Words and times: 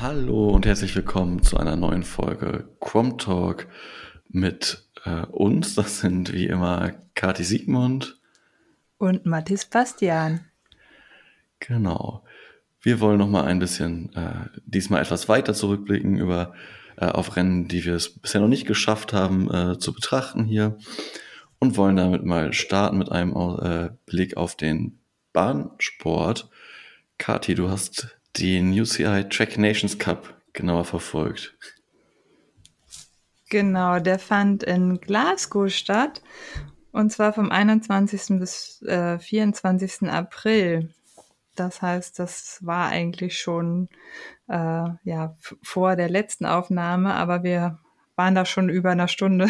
Hallo 0.00 0.50
und 0.50 0.64
herzlich 0.64 0.94
willkommen 0.94 1.42
zu 1.42 1.56
einer 1.56 1.74
neuen 1.74 2.04
Folge 2.04 2.68
Quom 2.78 3.18
Talk 3.18 3.66
mit 4.28 4.86
äh, 5.04 5.26
uns. 5.26 5.74
Das 5.74 5.98
sind 5.98 6.32
wie 6.32 6.46
immer 6.46 6.92
Kati 7.16 7.42
Siegmund 7.42 8.16
und 8.98 9.26
Mathis 9.26 9.64
Bastian. 9.64 10.44
Genau. 11.58 12.22
Wir 12.80 13.00
wollen 13.00 13.18
noch 13.18 13.26
mal 13.26 13.42
ein 13.42 13.58
bisschen 13.58 14.14
äh, 14.14 14.46
diesmal 14.64 15.02
etwas 15.02 15.28
weiter 15.28 15.52
zurückblicken 15.52 16.16
über 16.16 16.54
äh, 16.96 17.06
auf 17.06 17.34
Rennen, 17.34 17.66
die 17.66 17.84
wir 17.84 17.96
es 17.96 18.20
bisher 18.20 18.40
noch 18.40 18.46
nicht 18.46 18.68
geschafft 18.68 19.12
haben 19.12 19.52
äh, 19.52 19.78
zu 19.80 19.92
betrachten 19.92 20.44
hier 20.44 20.78
und 21.58 21.76
wollen 21.76 21.96
damit 21.96 22.24
mal 22.24 22.52
starten 22.52 22.98
mit 22.98 23.10
einem 23.10 23.34
äh, 23.34 23.90
Blick 24.06 24.36
auf 24.36 24.54
den 24.54 25.00
Bahnsport. 25.32 26.48
Kati, 27.18 27.56
du 27.56 27.68
hast 27.68 28.17
den 28.40 28.72
UCI 28.72 29.28
Track 29.28 29.58
Nations 29.58 29.98
Cup 29.98 30.34
genauer 30.52 30.84
verfolgt. 30.84 31.54
Genau, 33.50 33.98
der 33.98 34.18
fand 34.18 34.62
in 34.62 35.00
Glasgow 35.00 35.70
statt 35.70 36.22
und 36.92 37.10
zwar 37.10 37.32
vom 37.32 37.50
21. 37.50 38.38
bis 38.38 38.82
äh, 38.82 39.18
24. 39.18 40.10
April. 40.10 40.92
Das 41.54 41.82
heißt, 41.82 42.18
das 42.18 42.58
war 42.64 42.88
eigentlich 42.88 43.38
schon 43.38 43.88
äh, 44.48 44.88
ja, 45.02 45.36
vor 45.62 45.96
der 45.96 46.08
letzten 46.08 46.46
Aufnahme, 46.46 47.14
aber 47.14 47.42
wir 47.42 47.78
waren 48.16 48.34
da 48.34 48.44
schon 48.44 48.68
über 48.68 48.90
einer 48.90 49.08
Stunde 49.08 49.48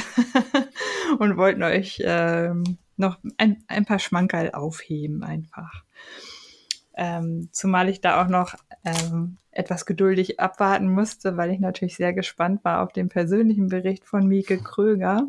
und 1.18 1.36
wollten 1.36 1.62
euch 1.62 2.00
äh, 2.00 2.50
noch 2.96 3.18
ein, 3.36 3.64
ein 3.66 3.84
paar 3.84 3.98
Schmankerl 3.98 4.52
aufheben 4.52 5.22
einfach. 5.22 5.84
Ähm, 6.98 7.48
zumal 7.52 7.88
ich 7.88 8.00
da 8.00 8.20
auch 8.20 8.28
noch 8.28 8.56
ähm, 8.84 9.38
etwas 9.52 9.86
geduldig 9.86 10.40
abwarten 10.40 10.88
musste, 10.88 11.36
weil 11.36 11.50
ich 11.50 11.60
natürlich 11.60 11.96
sehr 11.96 12.12
gespannt 12.12 12.64
war 12.64 12.82
auf 12.82 12.92
den 12.92 13.08
persönlichen 13.08 13.68
Bericht 13.68 14.04
von 14.04 14.26
Mieke 14.26 14.58
Kröger. 14.58 15.26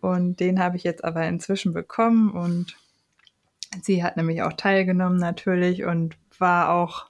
Und 0.00 0.40
den 0.40 0.58
habe 0.58 0.76
ich 0.76 0.82
jetzt 0.82 1.04
aber 1.04 1.26
inzwischen 1.26 1.72
bekommen 1.72 2.30
und 2.30 2.76
sie 3.82 4.02
hat 4.02 4.16
nämlich 4.16 4.42
auch 4.42 4.52
teilgenommen 4.52 5.18
natürlich 5.18 5.84
und 5.84 6.16
war 6.38 6.70
auch 6.70 7.06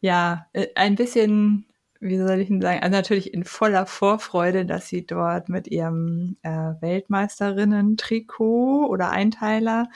ja 0.00 0.46
äh, 0.54 0.68
ein 0.74 0.94
bisschen, 0.94 1.66
wie 2.00 2.16
soll 2.16 2.40
ich 2.40 2.48
denn 2.48 2.62
sagen, 2.62 2.82
also 2.82 2.96
natürlich 2.96 3.34
in 3.34 3.44
voller 3.44 3.84
Vorfreude, 3.86 4.64
dass 4.64 4.88
sie 4.88 5.06
dort 5.06 5.50
mit 5.50 5.68
ihrem 5.68 6.38
äh, 6.42 6.72
Weltmeisterinnen-Trikot 6.80 8.86
oder 8.88 9.10
Einteiler 9.10 9.90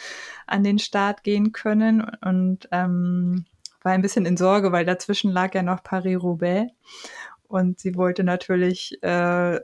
an 0.46 0.62
den 0.62 0.78
Start 0.78 1.24
gehen 1.24 1.52
können. 1.52 2.02
Und 2.22 2.68
ähm, 2.72 3.46
war 3.82 3.92
ein 3.92 4.02
bisschen 4.02 4.26
in 4.26 4.36
Sorge, 4.36 4.70
weil 4.70 4.84
dazwischen 4.84 5.30
lag 5.30 5.54
ja 5.54 5.62
noch 5.62 5.82
Paris-Roubaix. 5.82 6.70
Und 7.48 7.80
sie 7.80 7.96
wollte 7.96 8.22
natürlich 8.22 9.02
äh, 9.02 9.60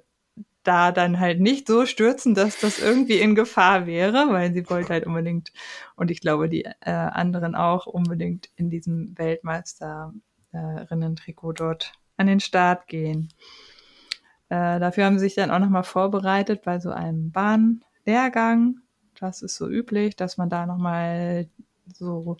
da 0.62 0.92
dann 0.92 1.19
halt 1.20 1.41
nicht 1.41 1.66
so 1.66 1.86
stürzen, 1.86 2.34
dass 2.34 2.60
das 2.60 2.78
irgendwie 2.78 3.19
in 3.19 3.34
Gefahr 3.34 3.86
wäre, 3.86 4.28
weil 4.30 4.52
sie 4.54 4.69
wollte 4.70 4.92
halt 4.94 5.06
unbedingt, 5.06 5.52
und 5.97 6.10
ich 6.10 6.20
glaube 6.20 6.48
die 6.48 6.64
äh, 6.64 6.91
anderen 6.91 7.54
auch, 7.54 7.86
unbedingt 7.86 8.48
in 8.56 8.70
diesem 8.70 9.14
Weltmeisterinnen-Trikot 9.19 11.52
dort 11.52 11.92
an 12.20 12.26
den 12.26 12.40
Start 12.40 12.86
gehen. 12.86 13.28
Äh, 14.50 14.78
dafür 14.78 15.06
haben 15.06 15.18
sie 15.18 15.24
sich 15.24 15.34
dann 15.34 15.50
auch 15.50 15.58
nochmal 15.58 15.84
vorbereitet 15.84 16.62
bei 16.62 16.78
so 16.78 16.90
einem 16.90 17.32
Bahnlehrgang. 17.32 18.80
Das 19.18 19.42
ist 19.42 19.56
so 19.56 19.68
üblich, 19.68 20.16
dass 20.16 20.36
man 20.36 20.50
da 20.50 20.66
nochmal 20.66 21.48
so 21.92 22.36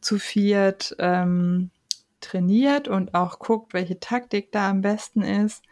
zu 0.00 0.18
viert 0.18 0.96
ähm, 0.98 1.70
trainiert 2.20 2.88
und 2.88 3.14
auch 3.14 3.38
guckt, 3.38 3.72
welche 3.72 4.00
Taktik 4.00 4.50
da 4.52 4.70
am 4.70 4.80
besten 4.80 5.22
ist. 5.22 5.62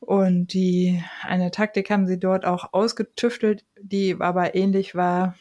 Und 0.00 0.52
die, 0.52 1.02
eine 1.22 1.50
Taktik 1.50 1.90
haben 1.90 2.06
sie 2.06 2.18
dort 2.18 2.44
auch 2.44 2.72
ausgetüftelt, 2.72 3.64
die 3.80 4.16
aber 4.18 4.54
ähnlich 4.54 4.94
war 4.94 5.34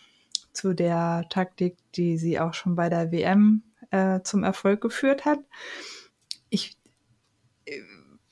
zu 0.54 0.74
der 0.74 1.26
Taktik, 1.30 1.78
die 1.96 2.18
sie 2.18 2.40
auch 2.40 2.54
schon 2.54 2.76
bei 2.76 2.90
der 2.90 3.12
WM 3.12 3.64
äh, 3.92 4.22
zum 4.22 4.44
Erfolg 4.44 4.82
geführt 4.82 5.26
hat. 5.26 5.40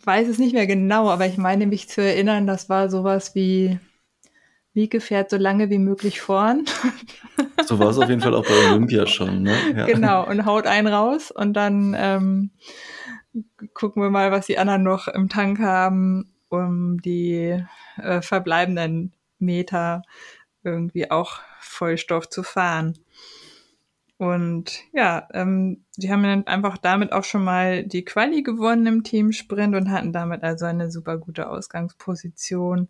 Ich 0.05 0.07
weiß 0.07 0.27
es 0.27 0.37
nicht 0.37 0.53
mehr 0.53 0.67
genau, 0.67 1.09
aber 1.09 1.25
ich 1.25 1.39
meine 1.39 1.65
mich 1.65 1.89
zu 1.89 1.99
erinnern, 1.99 2.45
das 2.45 2.69
war 2.69 2.91
sowas 2.91 3.33
wie 3.33 3.79
Wieke 4.75 5.01
fährt 5.01 5.31
so 5.31 5.37
lange 5.37 5.71
wie 5.71 5.79
möglich 5.79 6.21
vorn. 6.21 6.65
So 7.65 7.79
war 7.79 7.89
es 7.89 7.97
auf 7.97 8.07
jeden 8.07 8.21
Fall 8.21 8.35
auch 8.35 8.45
bei 8.45 8.69
Olympia 8.69 9.07
schon, 9.07 9.41
ne? 9.41 9.55
Ja. 9.75 9.87
Genau, 9.87 10.23
und 10.27 10.45
haut 10.45 10.67
einen 10.67 10.85
raus 10.85 11.31
und 11.31 11.53
dann 11.53 11.95
ähm, 11.97 12.51
gucken 13.73 14.03
wir 14.03 14.11
mal, 14.11 14.31
was 14.31 14.45
die 14.45 14.59
anderen 14.59 14.83
noch 14.83 15.07
im 15.07 15.27
Tank 15.27 15.57
haben, 15.57 16.35
um 16.49 17.01
die 17.01 17.65
äh, 17.97 18.21
verbleibenden 18.21 19.13
Meter 19.39 20.03
irgendwie 20.63 21.09
auch 21.09 21.39
Vollstoff 21.59 22.29
zu 22.29 22.43
fahren. 22.43 22.93
Und 24.17 24.83
ja, 24.93 25.27
ähm, 25.33 25.83
die 25.97 26.09
haben 26.11 26.23
dann 26.23 26.47
einfach 26.47 26.77
damit 26.77 27.11
auch 27.11 27.25
schon 27.25 27.43
mal 27.43 27.83
die 27.83 28.05
Quali 28.05 28.43
gewonnen 28.43 28.87
im 28.87 29.03
Teamsprint 29.03 29.75
und 29.75 29.91
hatten 29.91 30.13
damit 30.13 30.43
also 30.43 30.65
eine 30.65 30.89
super 30.89 31.17
gute 31.17 31.49
Ausgangsposition 31.49 32.87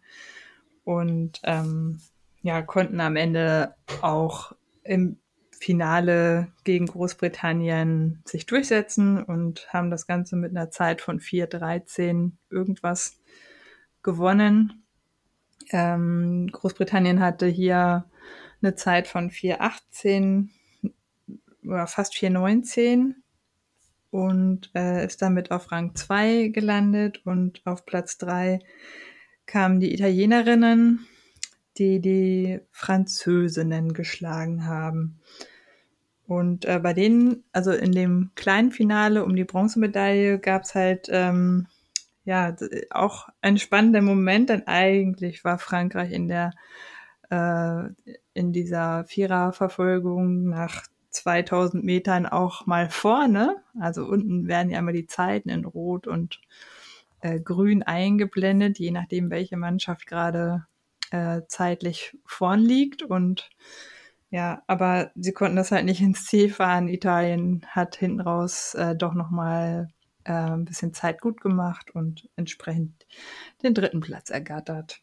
und 0.83 1.41
ähm, 1.43 1.99
ja, 2.43 2.61
konnten 2.61 2.99
am 2.99 3.15
Ende 3.15 3.73
auch 4.01 4.53
im 4.83 5.17
Finale 5.51 6.49
gegen 6.63 6.85
Großbritannien 6.85 8.21
sich 8.25 8.45
durchsetzen 8.45 9.23
und 9.23 9.67
haben 9.73 9.89
das 9.89 10.05
Ganze 10.05 10.35
mit 10.35 10.51
einer 10.51 10.69
Zeit 10.69 11.01
von 11.01 11.19
4,13 11.19 12.33
irgendwas 12.51 13.17
gewonnen. 14.03 14.83
Ähm, 15.71 16.49
Großbritannien 16.51 17.19
hatte 17.19 17.47
hier 17.47 18.05
eine 18.61 18.75
Zeit 18.75 19.07
von 19.07 19.31
4,18 19.31 20.49
oder 21.67 21.87
fast 21.87 22.13
4,19 22.13 23.15
und 24.11 24.71
äh, 24.75 25.05
ist 25.05 25.21
damit 25.21 25.51
auf 25.51 25.71
Rang 25.71 25.95
2 25.95 26.49
gelandet 26.49 27.21
und 27.25 27.61
auf 27.65 27.85
Platz 27.85 28.17
3 28.17 28.59
kamen 29.45 29.79
die 29.79 29.93
Italienerinnen, 29.93 31.05
die 31.77 31.99
die 31.99 32.61
Französinnen 32.71 33.93
geschlagen 33.93 34.65
haben. 34.65 35.19
Und 36.27 36.65
äh, 36.65 36.79
bei 36.79 36.93
denen, 36.93 37.43
also 37.51 37.71
in 37.71 37.91
dem 37.91 38.31
kleinen 38.35 38.71
Finale 38.71 39.23
um 39.23 39.35
die 39.35 39.43
Bronzemedaille, 39.43 40.39
gab's 40.39 40.73
halt 40.73 41.07
ähm, 41.11 41.67
ja 42.23 42.55
auch 42.89 43.29
einen 43.41 43.59
spannenden 43.59 44.05
Moment, 44.05 44.49
denn 44.49 44.65
eigentlich 44.65 45.43
war 45.43 45.59
Frankreich 45.59 46.11
in 46.11 46.27
der 46.27 46.51
äh, 47.29 47.89
in 48.33 48.53
dieser 48.53 49.05
Viererverfolgung 49.05 50.45
nach 50.49 50.83
2000 51.15 51.83
Metern 51.83 52.25
auch 52.25 52.65
mal 52.65 52.89
vorne. 52.89 53.57
Also 53.79 54.05
unten 54.05 54.47
werden 54.47 54.69
ja 54.69 54.79
immer 54.79 54.93
die 54.93 55.07
Zeiten 55.07 55.49
in 55.49 55.65
Rot 55.65 56.07
und 56.07 56.39
äh, 57.21 57.39
grün 57.39 57.83
eingeblendet, 57.83 58.79
je 58.79 58.91
nachdem, 58.91 59.29
welche 59.29 59.57
Mannschaft 59.57 60.07
gerade 60.07 60.65
äh, 61.11 61.41
zeitlich 61.47 62.17
vorn 62.25 62.61
liegt. 62.61 63.01
Und 63.01 63.49
ja, 64.29 64.63
aber 64.67 65.11
sie 65.15 65.31
konnten 65.31 65.55
das 65.55 65.71
halt 65.71 65.85
nicht 65.85 66.01
ins 66.01 66.25
Ziel 66.25 66.51
fahren. 66.51 66.87
Italien 66.87 67.65
hat 67.67 67.95
hinten 67.95 68.21
raus 68.21 68.73
äh, 68.75 68.95
doch 68.95 69.13
nochmal 69.13 69.89
äh, 70.25 70.33
ein 70.33 70.65
bisschen 70.65 70.93
Zeit 70.93 71.21
gut 71.21 71.41
gemacht 71.41 71.91
und 71.91 72.29
entsprechend 72.35 73.05
den 73.63 73.73
dritten 73.73 74.01
Platz 74.01 74.29
ergattert. 74.29 75.01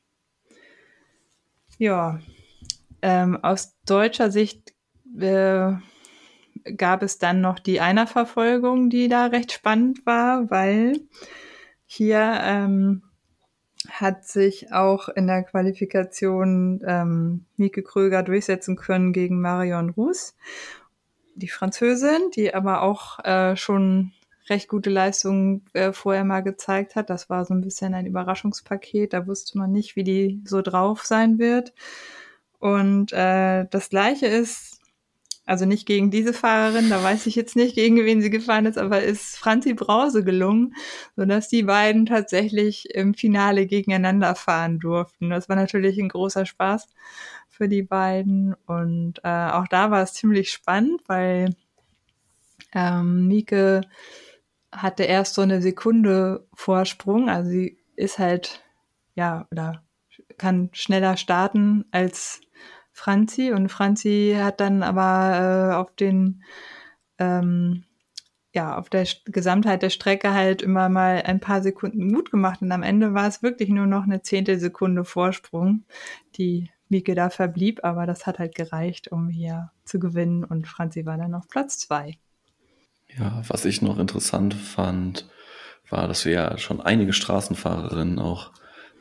Ja, 1.79 2.21
ähm, 3.01 3.43
aus 3.43 3.77
deutscher 3.85 4.31
Sicht 4.31 4.75
äh, 5.19 5.73
gab 6.77 7.03
es 7.03 7.19
dann 7.19 7.41
noch 7.41 7.59
die 7.59 7.81
Einerverfolgung, 7.81 8.91
die 8.91 9.09
da 9.09 9.27
recht 9.27 9.53
spannend 9.53 10.05
war, 10.07 10.51
weil 10.51 11.01
hier 11.87 12.39
ähm, 12.43 13.03
hat 13.91 14.25
sich 14.25 14.73
auch 14.73 15.09
in 15.09 15.27
der 15.27 15.43
Qualifikation 15.43 16.81
ähm, 16.87 17.45
Mieke 17.57 17.83
Kröger 17.83 18.23
durchsetzen 18.23 18.77
können 18.77 19.13
gegen 19.13 19.41
Marion 19.41 19.91
Rousse, 19.91 20.35
die 21.35 21.49
Französin, 21.49 22.31
die 22.35 22.55
aber 22.55 22.83
auch 22.83 23.19
äh, 23.25 23.57
schon 23.57 24.13
recht 24.49 24.69
gute 24.69 24.91
Leistungen 24.91 25.65
äh, 25.73 25.93
vorher 25.93 26.25
mal 26.25 26.43
gezeigt 26.43 26.97
hat. 26.97 27.11
Das 27.11 27.31
war 27.31 27.45
so 27.45 27.55
ein 27.55 27.61
bisschen 27.61 27.95
ein 27.95 28.07
Überraschungspaket. 28.07 29.13
Da 29.13 29.27
wusste 29.27 29.59
man 29.59 29.73
nicht, 29.73 29.97
wie 29.97 30.05
die 30.05 30.43
so 30.45 30.63
drauf 30.63 31.05
sein 31.05 31.39
wird. 31.39 31.73
Und 32.59 33.13
äh, 33.13 33.67
das 33.71 33.89
Gleiche 33.89 34.27
ist 34.27 34.72
also 35.45 35.65
nicht 35.65 35.87
gegen 35.87 36.11
diese 36.11 36.33
Fahrerin, 36.33 36.89
da 36.89 37.03
weiß 37.03 37.27
ich 37.27 37.35
jetzt 37.35 37.57
nicht, 37.57 37.75
gegen 37.75 37.97
wen 37.97 38.23
sie 38.23 38.31
gefahren 38.31 38.67
ist, 38.67 38.79
aber 38.79 39.03
ist 39.03 39.37
Franzi 39.37 39.75
Brause 39.75 40.23
gelungen, 40.25 40.75
sodass 41.17 41.49
die 41.49 41.65
beiden 41.65 42.07
tatsächlich 42.07 42.95
im 42.95 43.15
Finale 43.15 43.67
gegeneinander 43.67 44.35
fahren 44.35 44.79
durften. 44.79 45.31
Das 45.31 45.49
war 45.49 45.57
natürlich 45.57 45.99
ein 45.99 46.09
großer 46.09 46.47
Spaß 46.47 46.87
für 47.49 47.69
die 47.69 47.83
beiden 47.83 48.55
und 48.67 49.21
äh, 49.25 49.51
auch 49.51 49.67
da 49.69 49.91
war 49.91 50.03
es 50.03 50.15
ziemlich 50.15 50.51
spannend, 50.53 51.01
weil 51.07 51.55
ähm, 52.75 53.27
Mieke 53.27 53.83
hatte 54.73 55.05
erst 55.05 55.35
so 55.35 55.43
eine 55.43 55.61
Sekunde 55.61 56.47
Vorsprung. 56.55 57.29
Also 57.29 57.51
sie 57.51 57.79
ist 57.97 58.19
halt, 58.19 58.65
ja, 59.15 59.47
oder 59.51 59.85
kann 60.39 60.71
schneller 60.73 61.17
starten 61.17 61.85
als 61.91 62.41
Franzi. 62.93 63.53
Und 63.53 63.69
Franzi 63.69 64.37
hat 64.39 64.61
dann 64.61 64.83
aber 64.83 65.73
äh, 65.73 65.75
auf 65.75 65.95
den, 65.95 66.43
ähm, 67.19 67.85
ja, 68.55 68.77
auf 68.77 68.91
der 68.91 69.07
Gesamtheit 69.25 69.83
der 69.83 69.91
Strecke 69.91 70.33
halt 70.33 70.63
immer 70.63 70.89
mal 70.89 71.23
ein 71.23 71.41
paar 71.41 71.63
Sekunden 71.63 72.13
gut 72.13 72.31
gemacht. 72.31 72.63
Und 72.63 72.71
am 72.71 72.83
Ende 72.83 73.15
war 73.15 73.27
es 73.27 73.43
wirklich 73.43 73.71
nur 73.71 73.87
noch 73.87 74.05
eine 74.05 74.23
Zehntelsekunde 74.23 75.05
Vorsprung, 75.05 75.85
die 76.37 76.71
Mieke 76.89 77.15
da 77.15 77.31
verblieb. 77.31 77.81
Aber 77.83 78.07
das 78.07 78.27
hat 78.27 78.39
halt 78.39 78.55
gereicht, 78.55 79.11
um 79.11 79.29
hier 79.29 79.71
zu 79.85 79.99
gewinnen. 79.99 80.45
Und 80.45 80.69
Franzi 80.69 81.07
war 81.07 81.17
dann 81.17 81.35
auf 81.35 81.49
Platz 81.49 81.79
zwei. 81.79 82.19
Ja, 83.19 83.43
was 83.49 83.65
ich 83.65 83.83
noch 83.83 83.99
interessant 83.99 84.55
fand, 84.55 85.29
war, 85.89 86.09
dass 86.09 86.25
wir 86.25 86.33
ja 86.33 86.59
schon 86.59 86.81
einige 86.81 87.13
Straßenfahrerinnen 87.13 88.19
auch 88.19 88.53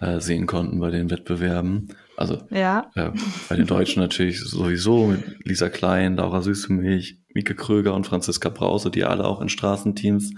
äh, 0.02 0.20
sehen 0.20 0.48
konnten 0.48 0.80
bei 0.80 0.90
den 0.90 1.10
Wettbewerben. 1.10 1.90
Also 2.18 2.42
ja. 2.50 2.90
äh, 2.96 3.12
bei 3.50 3.56
den 3.56 3.68
Deutschen 3.68 4.02
natürlich 4.02 4.42
sowieso 4.42 5.08
mit 5.08 5.46
Lisa 5.46 5.70
Klein, 5.70 6.16
Laura 6.16 6.42
Süßemilch, 6.42 7.18
Mieke 7.34 7.56
Kröger 7.56 7.94
und 7.94 8.06
Franziska 8.06 8.50
Brause, 8.50 8.92
die 8.92 9.04
alle 9.04 9.26
auch 9.26 9.42
in 9.42 9.50
Straßenteams 9.50 10.32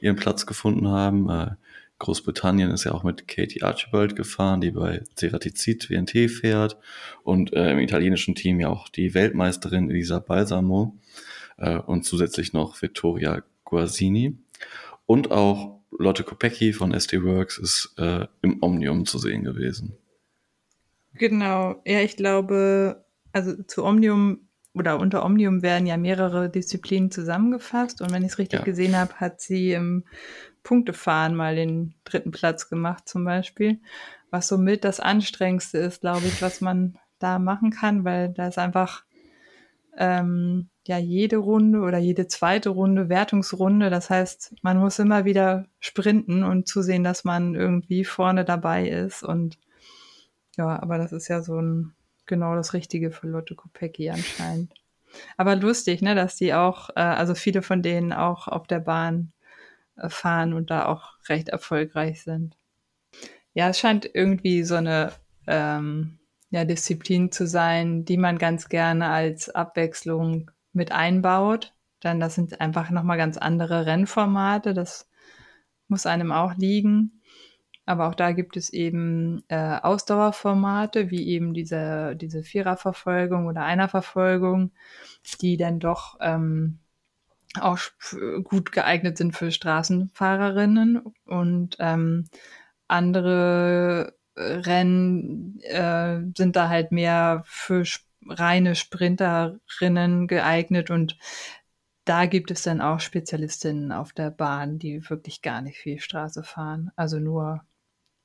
ihren 0.00 0.16
Platz 0.16 0.46
gefunden 0.46 0.88
haben. 0.88 1.28
Äh, 1.28 1.50
Großbritannien 1.98 2.70
ist 2.70 2.84
ja 2.84 2.92
auch 2.92 3.02
mit 3.02 3.26
Katie 3.26 3.62
Archibald 3.62 4.14
gefahren, 4.14 4.60
die 4.60 4.70
bei 4.70 5.02
Ceratizid 5.16 5.90
WNT 5.90 6.30
fährt 6.30 6.76
und 7.24 7.52
äh, 7.52 7.72
im 7.72 7.80
italienischen 7.80 8.36
Team 8.36 8.60
ja 8.60 8.68
auch 8.68 8.88
die 8.88 9.14
Weltmeisterin 9.14 9.90
Elisa 9.90 10.20
Balsamo 10.20 10.96
äh, 11.56 11.78
und 11.78 12.04
zusätzlich 12.04 12.52
noch 12.52 12.80
Vittoria 12.80 13.42
Guasini 13.64 14.36
und 15.06 15.32
auch 15.32 15.77
Lotte 15.90 16.24
Kopecki 16.24 16.72
von 16.72 16.92
SD 16.92 17.22
Works 17.22 17.58
ist 17.58 17.94
äh, 17.98 18.26
im 18.42 18.62
Omnium 18.62 19.06
zu 19.06 19.18
sehen 19.18 19.44
gewesen. 19.44 19.96
Genau, 21.14 21.80
ja, 21.84 22.00
ich 22.00 22.16
glaube, 22.16 23.04
also 23.32 23.62
zu 23.64 23.84
Omnium 23.84 24.48
oder 24.74 25.00
unter 25.00 25.24
Omnium 25.24 25.62
werden 25.62 25.86
ja 25.86 25.96
mehrere 25.96 26.48
Disziplinen 26.48 27.10
zusammengefasst 27.10 28.00
und 28.00 28.12
wenn 28.12 28.22
ich 28.22 28.32
es 28.32 28.38
richtig 28.38 28.60
ja. 28.60 28.64
gesehen 28.64 28.96
habe, 28.96 29.14
hat 29.14 29.40
sie 29.40 29.72
im 29.72 30.04
Punktefahren 30.62 31.34
mal 31.34 31.56
den 31.56 31.94
dritten 32.04 32.30
Platz 32.30 32.68
gemacht 32.68 33.08
zum 33.08 33.24
Beispiel, 33.24 33.80
was 34.30 34.48
somit 34.48 34.84
das 34.84 35.00
anstrengendste 35.00 35.78
ist, 35.78 36.02
glaube 36.02 36.26
ich, 36.26 36.42
was 36.42 36.60
man 36.60 36.98
da 37.18 37.38
machen 37.38 37.70
kann, 37.70 38.04
weil 38.04 38.28
da 38.28 38.48
ist 38.48 38.58
einfach 38.58 39.04
ähm, 39.96 40.68
ja 40.88 40.98
jede 40.98 41.36
Runde 41.36 41.80
oder 41.80 41.98
jede 41.98 42.26
zweite 42.26 42.70
Runde 42.70 43.08
Wertungsrunde. 43.08 43.90
Das 43.90 44.10
heißt, 44.10 44.56
man 44.62 44.78
muss 44.78 44.98
immer 44.98 45.24
wieder 45.24 45.66
sprinten 45.78 46.42
und 46.42 46.66
zusehen, 46.66 47.04
dass 47.04 47.24
man 47.24 47.54
irgendwie 47.54 48.04
vorne 48.04 48.44
dabei 48.44 48.88
ist. 48.88 49.22
Und 49.22 49.58
ja, 50.56 50.82
aber 50.82 50.98
das 50.98 51.12
ist 51.12 51.28
ja 51.28 51.42
so 51.42 51.60
ein 51.60 51.94
genau 52.26 52.54
das 52.54 52.72
Richtige 52.74 53.10
für 53.10 53.28
Lotte 53.28 53.54
Kopecki 53.54 54.10
anscheinend. 54.10 54.74
Aber 55.36 55.56
lustig, 55.56 56.02
ne, 56.02 56.14
dass 56.14 56.36
die 56.36 56.52
auch, 56.54 56.90
äh, 56.90 57.00
also 57.00 57.34
viele 57.34 57.62
von 57.62 57.82
denen 57.82 58.12
auch 58.12 58.48
auf 58.48 58.66
der 58.66 58.80
Bahn 58.80 59.32
äh, 59.96 60.08
fahren 60.08 60.52
und 60.52 60.70
da 60.70 60.86
auch 60.86 61.14
recht 61.28 61.48
erfolgreich 61.48 62.22
sind. 62.22 62.56
Ja, 63.54 63.68
es 63.68 63.78
scheint 63.78 64.08
irgendwie 64.12 64.64
so 64.64 64.74
eine 64.74 65.12
ähm, 65.46 66.18
ja, 66.50 66.64
Disziplin 66.64 67.32
zu 67.32 67.46
sein, 67.46 68.04
die 68.04 68.16
man 68.16 68.38
ganz 68.38 68.68
gerne 68.68 69.08
als 69.08 69.50
Abwechslung 69.50 70.50
mit 70.78 70.92
einbaut. 70.92 71.74
Dann 72.00 72.20
das 72.20 72.34
sind 72.34 72.60
einfach 72.60 72.88
nochmal 72.90 73.18
ganz 73.18 73.36
andere 73.36 73.84
Rennformate. 73.84 74.72
Das 74.72 75.10
muss 75.88 76.06
einem 76.06 76.32
auch 76.32 76.54
liegen. 76.54 77.20
Aber 77.84 78.08
auch 78.08 78.14
da 78.14 78.32
gibt 78.32 78.56
es 78.56 78.70
eben 78.70 79.42
äh, 79.48 79.78
Ausdauerformate, 79.80 81.10
wie 81.10 81.26
eben 81.28 81.54
diese, 81.54 82.16
diese 82.16 82.42
Viererverfolgung 82.42 83.46
oder 83.46 83.64
Einerverfolgung, 83.64 84.72
die 85.40 85.56
dann 85.56 85.80
doch 85.80 86.18
ähm, 86.20 86.80
auch 87.58 87.78
gut 88.44 88.72
geeignet 88.72 89.16
sind 89.16 89.34
für 89.34 89.50
Straßenfahrerinnen. 89.50 91.00
Und 91.24 91.76
ähm, 91.78 92.26
andere 92.88 94.14
Rennen 94.36 95.58
äh, 95.62 96.20
sind 96.36 96.56
da 96.56 96.68
halt 96.68 96.92
mehr 96.92 97.42
für 97.46 97.84
reine 98.26 98.74
Sprinterinnen 98.74 100.26
geeignet 100.26 100.90
und 100.90 101.16
da 102.04 102.24
gibt 102.24 102.50
es 102.50 102.62
dann 102.62 102.80
auch 102.80 103.00
Spezialistinnen 103.00 103.92
auf 103.92 104.12
der 104.12 104.30
Bahn, 104.30 104.78
die 104.78 105.08
wirklich 105.10 105.42
gar 105.42 105.60
nicht 105.60 105.76
viel 105.76 106.00
Straße 106.00 106.42
fahren. 106.42 106.90
Also 106.96 107.18
nur 107.18 107.62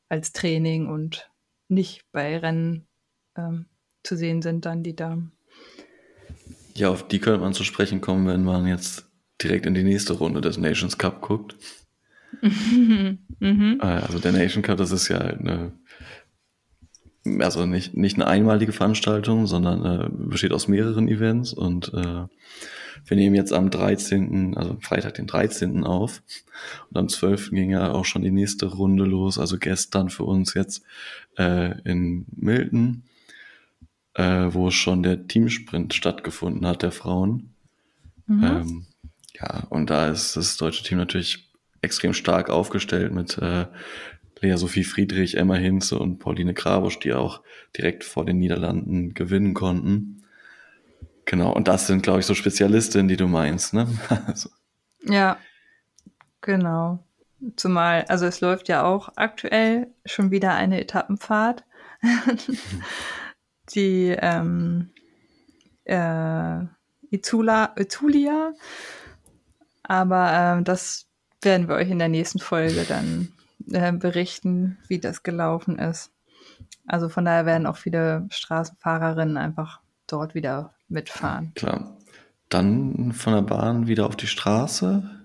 als 0.07 0.31
Training 0.31 0.88
und 0.88 1.30
nicht 1.68 2.06
bei 2.13 2.38
Rennen 2.38 2.88
ähm, 3.36 3.66
zu 4.04 4.16
sehen 4.16 4.42
sind 4.42 4.66
dann 4.66 4.84
die 4.84 4.95
Damen. 4.95 5.34
Ja, 6.75 6.90
auf 6.90 7.07
die 7.07 7.19
könnte 7.19 7.42
man 7.42 7.54
zu 7.54 7.63
sprechen 7.63 8.00
kommen, 8.00 8.25
wenn 8.28 8.44
man 8.44 8.68
jetzt 8.68 9.06
direkt 9.42 9.66
in 9.66 9.74
die 9.74 9.84
nächste 9.84 10.13
Runde 10.13 10.42
des 10.42 10.57
Nations 10.57 10.98
Cup 10.98 11.22
guckt. 11.22 11.56
mhm. 12.42 13.78
Also 13.80 14.19
der 14.19 14.31
Nation 14.31 14.63
Cup, 14.63 14.78
das 14.78 14.92
ist 14.92 15.07
ja 15.10 15.19
eine 15.19 15.74
also 17.39 17.65
nicht, 17.65 17.95
nicht 17.95 18.15
eine 18.15 18.27
einmalige 18.27 18.73
Veranstaltung, 18.73 19.47
sondern 19.47 19.85
äh, 19.85 20.09
besteht 20.09 20.51
aus 20.51 20.67
mehreren 20.67 21.07
Events 21.07 21.53
und 21.53 21.93
äh, 21.93 22.25
wir 23.05 23.17
nehmen 23.17 23.35
jetzt 23.35 23.53
am 23.53 23.69
13., 23.69 24.55
also 24.57 24.77
Freitag 24.81 25.15
den 25.15 25.27
13. 25.27 25.83
auf 25.83 26.21
und 26.89 26.97
am 26.97 27.09
12. 27.09 27.51
ging 27.51 27.71
ja 27.71 27.91
auch 27.91 28.05
schon 28.05 28.21
die 28.21 28.31
nächste 28.31 28.67
Runde 28.67 29.05
los, 29.05 29.37
also 29.37 29.57
gestern 29.57 30.09
für 30.09 30.23
uns 30.23 30.53
jetzt 30.53 30.83
äh, 31.37 31.79
in 31.81 32.25
Milton, 32.35 33.03
äh, 34.13 34.47
wo 34.49 34.69
schon 34.69 35.03
der 35.03 35.27
Teamsprint 35.27 35.93
stattgefunden 35.93 36.65
hat 36.65 36.81
der 36.81 36.91
Frauen. 36.91 37.53
Mhm. 38.27 38.43
Ähm, 38.43 38.85
ja, 39.33 39.65
und 39.69 39.89
da 39.89 40.09
ist 40.09 40.37
das 40.37 40.57
deutsche 40.57 40.83
Team 40.83 40.97
natürlich 40.97 41.49
extrem 41.81 42.13
stark 42.13 42.49
aufgestellt 42.49 43.13
mit 43.13 43.37
äh, 43.39 43.65
Lea 44.44 44.57
Sophie 44.57 44.84
Friedrich, 44.84 45.38
Emma 45.38 45.56
Hinze 45.56 45.98
und 45.98 46.19
Pauline 46.19 46.54
Grabusch, 46.54 47.00
die 47.00 47.13
auch 47.13 47.42
direkt 47.75 48.04
vor 48.04 48.25
den 48.25 48.38
Niederlanden 48.38 49.13
gewinnen 49.13 49.54
konnten. 49.54 50.24
Genau, 51.25 51.51
und 51.54 51.68
das 51.68 51.88
sind, 51.88 52.04
glaube 52.04 52.19
ich, 52.19 52.26
so 52.26 52.35
Spezialistinnen, 52.35 53.07
die 53.07 53.18
du 53.18 53.28
meinst, 53.28 53.73
ne? 53.73 53.88
also. 54.28 54.50
Ja, 55.04 55.38
genau. 56.42 57.00
Zumal, 57.56 58.06
also 58.07 58.26
es 58.26 58.42
läuft 58.42 58.69
ja 58.69 58.83
auch 58.83 59.09
aktuell 59.16 59.88
schon 60.06 60.31
wieder 60.31 60.54
eine 60.54 60.80
Etappenfahrt, 60.80 61.64
die 63.73 64.16
ähm, 64.18 64.92
äh, 65.85 66.59
Izula, 67.09 67.73
Izulia, 67.76 68.54
aber 69.83 70.57
äh, 70.59 70.64
das 70.64 71.07
werden 71.42 71.68
wir 71.68 71.76
euch 71.76 71.90
in 71.90 72.00
der 72.00 72.07
nächsten 72.09 72.40
Folge 72.40 72.85
dann 72.88 73.33
äh, 73.71 73.91
berichten, 73.91 74.77
wie 74.87 74.99
das 74.99 75.23
gelaufen 75.23 75.79
ist. 75.79 76.11
Also 76.85 77.09
von 77.09 77.25
daher 77.25 77.45
werden 77.45 77.67
auch 77.67 77.77
viele 77.77 78.27
Straßenfahrerinnen 78.29 79.37
einfach 79.37 79.81
dort 80.07 80.35
wieder 80.35 80.73
mitfahren. 80.89 81.53
Klar. 81.55 81.97
Dann 82.49 83.13
von 83.13 83.33
der 83.33 83.41
Bahn 83.41 83.87
wieder 83.87 84.05
auf 84.05 84.15
die 84.15 84.27
Straße. 84.27 85.09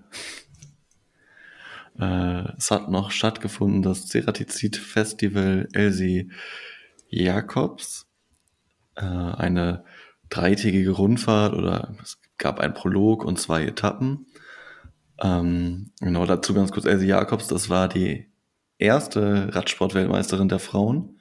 Äh, 1.99 2.53
es 2.57 2.71
hat 2.71 2.89
noch 2.89 3.11
stattgefunden 3.11 3.81
das 3.81 4.07
Ceratizid 4.07 4.77
Festival 4.77 5.67
Elsie 5.73 6.31
Jakobs. 7.09 8.07
Äh, 8.95 9.03
eine 9.03 9.83
dreitägige 10.29 10.91
Rundfahrt 10.91 11.53
oder 11.53 11.93
es 12.01 12.17
gab 12.37 12.61
einen 12.61 12.73
Prolog 12.73 13.25
und 13.25 13.37
zwei 13.37 13.65
Etappen. 13.65 14.27
Ähm, 15.21 15.91
genau, 15.99 16.25
dazu 16.25 16.53
ganz 16.53 16.71
kurz 16.71 16.85
Elsie 16.85 17.07
Jakobs, 17.07 17.47
das 17.47 17.69
war 17.69 17.89
die 17.89 18.28
erste 18.79 19.53
Radsportweltmeisterin 19.53 20.49
der 20.49 20.59
Frauen, 20.59 21.19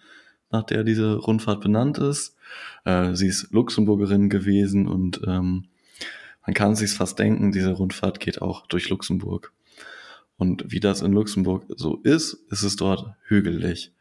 nach 0.50 0.62
der 0.62 0.84
diese 0.84 1.16
Rundfahrt 1.16 1.60
benannt 1.60 1.98
ist. 1.98 2.36
Äh, 2.84 3.14
sie 3.14 3.26
ist 3.26 3.52
Luxemburgerin 3.52 4.30
gewesen 4.30 4.88
und 4.88 5.20
ähm, 5.26 5.68
man 6.46 6.54
kann 6.54 6.74
sich 6.74 6.92
fast 6.92 7.18
denken, 7.18 7.52
diese 7.52 7.72
Rundfahrt 7.72 8.20
geht 8.20 8.40
auch 8.40 8.66
durch 8.66 8.88
Luxemburg. 8.88 9.52
Und 10.38 10.64
wie 10.72 10.80
das 10.80 11.02
in 11.02 11.12
Luxemburg 11.12 11.64
so 11.76 11.96
ist, 12.04 12.34
ist 12.50 12.62
es 12.62 12.76
dort 12.76 13.14
hügelig. 13.24 13.92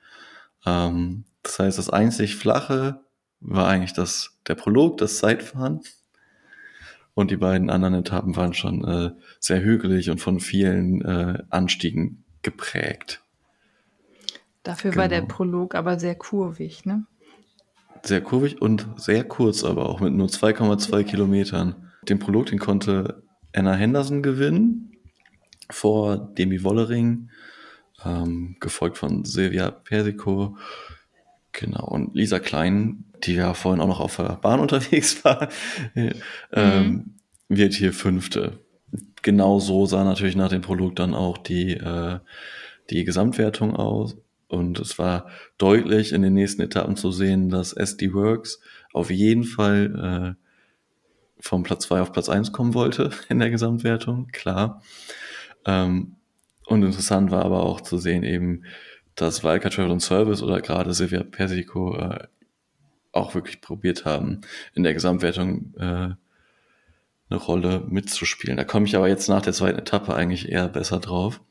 Ähm, 0.66 1.26
das 1.44 1.60
heißt, 1.60 1.78
das 1.78 1.90
einzig 1.90 2.36
Flache 2.36 3.02
war 3.40 3.68
eigentlich 3.68 3.94
das, 3.94 4.38
der 4.48 4.56
Prolog, 4.56 4.98
das 4.98 5.18
Zeitfahren. 5.18 5.82
Und 7.14 7.32
die 7.32 7.38
beiden 7.38 7.72
anderen 7.72 7.96
Etappen 7.96 8.36
waren 8.36 8.54
schon 8.54 8.86
äh, 8.86 9.12
sehr 9.40 9.62
hügelig 9.62 10.12
und 10.12 10.22
von 10.22 10.40
vielen 10.40 11.02
äh, 11.02 11.44
Anstiegen 11.50 12.24
geprägt. 12.44 13.24
Dafür 14.68 14.92
genau. 14.92 15.04
war 15.04 15.08
der 15.08 15.22
genau. 15.22 15.34
Prolog 15.34 15.76
aber 15.76 15.98
sehr 15.98 16.16
kurvig, 16.16 16.84
ne? 16.86 17.06
Sehr 18.04 18.20
kurvig 18.20 18.62
und 18.62 18.86
sehr 18.98 19.24
kurz, 19.24 19.64
aber 19.64 19.88
auch 19.88 20.02
mit 20.02 20.14
nur 20.14 20.28
2,2 20.28 21.06
Kilometern. 21.06 21.90
Den 22.10 22.20
Prolog, 22.20 22.48
den 22.48 22.60
konnte 22.60 23.24
Anna 23.56 23.74
Henderson 23.76 24.22
gewinnen. 24.22 24.92
vor 25.70 26.18
Demi 26.18 26.66
Wollering, 26.66 27.30
ähm, 28.04 28.58
gefolgt 28.60 28.98
von 28.98 29.24
Silvia 29.24 29.72
Persico, 29.72 30.58
genau, 31.54 31.86
und 31.86 32.14
Lisa 32.14 32.40
Klein, 32.40 33.06
die 33.24 33.36
ja 33.36 33.54
vorhin 33.54 33.82
auch 33.82 33.88
noch 33.88 34.02
auf 34.02 34.18
der 34.18 34.36
Bahn 34.36 34.60
unterwegs 34.66 35.24
war, 35.24 35.48
ähm, 35.96 36.12
mhm. 36.84 37.14
wird 37.48 37.74
hier 37.74 37.94
Fünfte. 37.94 38.60
Genau 39.22 39.60
so 39.60 39.86
sah 39.86 40.04
natürlich 40.04 40.36
nach 40.36 40.50
dem 40.50 40.62
Prolog 40.62 40.98
dann 40.98 41.14
auch 41.14 41.38
die, 41.38 41.72
äh, 41.72 42.20
die 42.90 43.06
Gesamtwertung 43.06 43.74
aus. 43.74 44.18
Und 44.48 44.80
es 44.80 44.98
war 44.98 45.28
deutlich 45.58 46.14
in 46.14 46.22
den 46.22 46.34
nächsten 46.34 46.62
Etappen 46.62 46.96
zu 46.96 47.12
sehen, 47.12 47.50
dass 47.50 47.74
SD 47.74 48.14
Works 48.14 48.62
auf 48.94 49.10
jeden 49.10 49.44
Fall 49.44 50.36
äh, 50.38 50.44
vom 51.40 51.64
Platz 51.64 51.84
2 51.84 52.02
auf 52.02 52.12
Platz 52.12 52.30
1 52.30 52.52
kommen 52.52 52.74
wollte 52.74 53.12
in 53.30 53.40
der 53.40 53.50
Gesamtwertung, 53.50 54.28
klar. 54.28 54.82
Ähm, 55.66 56.16
und 56.66 56.84
interessant 56.84 57.32
war 57.32 57.46
aber 57.46 57.64
auch 57.64 57.82
zu 57.82 57.98
sehen 57.98 58.24
eben, 58.24 58.64
dass 59.16 59.44
Valka 59.44 59.70
Travel 59.70 59.92
und 59.92 60.02
Service 60.02 60.44
oder 60.44 60.62
gerade 60.62 60.94
Silvia 60.94 61.24
Persico 61.24 61.98
äh, 61.98 62.28
auch 63.12 63.34
wirklich 63.36 63.62
probiert 63.62 64.06
haben, 64.06 64.42
in 64.74 64.84
der 64.84 64.94
Gesamtwertung 64.94 65.74
äh, 65.78 66.14
eine 67.30 67.40
Rolle 67.40 67.84
mitzuspielen. 67.88 68.58
Da 68.58 68.64
komme 68.64 68.86
ich 68.86 68.96
aber 68.96 69.08
jetzt 69.08 69.28
nach 69.28 69.42
der 69.42 69.54
zweiten 69.54 69.80
Etappe 69.80 70.14
eigentlich 70.14 70.50
eher 70.50 70.68
besser 70.68 71.00
drauf. 71.00 71.42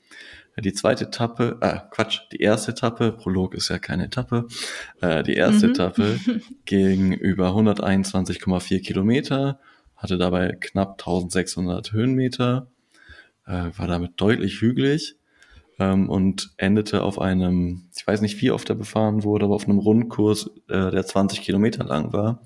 Die 0.59 0.73
zweite 0.73 1.05
Etappe, 1.05 1.59
ah, 1.61 1.81
Quatsch, 1.91 2.21
die 2.33 2.41
erste 2.41 2.71
Etappe, 2.71 3.13
Prolog 3.13 3.55
ist 3.55 3.69
ja 3.69 3.79
keine 3.79 4.07
Etappe, 4.07 4.47
äh, 5.03 5.23
die 5.23 5.35
erste 5.35 5.67
mhm. 5.67 5.73
Etappe 5.75 6.21
ging 6.65 7.13
über 7.13 7.51
121,4 7.51 8.81
Kilometer, 8.81 9.61
hatte 9.97 10.17
dabei 10.17 10.57
knapp 10.59 10.93
1600 10.93 11.93
Höhenmeter, 11.93 12.69
äh, 13.47 13.71
war 13.77 13.87
damit 13.87 14.13
deutlich 14.17 14.63
hügelig 14.63 15.17
ähm, 15.79 16.09
und 16.09 16.55
endete 16.57 17.03
auf 17.03 17.21
einem, 17.21 17.89
ich 17.95 18.07
weiß 18.07 18.23
nicht, 18.23 18.41
wie 18.41 18.51
oft 18.51 18.71
er 18.71 18.77
befahren 18.77 19.25
wurde, 19.25 19.45
aber 19.45 19.55
auf 19.55 19.69
einem 19.69 19.79
Rundkurs, 19.79 20.51
äh, 20.69 20.91
der 20.91 21.05
20 21.05 21.43
Kilometer 21.43 21.85
lang 21.85 22.15
war, 22.15 22.41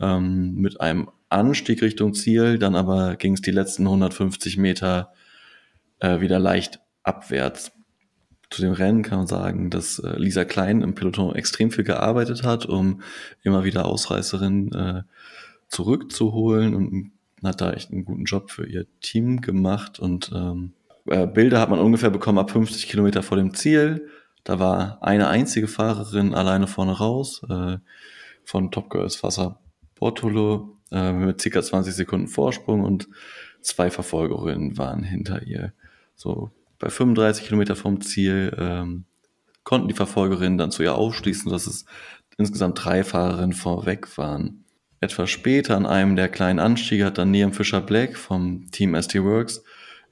ähm, 0.00 0.54
mit 0.54 0.80
einem 0.80 1.10
Anstieg 1.28 1.82
Richtung 1.82 2.14
Ziel, 2.14 2.60
dann 2.60 2.76
aber 2.76 3.16
ging 3.16 3.32
es 3.32 3.42
die 3.42 3.50
letzten 3.50 3.82
150 3.82 4.58
Meter 4.58 5.12
äh, 5.98 6.20
wieder 6.20 6.38
leicht 6.38 6.80
abwärts. 7.06 7.72
Zu 8.50 8.62
dem 8.62 8.72
Rennen 8.72 9.02
kann 9.02 9.18
man 9.18 9.26
sagen, 9.26 9.70
dass 9.70 9.98
äh, 9.98 10.16
Lisa 10.16 10.44
Klein 10.44 10.82
im 10.82 10.94
Peloton 10.94 11.34
extrem 11.34 11.70
viel 11.70 11.84
gearbeitet 11.84 12.44
hat, 12.44 12.66
um 12.66 13.00
immer 13.42 13.64
wieder 13.64 13.86
Ausreißerinnen 13.86 14.72
äh, 14.72 15.02
zurückzuholen 15.68 16.74
und 16.74 17.12
hat 17.42 17.60
da 17.60 17.72
echt 17.72 17.90
einen 17.90 18.04
guten 18.04 18.24
Job 18.24 18.50
für 18.50 18.66
ihr 18.66 18.86
Team 19.00 19.40
gemacht. 19.40 19.98
Und 19.98 20.30
ähm, 20.34 20.72
äh, 21.06 21.26
Bilder 21.26 21.60
hat 21.60 21.70
man 21.70 21.80
ungefähr 21.80 22.10
bekommen 22.10 22.38
ab 22.38 22.50
50 22.50 22.88
Kilometer 22.88 23.22
vor 23.22 23.36
dem 23.36 23.52
Ziel. 23.54 24.08
Da 24.44 24.60
war 24.60 25.02
eine 25.02 25.28
einzige 25.28 25.66
Fahrerin 25.66 26.34
alleine 26.34 26.68
vorne 26.68 26.92
raus, 26.92 27.42
äh, 27.48 27.78
von 28.44 28.70
Top 28.70 28.90
Girls 28.90 29.22
Wasser 29.24 29.58
Bortolo, 29.96 30.78
äh, 30.92 31.12
mit 31.12 31.40
circa 31.40 31.62
20 31.62 31.94
Sekunden 31.94 32.28
Vorsprung 32.28 32.84
und 32.84 33.08
zwei 33.60 33.90
Verfolgerinnen 33.90 34.78
waren 34.78 35.02
hinter 35.02 35.42
ihr. 35.42 35.72
So 36.14 36.52
bei 36.78 36.90
35 36.90 37.46
Kilometer 37.46 37.76
vom 37.76 38.00
Ziel 38.00 38.54
ähm, 38.58 39.04
konnten 39.64 39.88
die 39.88 39.94
Verfolgerinnen 39.94 40.58
dann 40.58 40.70
zu 40.70 40.82
ihr 40.82 40.94
aufschließen, 40.94 41.50
dass 41.50 41.66
es 41.66 41.84
insgesamt 42.38 42.84
drei 42.84 43.02
Fahrerinnen 43.02 43.52
vorweg 43.52 44.16
waren. 44.18 44.64
Etwas 45.00 45.30
später 45.30 45.76
an 45.76 45.86
einem 45.86 46.16
der 46.16 46.28
kleinen 46.28 46.58
Anstiege 46.58 47.04
hat 47.04 47.18
dann 47.18 47.32
Liam 47.32 47.52
Fischer 47.52 47.80
Black 47.80 48.16
vom 48.16 48.70
Team 48.70 49.00
ST 49.00 49.22
Works 49.22 49.62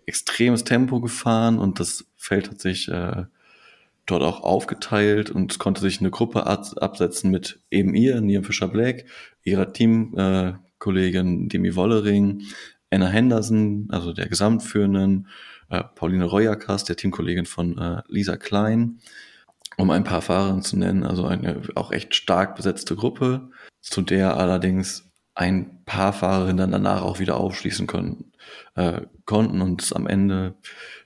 extremes 0.06 0.64
Tempo 0.64 1.00
gefahren 1.00 1.58
und 1.58 1.80
das 1.80 2.04
Feld 2.16 2.50
hat 2.50 2.60
sich 2.60 2.88
äh, 2.88 3.24
dort 4.06 4.22
auch 4.22 4.42
aufgeteilt 4.42 5.30
und 5.30 5.58
konnte 5.58 5.80
sich 5.80 6.00
eine 6.00 6.10
Gruppe 6.10 6.46
absetzen 6.46 7.30
mit 7.30 7.60
eben 7.70 7.94
ihr, 7.94 8.20
Liam 8.20 8.44
Fischer 8.44 8.68
Black, 8.68 9.06
ihrer 9.42 9.72
Teamkollegin 9.72 11.46
äh, 11.46 11.48
Demi 11.48 11.74
Wollering, 11.74 12.42
Anna 12.90 13.08
Henderson, 13.08 13.88
also 13.90 14.12
der 14.12 14.28
Gesamtführenden, 14.28 15.28
äh, 15.70 15.82
Pauline 15.94 16.24
Reuerkas, 16.24 16.84
der 16.84 16.96
Teamkollegin 16.96 17.46
von 17.46 17.78
äh, 17.78 18.02
Lisa 18.08 18.36
Klein, 18.36 19.00
um 19.76 19.90
ein 19.90 20.04
paar 20.04 20.22
Fahrer 20.22 20.60
zu 20.60 20.76
nennen, 20.76 21.04
also 21.04 21.26
eine 21.26 21.62
auch 21.74 21.90
echt 21.90 22.14
stark 22.14 22.56
besetzte 22.56 22.96
Gruppe, 22.96 23.50
zu 23.80 24.02
der 24.02 24.36
allerdings 24.36 25.10
ein 25.34 25.84
paar 25.84 26.12
Fahrerinnen 26.12 26.56
dann 26.56 26.70
danach 26.70 27.02
auch 27.02 27.18
wieder 27.18 27.36
aufschließen 27.36 27.86
können, 27.86 28.32
äh, 28.76 29.02
konnten 29.24 29.60
und 29.62 29.82
es 29.82 29.92
am 29.92 30.06
Ende 30.06 30.54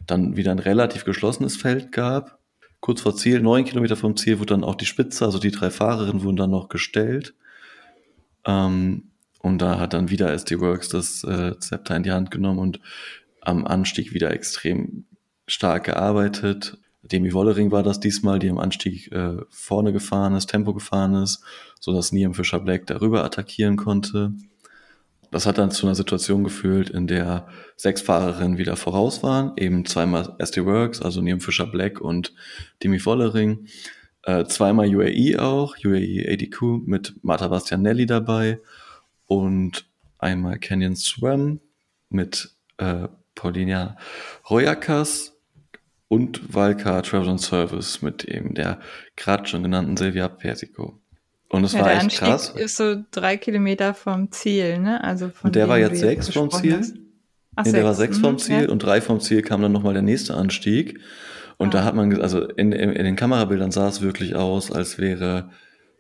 dann 0.07 0.37
wieder 0.37 0.53
ein 0.53 0.59
relativ 0.59 1.05
geschlossenes 1.05 1.57
Feld 1.57 1.93
gab. 1.93 2.39
Kurz 2.81 3.01
vor 3.01 3.17
Ziel, 3.17 3.41
neun 3.41 3.65
Kilometer 3.65 3.97
vom 3.97 4.17
Ziel, 4.17 4.39
wurde 4.39 4.55
dann 4.55 4.65
auch 4.65 4.75
die 4.75 4.87
Spitze, 4.87 5.25
also 5.25 5.39
die 5.39 5.51
drei 5.51 5.71
Fahrerinnen 5.71 6.23
wurden 6.23 6.37
dann 6.37 6.51
noch 6.51 6.69
gestellt. 6.69 7.35
Ähm, 8.45 9.11
und 9.41 9.59
da 9.59 9.79
hat 9.79 9.95
dann 9.95 10.11
wieder 10.11 10.33
SD 10.33 10.61
Works 10.61 10.89
das 10.89 11.25
äh, 11.25 11.59
Zepter 11.59 11.97
in 11.97 12.03
die 12.03 12.13
Hand 12.13 12.31
genommen 12.31 12.59
und 12.59 12.81
am 13.41 13.67
Anstieg 13.67 14.13
wieder 14.13 14.33
extrem 14.33 15.07
stark 15.47 15.85
gearbeitet. 15.85 16.79
Demi 17.03 17.33
Wollering 17.33 17.71
war 17.71 17.83
das 17.83 18.01
diesmal, 18.01 18.39
die 18.39 18.51
am 18.51 18.59
Anstieg 18.59 19.11
äh, 19.13 19.37
vorne 19.51 19.93
gefahren 19.93 20.35
ist, 20.35 20.49
Tempo 20.49 20.75
gefahren 20.75 21.15
ist, 21.15 21.43
so 21.81 21.93
dass 21.93 22.13
Niam 22.13 22.35
Fischer 22.35 22.61
Black 22.61 22.87
darüber 22.87 23.25
attackieren 23.25 23.77
konnte. 23.77 24.33
Das 25.31 25.47
hat 25.47 25.59
dann 25.59 25.71
zu 25.71 25.87
einer 25.87 25.95
Situation 25.95 26.43
geführt, 26.43 26.91
in 26.91 27.07
der 27.07 27.49
sechs 27.77 28.01
Fahrerinnen 28.01 28.59
wieder 28.59 28.77
voraus 28.77 29.23
waren, 29.23 29.53
eben 29.57 29.85
zweimal 29.85 30.35
SD 30.39 30.65
Works, 30.65 31.03
also 31.03 31.21
Niam 31.21 31.41
Fischer 31.41 31.67
Black 31.67 32.01
und 32.01 32.35
Demi 32.83 33.05
Wollering, 33.05 33.67
äh, 34.23 34.45
zweimal 34.47 34.95
UAE 34.95 35.39
auch, 35.39 35.77
UAE 35.85 36.27
ADQ 36.29 36.87
mit 36.87 37.15
Marta 37.23 37.49
Bastianelli 37.49 38.07
dabei 38.07 38.61
und 39.27 39.87
einmal 40.19 40.59
Canyon 40.59 40.97
Swam 40.97 41.61
mit 42.09 42.51
äh, 42.79 43.09
Paulina 43.39 43.97
Royakas 44.51 45.37
und 46.09 46.55
Valka 46.55 47.01
Travel 47.03 47.31
and 47.31 47.41
Service 47.41 48.03
mit 48.03 48.25
eben 48.25 48.55
der 48.55 48.81
gerade 49.17 49.47
schon 49.47 49.63
genannten 49.63 49.97
Silvia 49.97 50.29
Persico. 50.29 51.01
Und 51.49 51.65
es 51.65 51.73
ja, 51.73 51.81
war 51.81 51.93
echt 51.93 52.03
Anstieg 52.03 52.29
krass. 52.29 52.51
ist 52.51 52.77
so 52.77 52.97
drei 53.11 53.37
Kilometer 53.37 53.95
vom 53.95 54.31
Ziel, 54.33 54.79
ne? 54.79 55.03
Also 55.03 55.31
von 55.31 55.49
und 55.49 55.55
der 55.55 55.69
war 55.69 55.79
jetzt 55.79 56.01
sechs 56.01 56.29
vom 56.29 56.51
Ziel. 56.51 56.81
Ach, 57.55 57.65
nee, 57.65 57.73
der 57.73 57.85
war 57.85 57.95
sechs 57.95 58.19
vom 58.19 58.35
mhm, 58.35 58.39
Ziel 58.39 58.63
ja. 58.65 58.69
und 58.69 58.81
drei 58.81 59.01
vom 59.01 59.21
Ziel 59.21 59.43
kam 59.43 59.63
dann 59.63 59.73
nochmal 59.73 59.95
der 59.95 60.03
nächste 60.03 60.35
Anstieg. 60.35 61.01
Und 61.57 61.69
ah. 61.69 61.79
da 61.79 61.85
hat 61.85 61.95
man, 61.95 62.21
also 62.21 62.45
in, 62.45 62.73
in, 62.73 62.91
in 62.91 63.05
den 63.05 63.17
Kamerabildern 63.17 63.71
sah 63.71 63.89
es 63.89 64.01
wirklich 64.01 64.35
aus, 64.35 64.71
als 64.71 64.99
wäre 64.99 65.51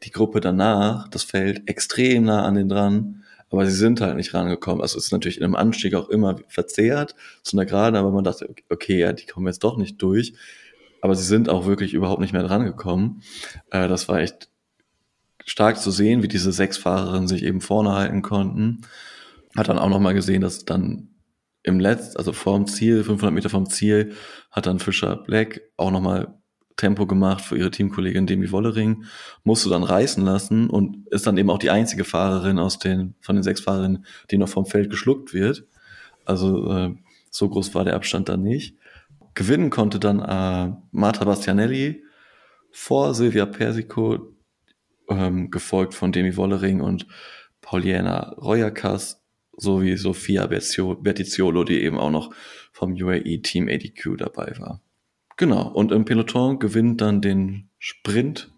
die 0.04 0.11
Gruppe 0.11 0.40
danach, 0.40 1.09
das 1.09 1.25
Feld, 1.25 1.68
extrem 1.68 2.25
nah 2.25 2.45
an 2.45 2.54
den 2.54 2.68
dran 2.68 3.25
aber 3.50 3.67
sie 3.67 3.76
sind 3.76 4.00
halt 4.00 4.17
nicht 4.17 4.35
rangekommen. 4.35 4.83
Also 4.83 4.99
es 4.99 5.07
ist 5.07 5.12
natürlich 5.12 5.38
in 5.38 5.45
einem 5.45 5.55
Anstieg 5.55 5.95
auch 5.95 6.09
immer 6.09 6.37
verzehrt 6.49 7.14
zu 7.43 7.57
einer 7.57 7.67
Geraden, 7.67 7.97
aber 7.97 8.11
man 8.11 8.25
dachte, 8.25 8.55
okay, 8.69 8.99
ja, 8.99 9.12
die 9.12 9.26
kommen 9.26 9.47
jetzt 9.47 9.64
doch 9.64 9.76
nicht 9.76 10.00
durch. 10.02 10.35
Aber 11.00 11.14
sie 11.14 11.25
sind 11.25 11.49
auch 11.49 11.67
wirklich 11.67 11.95
überhaupt 11.95 12.21
nicht 12.21 12.33
mehr 12.33 12.43
drangekommen. 12.43 13.23
Äh, 13.71 13.88
das 13.88 14.09
war 14.09 14.21
echt 14.21 14.50
stark 15.45 15.78
zu 15.78 15.90
sehen, 15.90 16.23
wie 16.23 16.28
diese 16.28 16.52
sechs 16.52 16.76
Fahrerinnen 16.76 17.28
sich 17.28 17.45
eben 17.45 17.61
vorne 17.61 17.93
halten 17.93 18.23
konnten. 18.23 18.83
Hat 19.57 19.69
dann 19.69 19.78
auch 19.78 19.88
nochmal 19.88 20.14
gesehen, 20.14 20.43
dass 20.43 20.64
dann 20.64 21.09
im 21.62 21.81
Letzt, 21.81 22.17
also 22.17 22.33
vorm 22.33 22.67
Ziel, 22.67 23.05
500 23.05 23.33
Meter 23.33 23.49
vom 23.49 23.69
Ziel, 23.69 24.14
hat 24.50 24.67
dann 24.67 24.78
Fischer 24.78 25.17
Black 25.17 25.61
auch 25.76 25.90
nochmal 25.90 26.38
Tempo 26.78 27.06
gemacht 27.06 27.44
für 27.44 27.58
ihre 27.58 27.70
Teamkollegin 27.70 28.26
Demi 28.26 28.50
Wollering, 28.50 29.04
musste 29.44 29.68
dann 29.68 29.82
reißen 29.82 30.25
lassen 30.25 30.70
und 30.70 31.06
ist 31.08 31.26
dann 31.26 31.37
eben 31.37 31.50
auch 31.50 31.58
die 31.58 31.70
einzige 31.70 32.04
Fahrerin 32.04 32.58
aus 32.58 32.78
den, 32.78 33.14
von 33.20 33.37
den 33.37 33.42
sechs 33.42 33.61
Fahrerinnen, 33.61 34.06
die 34.30 34.38
noch 34.38 34.49
vom 34.49 34.64
Feld 34.64 34.88
geschluckt 34.88 35.35
wird. 35.35 35.66
Also 36.25 36.73
äh, 36.73 36.94
so 37.30 37.49
groß 37.49 37.75
war 37.75 37.85
der 37.85 37.97
Abstand 37.97 38.28
dann 38.30 38.42
nicht. 38.42 38.76
Gewinnen 39.35 39.70
konnte 39.70 39.99
dann 39.99 40.20
äh, 40.20 40.75
Marta 40.90 41.25
Bastianelli 41.25 42.02
vor 42.70 43.14
Silvia 43.14 43.47
Persico, 43.47 44.35
ähm, 45.11 45.50
gefolgt 45.50 45.94
von 45.94 46.12
Demi 46.12 46.37
Wollering 46.37 46.80
und 46.80 47.06
Pauliana 47.61 48.35
Royakas 48.35 49.23
sowie 49.56 49.97
Sofia 49.97 50.47
Bertiziolo, 50.47 51.64
die 51.64 51.82
eben 51.82 51.99
auch 51.99 52.11
noch 52.11 52.32
vom 52.73 52.92
UAE 52.92 53.42
Team 53.42 53.68
ADQ 53.68 54.16
dabei 54.16 54.54
war. 54.58 54.80
Genau, 55.38 55.68
und 55.68 55.92
im 55.92 56.04
Peloton 56.04 56.59
gewinnt 56.59 57.00
dann 57.00 57.23
den 57.23 57.71
Sprint 57.78 58.52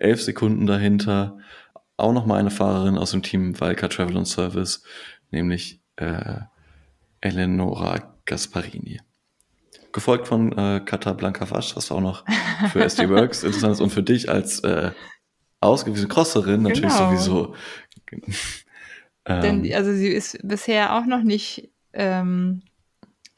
elf 0.00 0.20
Sekunden 0.20 0.66
dahinter 0.66 1.38
auch 1.96 2.12
nochmal 2.12 2.40
eine 2.40 2.50
Fahrerin 2.50 2.98
aus 2.98 3.12
dem 3.12 3.22
Team 3.22 3.58
Valka 3.58 3.86
Travel 3.86 4.16
and 4.16 4.26
Service, 4.26 4.82
nämlich 5.30 5.80
äh, 5.94 6.40
Eleonora 7.20 8.16
Gasparini. 8.26 9.00
Gefolgt 9.92 10.26
von 10.26 10.50
äh, 10.58 10.80
Kata 10.84 11.16
Fasch, 11.46 11.76
was 11.76 11.92
auch 11.92 12.00
noch 12.00 12.24
für 12.72 12.82
SD 12.82 13.08
Works 13.10 13.44
interessant 13.44 13.74
ist 13.74 13.80
und 13.80 13.90
für 13.90 14.02
dich 14.02 14.28
als 14.28 14.58
äh, 14.64 14.90
ausgewiesene 15.60 16.08
Crosserin 16.08 16.62
natürlich 16.62 16.92
genau. 16.92 17.10
sowieso. 17.10 17.54
ähm, 19.24 19.62
Denn, 19.62 19.72
also 19.72 19.92
sie 19.92 20.08
ist 20.08 20.36
bisher 20.42 20.96
auch 20.96 21.06
noch 21.06 21.22
nicht 21.22 21.70
ähm, 21.92 22.62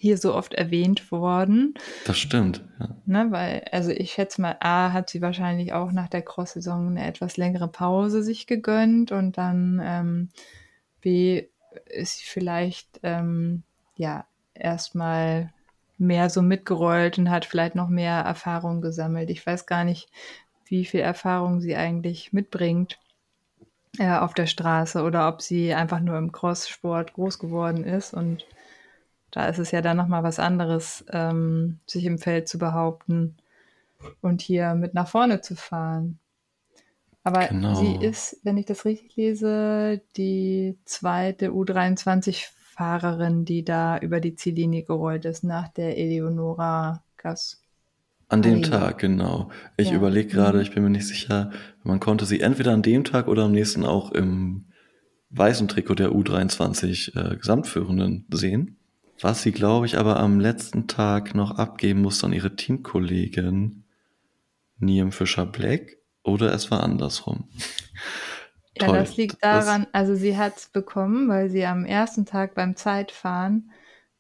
hier 0.07 0.19
so 0.19 0.35
oft 0.35 0.55
erwähnt 0.55 1.11
worden. 1.11 1.75
Das 2.05 2.19
stimmt, 2.19 2.63
ja. 2.79 2.89
Ne, 3.07 3.27
weil, 3.31 3.65
also 3.73 3.91
ich 3.91 4.13
schätze 4.13 4.41
mal, 4.41 4.57
A 4.61 4.93
hat 4.93 5.11
sie 5.11 5.21
wahrscheinlich 5.21 5.73
auch 5.73 5.91
nach 5.91 6.09
der 6.09 6.23
Cross-Saison 6.23 6.89
eine 6.89 7.07
etwas 7.07 7.37
längere 7.37 7.67
Pause 7.67 8.23
sich 8.23 8.47
gegönnt 8.47 9.11
und 9.11 9.37
dann 9.37 9.81
ähm, 9.83 10.29
B 11.01 11.49
ist 11.87 12.19
sie 12.19 12.25
vielleicht 12.25 13.01
ähm, 13.03 13.65
ja 13.97 14.27
erstmal 14.55 15.53
mehr 15.99 16.31
so 16.31 16.41
mitgerollt 16.41 17.19
und 17.19 17.31
hat 17.31 17.45
vielleicht 17.45 17.75
noch 17.75 17.89
mehr 17.89 18.21
Erfahrung 18.21 18.81
gesammelt. 18.81 19.31
Ich 19.31 19.45
weiß 19.45 19.67
gar 19.67 19.83
nicht, 19.83 20.09
wie 20.67 20.85
viel 20.85 21.01
Erfahrung 21.01 21.61
sie 21.61 21.75
eigentlich 21.75 22.33
mitbringt 22.33 22.99
äh, 23.99 24.17
auf 24.17 24.35
der 24.35 24.47
Straße 24.47 25.03
oder 25.03 25.27
ob 25.29 25.43
sie 25.43 25.75
einfach 25.75 26.01
nur 26.01 26.17
im 26.17 26.31
Crosssport 26.31 27.15
groß 27.15 27.41
geworden 27.41 27.83
ist 27.83 28.15
und 28.15 28.45
da 29.31 29.49
ist 29.49 29.59
es 29.59 29.71
ja 29.71 29.83
dann 29.83 29.97
nochmal 29.97 30.23
was 30.23 30.39
anderes, 30.39 31.05
ähm, 31.11 31.81
sich 31.87 32.05
im 32.05 32.19
Feld 32.19 32.49
zu 32.49 32.59
behaupten 32.59 33.37
und 34.21 34.41
hier 34.41 34.75
mit 34.75 34.95
nach 34.95 35.09
vorne 35.09 35.41
zu 35.41 35.57
fahren. 35.57 36.19
Aber 37.23 37.49
genau. 37.49 37.75
sie 37.75 37.97
ist, 38.07 38.39
wenn 38.45 38.57
ich 38.57 38.67
das 38.67 38.85
richtig 38.85 39.17
lese, 39.17 40.01
die 40.17 40.79
zweite 40.85 41.51
U23-Fahrerin, 41.51 43.45
die 43.45 43.65
da 43.65 43.99
über 43.99 44.21
die 44.21 44.37
Ziellinie 44.37 44.85
gerollt 44.85 45.25
ist, 45.25 45.43
nach 45.43 45.69
der 45.69 45.99
Eleonora 45.99 47.03
Gass. 47.17 47.61
An 48.29 48.43
dem 48.43 48.63
Tag, 48.63 48.99
genau. 48.99 49.51
Ich 49.77 49.91
ja. 49.91 49.97
überlege 49.97 50.29
gerade, 50.29 50.59
mhm. 50.59 50.63
ich 50.63 50.75
bin 50.75 50.85
mir 50.85 50.91
nicht 50.91 51.07
sicher, 51.07 51.51
man 51.83 52.01
konnte 52.01 52.27
sie 52.27 52.41
entweder 52.41 52.73
an 52.73 52.83
dem 52.83 53.05
Tag 53.05 53.29
oder 53.29 53.45
am 53.45 53.53
nächsten 53.53 53.85
auch 53.85 54.13
im 54.13 54.67
weißen 55.31 55.69
Trikot 55.69 55.97
der 55.97 56.11
U23 56.11 57.17
äh, 57.17 57.37
Gesamtführenden 57.37 58.27
sehen. 58.31 58.79
Was 59.21 59.43
sie, 59.43 59.53
glaube 59.53 59.87
ich, 59.87 59.99
aber 59.99 60.19
am 60.19 60.41
letzten 60.41 60.89
Tag 60.89 61.35
noch 61.35 61.53
abgeben 61.53 62.03
musste 62.03 62.27
an 62.27 62.33
ihre 62.33 62.55
Teamkollegin 62.55 63.85
Niem 64.79 65.11
Fischer-Black 65.11 65.97
oder 66.23 66.53
es 66.53 66.71
war 66.71 66.83
andersrum. 66.83 67.49
ja, 68.77 68.87
Toll. 68.87 68.99
das 68.99 69.17
liegt 69.17 69.43
daran, 69.43 69.87
also 69.93 70.15
sie 70.15 70.37
hat 70.37 70.57
es 70.57 70.69
bekommen, 70.69 71.29
weil 71.29 71.49
sie 71.49 71.65
am 71.65 71.87
ersten 71.87 72.27
Tag 72.27 72.55
beim 72.55 72.77
Zeitfahren 72.77 73.71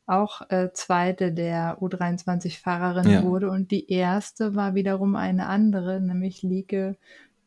auch 0.07 0.49
äh, 0.51 0.71
zweite 0.73 1.33
der 1.33 1.79
U23-Fahrerin 1.81 3.11
ja. 3.11 3.23
wurde 3.25 3.51
und 3.51 3.71
die 3.71 3.91
erste 3.91 4.55
war 4.55 4.75
wiederum 4.75 5.17
eine 5.17 5.47
andere, 5.47 6.01
nämlich 6.01 6.43
Lieke 6.43 6.97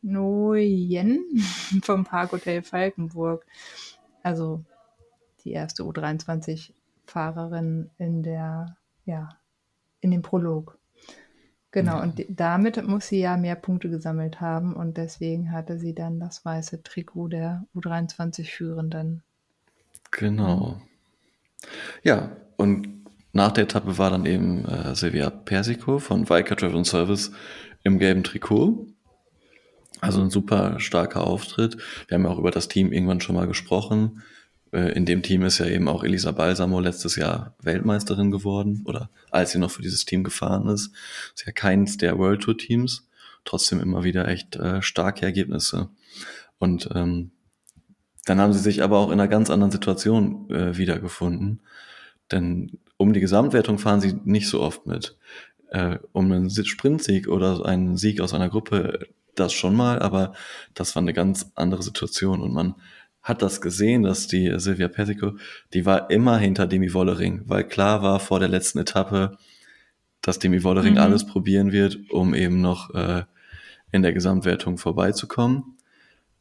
Nguyen 0.02 1.24
vom 1.82 2.04
Parkhotel 2.04 2.62
Falkenburg. 2.62 3.46
Also 4.22 4.62
die 5.44 5.52
erste 5.52 5.82
U23 5.84 6.72
Fahrerin 7.10 7.90
in 7.98 8.22
der, 8.22 8.76
ja, 9.04 9.28
in 10.00 10.10
dem 10.10 10.22
Prolog. 10.22 10.78
Genau, 11.72 11.98
ja. 11.98 12.02
und 12.02 12.24
damit 12.28 12.84
muss 12.86 13.08
sie 13.08 13.20
ja 13.20 13.36
mehr 13.36 13.54
Punkte 13.54 13.90
gesammelt 13.90 14.40
haben 14.40 14.74
und 14.74 14.96
deswegen 14.96 15.52
hatte 15.52 15.78
sie 15.78 15.94
dann 15.94 16.18
das 16.18 16.44
weiße 16.44 16.82
Trikot 16.82 17.28
der 17.28 17.64
U23-Führenden. 17.76 19.22
Genau. 20.10 20.80
Ja, 22.02 22.36
und 22.56 23.06
nach 23.32 23.52
der 23.52 23.64
Etappe 23.64 23.98
war 23.98 24.10
dann 24.10 24.26
eben 24.26 24.64
äh, 24.64 24.94
Silvia 24.96 25.30
Persico 25.30 26.00
von 26.00 26.28
Viker 26.28 26.56
Travel 26.56 26.84
Service 26.84 27.30
im 27.84 27.98
gelben 27.98 28.24
Trikot. 28.24 28.86
Also 30.00 30.22
ein 30.22 30.30
super 30.30 30.80
starker 30.80 31.24
Auftritt. 31.26 31.76
Wir 32.08 32.16
haben 32.16 32.24
ja 32.24 32.30
auch 32.30 32.38
über 32.38 32.50
das 32.50 32.68
Team 32.68 32.92
irgendwann 32.92 33.20
schon 33.20 33.36
mal 33.36 33.46
gesprochen. 33.46 34.22
Äh, 34.72 34.92
in 34.92 35.04
dem 35.04 35.22
Team 35.22 35.42
ist 35.42 35.58
ja 35.58 35.66
eben 35.66 35.88
auch 35.88 36.04
Elisa 36.04 36.32
Balsamo 36.32 36.80
letztes 36.80 37.16
Jahr 37.16 37.54
Weltmeisterin 37.62 38.30
geworden 38.30 38.82
oder 38.84 39.10
als 39.30 39.52
sie 39.52 39.58
noch 39.58 39.70
für 39.70 39.82
dieses 39.82 40.04
Team 40.04 40.24
gefahren 40.24 40.68
ist. 40.68 40.92
Ist 41.34 41.46
ja 41.46 41.52
keins 41.52 41.96
der 41.96 42.18
World 42.18 42.42
Tour 42.42 42.56
Teams, 42.56 43.08
trotzdem 43.44 43.80
immer 43.80 44.04
wieder 44.04 44.28
echt 44.28 44.56
äh, 44.56 44.82
starke 44.82 45.24
Ergebnisse. 45.24 45.88
Und 46.58 46.88
ähm, 46.94 47.32
dann 48.26 48.40
haben 48.40 48.52
sie 48.52 48.60
sich 48.60 48.82
aber 48.82 48.98
auch 48.98 49.08
in 49.08 49.14
einer 49.14 49.28
ganz 49.28 49.50
anderen 49.50 49.72
Situation 49.72 50.48
äh, 50.50 50.76
wiedergefunden. 50.76 51.62
Denn 52.30 52.78
um 52.96 53.12
die 53.12 53.20
Gesamtwertung 53.20 53.78
fahren 53.78 54.00
sie 54.00 54.14
nicht 54.24 54.48
so 54.48 54.60
oft 54.60 54.86
mit. 54.86 55.16
Äh, 55.70 55.98
um 56.12 56.30
einen 56.30 56.50
Sprintsieg 56.50 57.28
oder 57.28 57.64
einen 57.64 57.96
Sieg 57.96 58.20
aus 58.20 58.34
einer 58.34 58.50
Gruppe, 58.50 59.06
das 59.34 59.52
schon 59.52 59.74
mal, 59.74 60.00
aber 60.00 60.32
das 60.74 60.94
war 60.94 61.02
eine 61.02 61.14
ganz 61.14 61.52
andere 61.54 61.82
Situation 61.82 62.40
und 62.40 62.52
man 62.52 62.74
hat 63.30 63.40
das 63.40 63.62
gesehen, 63.62 64.02
dass 64.02 64.26
die 64.26 64.52
Silvia 64.56 64.88
Persico, 64.88 65.36
die 65.72 65.86
war 65.86 66.10
immer 66.10 66.36
hinter 66.36 66.66
Demi 66.66 66.92
Wollering, 66.92 67.44
weil 67.46 67.64
klar 67.64 68.02
war 68.02 68.20
vor 68.20 68.40
der 68.40 68.48
letzten 68.48 68.78
Etappe, 68.80 69.38
dass 70.20 70.38
Demi 70.38 70.62
Wollering 70.64 70.94
mhm. 70.94 71.00
alles 71.00 71.24
probieren 71.24 71.72
wird, 71.72 71.98
um 72.10 72.34
eben 72.34 72.60
noch 72.60 72.94
äh, 72.94 73.22
in 73.92 74.02
der 74.02 74.12
Gesamtwertung 74.12 74.76
vorbeizukommen. 74.76 75.78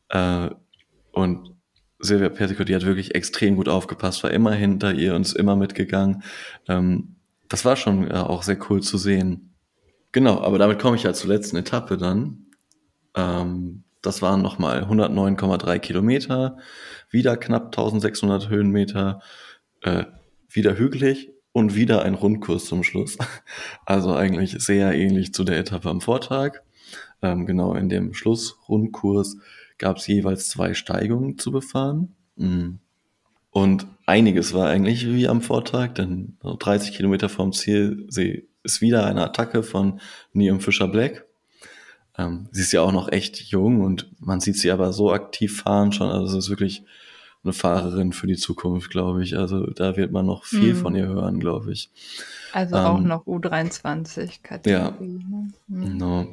Äh, 0.10 0.50
und 1.12 1.56
Silvia 2.00 2.30
Persico, 2.30 2.64
die 2.64 2.76
hat 2.76 2.86
wirklich 2.86 3.16
extrem 3.16 3.56
gut 3.56 3.70
aufgepasst, 3.70 4.24
war 4.24 4.32
immer 4.32 4.54
hinter 4.54 4.94
ihr 4.94 5.16
und 5.16 5.22
ist 5.22 5.38
immer 5.38 5.56
mitgegangen. 5.56 6.24
Ähm, 6.68 7.16
das 7.48 7.66
war 7.66 7.76
schon 7.76 8.10
äh, 8.10 8.16
auch 8.16 8.44
sehr 8.44 8.58
cool 8.70 8.82
zu 8.82 8.98
sehen. 8.98 9.54
Genau, 10.12 10.42
aber 10.42 10.58
damit 10.58 10.80
komme 10.80 10.96
ich 10.96 11.04
ja 11.04 11.14
zur 11.14 11.30
letzten 11.30 11.58
Etappe 11.58 11.98
dann. 11.98 12.48
Ähm, 13.16 13.84
das 14.02 14.22
waren 14.22 14.42
nochmal 14.42 14.84
109,3 14.84 15.80
Kilometer, 15.80 16.58
wieder 17.10 17.38
knapp 17.38 17.66
1600 17.66 18.50
Höhenmeter, 18.50 19.22
äh, 19.82 20.06
wieder 20.50 20.78
hügelig 20.78 21.32
und 21.52 21.76
wieder 21.76 22.04
ein 22.04 22.14
Rundkurs 22.14 22.66
zum 22.66 22.84
Schluss. 22.84 23.18
Also 23.86 24.14
eigentlich 24.14 24.52
sehr 24.64 24.94
ähnlich 24.94 25.34
zu 25.34 25.44
der 25.44 25.58
Etappe 25.58 25.90
am 25.90 26.02
Vortag. 26.02 26.62
Ähm, 27.22 27.46
genau, 27.46 27.74
in 27.74 27.90
dem 27.90 28.14
Schlussrundkurs 28.14 29.38
gab 29.78 29.98
es 29.98 30.08
jeweils 30.08 30.50
zwei 30.50 30.74
Steigungen 30.74 31.38
zu 31.38 31.52
befahren. 31.52 32.16
Mhm. 32.36 32.80
Und 33.52 33.88
einiges 34.06 34.54
war 34.54 34.70
eigentlich 34.70 35.08
wie 35.08 35.28
am 35.28 35.42
Vortag, 35.42 35.94
denn 35.94 36.38
30 36.44 36.94
Kilometer 36.96 37.30
vom 37.30 37.52
Ziel 37.52 38.08
ist 38.64 38.82
wieder 38.82 39.06
eine 39.06 39.24
Attacke 39.24 39.64
von 39.64 40.00
Neum 40.34 40.60
Fischer 40.60 40.88
Black. 40.88 41.26
Ähm, 42.20 42.50
sie 42.52 42.62
ist 42.62 42.74
ja 42.74 42.82
auch 42.82 42.92
noch 42.92 43.10
echt 43.12 43.40
jung 43.44 43.82
und 43.82 44.10
man 44.20 44.42
sieht 44.42 44.58
sie 44.58 44.72
aber 44.72 44.92
so 44.92 45.14
aktiv 45.14 45.62
fahren 45.62 45.94
schon. 45.94 46.10
Also 46.10 46.38
es 46.38 46.46
ist 46.46 46.50
wirklich 46.50 46.84
eine 47.46 47.54
Fahrerin 47.54 48.12
für 48.12 48.28
die 48.28 48.36
Zukunft, 48.36 48.92
glaube 48.92 49.24
ich. 49.24 49.38
Also 49.38 49.68
da 49.68 49.96
wird 49.96 50.12
man 50.12 50.26
noch 50.26 50.44
viel 50.44 50.74
mhm. 50.74 50.78
von 50.78 50.96
ihr 50.96 51.08
hören, 51.08 51.40
glaube 51.40 51.72
ich. 51.72 51.90
Also 52.52 52.76
ähm, 52.76 52.86
auch 52.86 53.00
noch 53.00 53.26
U23-Kategorie. 53.26 54.70
Ja, 54.70 54.92
ne? 55.00 55.48
mhm. 55.68 55.82
genau. 55.86 56.28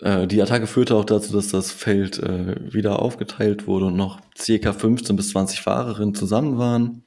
Äh, 0.00 0.26
die 0.26 0.42
Attacke 0.42 0.66
führte 0.66 0.96
auch 0.96 1.04
dazu, 1.04 1.32
dass 1.32 1.48
das 1.48 1.70
Feld 1.70 2.18
äh, 2.18 2.72
wieder 2.74 3.00
aufgeteilt 3.00 3.68
wurde 3.68 3.86
und 3.86 3.96
noch 3.96 4.20
circa 4.36 4.72
15 4.72 5.14
bis 5.14 5.30
20 5.30 5.60
Fahrerinnen 5.60 6.16
zusammen 6.16 6.58
waren. 6.58 7.04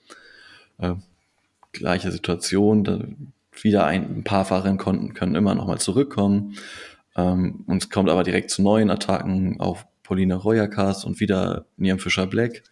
Äh, 0.78 0.96
gleiche 1.74 2.12
Situation, 2.12 2.86
da 2.86 3.00
wieder 3.64 3.86
ein, 3.86 4.18
ein 4.18 4.24
paar 4.24 4.46
Fahrerinnen 4.46 4.78
konnten, 4.78 5.14
können 5.14 5.36
immer 5.36 5.56
noch 5.56 5.68
mal 5.68 5.80
zurückkommen. 5.80 6.56
Ähm, 7.16 7.64
und 7.68 7.84
es 7.84 7.90
kommt 7.90 8.10
aber 8.10 8.24
direkt 8.24 8.52
zu 8.52 8.62
neuen 8.62 8.90
Attacken 8.90 9.60
auf 9.60 9.86
Paulina 10.04 10.36
Royakas 10.36 11.06
und 11.06 11.20
wieder 11.20 11.66
Niam 11.78 12.00
Fischer 12.00 12.28
Black. 12.28 12.64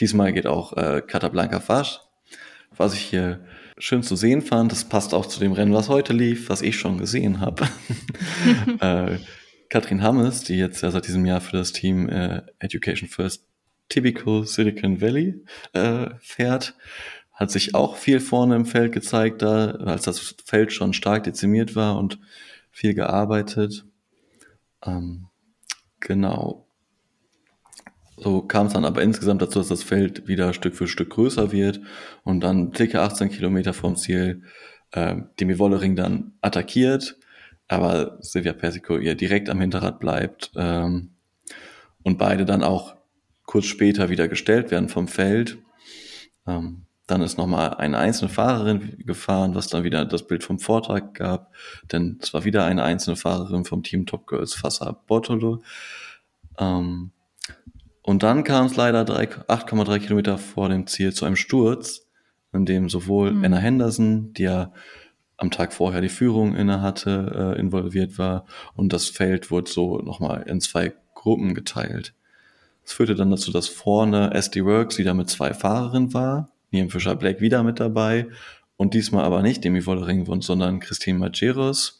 Diesmal 0.00 0.32
geht 0.32 0.46
auch 0.46 0.76
äh, 0.76 1.02
Catablanca 1.06 1.60
Fasch. 1.60 2.00
Was 2.76 2.94
ich 2.94 3.00
hier 3.00 3.40
schön 3.78 4.02
zu 4.02 4.16
sehen 4.16 4.42
fand, 4.42 4.72
das 4.72 4.84
passt 4.84 5.14
auch 5.14 5.26
zu 5.26 5.40
dem 5.40 5.52
Rennen, 5.52 5.72
was 5.72 5.88
heute 5.88 6.12
lief, 6.12 6.48
was 6.48 6.62
ich 6.62 6.76
schon 6.76 6.98
gesehen 6.98 7.40
habe. 7.40 7.66
äh, 8.80 9.18
Katrin 9.68 10.02
Hammes, 10.02 10.42
die 10.42 10.56
jetzt 10.56 10.82
ja 10.82 10.90
seit 10.90 11.06
diesem 11.06 11.24
Jahr 11.24 11.40
für 11.40 11.56
das 11.56 11.72
Team 11.72 12.08
äh, 12.08 12.42
Education 12.58 13.08
First 13.08 13.46
Typical 13.88 14.44
Silicon 14.44 15.00
Valley 15.00 15.44
äh, 15.72 16.10
fährt, 16.20 16.74
hat 17.36 17.50
sich 17.50 17.74
auch 17.74 17.96
viel 17.96 18.18
vorne 18.18 18.56
im 18.56 18.64
Feld 18.64 18.92
gezeigt, 18.92 19.42
da, 19.42 19.72
als 19.72 20.04
das 20.04 20.34
Feld 20.44 20.72
schon 20.72 20.94
stark 20.94 21.24
dezimiert 21.24 21.76
war 21.76 21.98
und 21.98 22.18
viel 22.70 22.94
gearbeitet. 22.94 23.84
Ähm, 24.82 25.26
genau. 26.00 26.66
So 28.16 28.40
kam 28.40 28.68
es 28.68 28.72
dann 28.72 28.86
aber 28.86 29.02
insgesamt 29.02 29.42
dazu, 29.42 29.58
dass 29.58 29.68
das 29.68 29.82
Feld 29.82 30.26
wieder 30.26 30.54
Stück 30.54 30.74
für 30.74 30.88
Stück 30.88 31.10
größer 31.10 31.52
wird 31.52 31.82
und 32.24 32.40
dann 32.40 32.72
circa 32.74 33.04
18 33.04 33.28
Kilometer 33.28 33.74
vom 33.74 33.96
Ziel 33.96 34.42
äh, 34.92 35.16
Demi 35.38 35.58
Wollering 35.58 35.94
dann 35.94 36.32
attackiert, 36.40 37.18
aber 37.68 38.16
Silvia 38.20 38.54
Persico 38.54 38.96
ihr 38.96 39.14
direkt 39.14 39.50
am 39.50 39.60
Hinterrad 39.60 40.00
bleibt 40.00 40.52
ähm, 40.56 41.10
und 42.02 42.16
beide 42.16 42.46
dann 42.46 42.64
auch 42.64 42.96
kurz 43.44 43.66
später 43.66 44.08
wieder 44.08 44.28
gestellt 44.28 44.70
werden 44.70 44.88
vom 44.88 45.08
Feld. 45.08 45.58
Ähm, 46.46 46.85
dann 47.06 47.22
ist 47.22 47.38
nochmal 47.38 47.74
eine 47.74 47.98
einzelne 47.98 48.28
Fahrerin 48.28 48.98
gefahren, 49.06 49.54
was 49.54 49.68
dann 49.68 49.84
wieder 49.84 50.04
das 50.04 50.26
Bild 50.26 50.42
vom 50.42 50.58
Vortrag 50.58 51.14
gab. 51.14 51.52
Denn 51.92 52.18
es 52.20 52.34
war 52.34 52.44
wieder 52.44 52.64
eine 52.64 52.82
einzelne 52.82 53.16
Fahrerin 53.16 53.64
vom 53.64 53.82
Team 53.82 54.06
Top 54.06 54.26
Girls 54.26 54.54
Fassa 54.54 54.92
Bortolo. 55.06 55.62
Ähm, 56.58 57.12
und 58.02 58.22
dann 58.22 58.44
kam 58.44 58.66
es 58.66 58.76
leider 58.76 59.00
8,3 59.00 59.98
Kilometer 60.00 60.38
vor 60.38 60.68
dem 60.68 60.86
Ziel 60.86 61.12
zu 61.12 61.24
einem 61.24 61.36
Sturz. 61.36 62.02
in 62.52 62.64
dem 62.64 62.88
sowohl 62.88 63.32
Mhm. 63.32 63.44
Anna 63.44 63.56
Henderson, 63.58 64.32
die 64.32 64.44
ja 64.44 64.72
am 65.36 65.50
Tag 65.50 65.74
vorher 65.74 66.00
die 66.00 66.08
Führung 66.08 66.54
inne 66.54 66.80
hatte, 66.80 67.54
äh, 67.56 67.60
involviert 67.60 68.18
war 68.18 68.46
und 68.74 68.94
das 68.94 69.08
Feld 69.08 69.50
wurde 69.50 69.70
so 69.70 69.98
nochmal 69.98 70.44
in 70.46 70.62
zwei 70.62 70.94
Gruppen 71.14 71.54
geteilt. 71.54 72.14
Das 72.82 72.92
führte 72.94 73.14
dann 73.14 73.30
dazu, 73.30 73.50
dass 73.50 73.68
vorne 73.68 74.32
SD 74.32 74.64
Works 74.64 74.96
wieder 74.96 75.12
mit 75.12 75.28
zwei 75.28 75.52
Fahrerinnen 75.52 76.14
war, 76.14 76.50
Niam 76.70 76.90
Fischer 76.90 77.16
Black 77.16 77.40
wieder 77.40 77.62
mit 77.62 77.80
dabei 77.80 78.28
und 78.76 78.94
diesmal 78.94 79.24
aber 79.24 79.42
nicht 79.42 79.64
Demi 79.64 79.84
Wollering, 79.86 80.26
sondern 80.42 80.80
Christine 80.80 81.18
Majeros. 81.18 81.98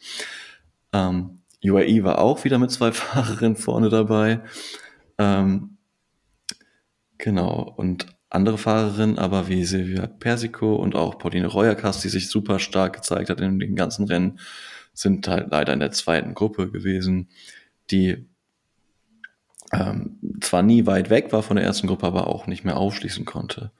Ähm, 0.93 1.41
UAE 1.65 2.05
war 2.05 2.19
auch 2.19 2.45
wieder 2.45 2.59
mit 2.59 2.71
zwei 2.71 2.93
Fahrerinnen 2.93 3.57
vorne 3.57 3.89
dabei. 3.89 4.41
Ähm, 5.19 5.79
genau, 7.19 7.75
und 7.77 8.07
andere 8.29 8.59
Fahrerinnen, 8.59 9.19
aber 9.19 9.49
wie 9.49 9.65
Silvia 9.65 10.07
Persico 10.07 10.77
und 10.77 10.95
auch 10.95 11.19
Pauline 11.19 11.47
Reuerkast, 11.47 12.05
die 12.05 12.09
sich 12.09 12.29
super 12.29 12.59
stark 12.59 12.95
gezeigt 12.95 13.31
hat 13.31 13.41
in 13.41 13.59
den 13.59 13.77
ganzen 13.77 14.07
Rennen, 14.07 14.39
sind 14.93 15.29
halt 15.29 15.49
leider 15.51 15.73
in 15.73 15.81
der 15.81 15.93
zweiten 15.93 16.35
Gruppe 16.35 16.71
gewesen, 16.71 17.29
die 17.91 18.27
ähm, 19.73 20.19
zwar 20.41 20.63
nie 20.63 20.87
weit 20.87 21.11
weg 21.11 21.33
war 21.33 21.43
von 21.43 21.57
der 21.57 21.65
ersten 21.65 21.87
Gruppe, 21.87 22.07
aber 22.07 22.27
auch 22.29 22.47
nicht 22.47 22.65
mehr 22.65 22.77
aufschließen 22.77 23.25
konnte. 23.25 23.73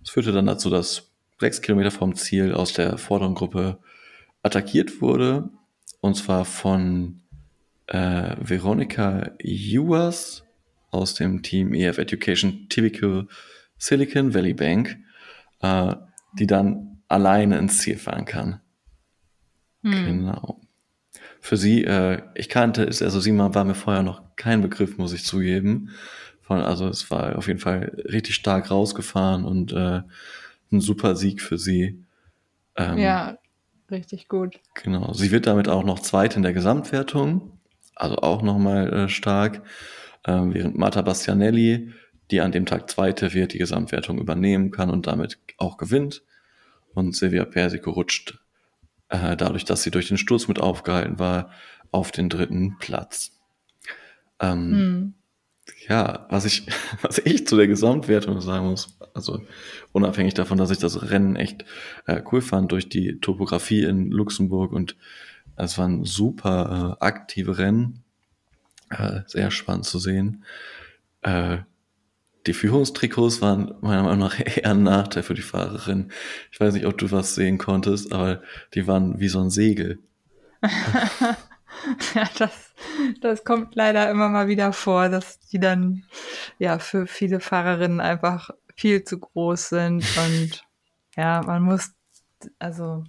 Das 0.00 0.10
führte 0.10 0.32
dann 0.32 0.46
dazu, 0.46 0.70
dass 0.70 1.10
sechs 1.38 1.62
Kilometer 1.62 1.90
vom 1.90 2.14
Ziel 2.14 2.52
aus 2.52 2.72
der 2.72 2.98
vorderen 2.98 3.34
Gruppe 3.34 3.78
attackiert 4.42 5.00
wurde, 5.00 5.50
und 6.00 6.16
zwar 6.16 6.44
von 6.44 7.20
äh, 7.86 8.36
Veronica 8.40 9.32
Ewers 9.38 10.44
aus 10.90 11.14
dem 11.14 11.42
Team 11.42 11.74
EF 11.74 11.98
Education 11.98 12.66
Typical 12.68 13.26
Silicon 13.76 14.34
Valley 14.34 14.54
Bank, 14.54 14.98
äh, 15.60 15.94
die 16.38 16.46
dann 16.46 17.02
alleine 17.08 17.58
ins 17.58 17.78
Ziel 17.78 17.98
fahren 17.98 18.24
kann. 18.24 18.60
Hm. 19.82 20.06
Genau. 20.06 20.60
Für 21.40 21.56
sie, 21.56 21.84
äh, 21.84 22.22
ich 22.34 22.48
kannte 22.48 22.84
es, 22.84 23.02
also 23.02 23.18
sie 23.20 23.36
war 23.36 23.64
mir 23.64 23.74
vorher 23.74 24.02
noch 24.02 24.36
kein 24.36 24.60
Begriff, 24.60 24.98
muss 24.98 25.12
ich 25.12 25.24
zugeben. 25.24 25.90
Also 26.58 26.88
es 26.88 27.10
war 27.10 27.36
auf 27.36 27.46
jeden 27.46 27.60
Fall 27.60 27.92
richtig 28.10 28.34
stark 28.34 28.70
rausgefahren 28.70 29.44
und 29.44 29.72
äh, 29.72 30.02
ein 30.72 30.80
super 30.80 31.16
Sieg 31.16 31.40
für 31.40 31.58
sie. 31.58 32.04
Ähm, 32.76 32.98
ja, 32.98 33.38
richtig 33.90 34.28
gut. 34.28 34.58
Genau. 34.74 35.12
Sie 35.12 35.30
wird 35.30 35.46
damit 35.46 35.68
auch 35.68 35.84
noch 35.84 36.00
Zweite 36.00 36.36
in 36.36 36.42
der 36.42 36.52
Gesamtwertung, 36.52 37.58
also 37.94 38.16
auch 38.16 38.42
nochmal 38.42 38.92
äh, 38.92 39.08
stark, 39.08 39.62
äh, 40.24 40.32
während 40.32 40.76
Marta 40.76 41.02
Bastianelli, 41.02 41.92
die 42.30 42.40
an 42.40 42.52
dem 42.52 42.66
Tag 42.66 42.90
Zweite 42.90 43.34
wird, 43.34 43.52
die 43.52 43.58
Gesamtwertung 43.58 44.18
übernehmen 44.18 44.70
kann 44.70 44.90
und 44.90 45.06
damit 45.06 45.38
auch 45.58 45.76
gewinnt. 45.76 46.22
Und 46.94 47.14
Silvia 47.14 47.44
Persico 47.44 47.90
rutscht 47.90 48.40
äh, 49.10 49.36
dadurch, 49.36 49.64
dass 49.64 49.82
sie 49.82 49.90
durch 49.90 50.08
den 50.08 50.18
Sturz 50.18 50.48
mit 50.48 50.60
aufgehalten 50.60 51.18
war, 51.18 51.50
auf 51.90 52.12
den 52.12 52.28
dritten 52.28 52.78
Platz. 52.78 53.32
Ähm, 54.40 54.72
hm. 54.72 55.14
Ja, 55.90 56.26
was 56.30 56.44
ich, 56.44 56.66
was 57.02 57.18
ich 57.18 57.46
zu 57.48 57.56
der 57.56 57.66
Gesamtwertung 57.66 58.40
sagen 58.40 58.66
muss, 58.66 58.96
also 59.12 59.42
unabhängig 59.90 60.34
davon, 60.34 60.56
dass 60.56 60.70
ich 60.70 60.78
das 60.78 61.10
Rennen 61.10 61.34
echt 61.34 61.64
äh, 62.06 62.22
cool 62.30 62.40
fand 62.40 62.70
durch 62.70 62.88
die 62.88 63.18
Topografie 63.18 63.82
in 63.82 64.12
Luxemburg 64.12 64.72
und 64.72 64.96
es 65.56 65.76
waren 65.78 66.04
super 66.04 66.96
äh, 67.00 67.04
aktive 67.04 67.58
Rennen, 67.58 68.04
äh, 68.88 69.22
sehr 69.26 69.50
spannend 69.50 69.84
zu 69.84 69.98
sehen. 69.98 70.44
Äh, 71.22 71.58
die 72.46 72.54
Führungstrikots 72.54 73.42
waren 73.42 73.74
meiner 73.80 74.04
Meinung 74.04 74.20
nach 74.20 74.38
eher 74.56 74.70
ein 74.70 74.84
Nachteil 74.84 75.24
für 75.24 75.34
die 75.34 75.42
Fahrerin. 75.42 76.12
Ich 76.52 76.60
weiß 76.60 76.72
nicht, 76.72 76.86
ob 76.86 76.98
du 76.98 77.10
was 77.10 77.34
sehen 77.34 77.58
konntest, 77.58 78.12
aber 78.12 78.42
die 78.74 78.86
waren 78.86 79.18
wie 79.18 79.28
so 79.28 79.40
ein 79.40 79.50
Segel. 79.50 79.98
ja, 82.14 82.28
das, 82.38 82.69
das 83.20 83.44
kommt 83.44 83.74
leider 83.74 84.10
immer 84.10 84.28
mal 84.28 84.48
wieder 84.48 84.72
vor, 84.72 85.08
dass 85.08 85.38
die 85.40 85.58
dann 85.58 86.04
ja 86.58 86.78
für 86.78 87.06
viele 87.06 87.40
Fahrerinnen 87.40 88.00
einfach 88.00 88.50
viel 88.76 89.04
zu 89.04 89.18
groß 89.18 89.68
sind 89.70 90.04
und 90.16 90.64
ja, 91.16 91.42
man 91.42 91.62
muss 91.62 91.92
also 92.58 93.04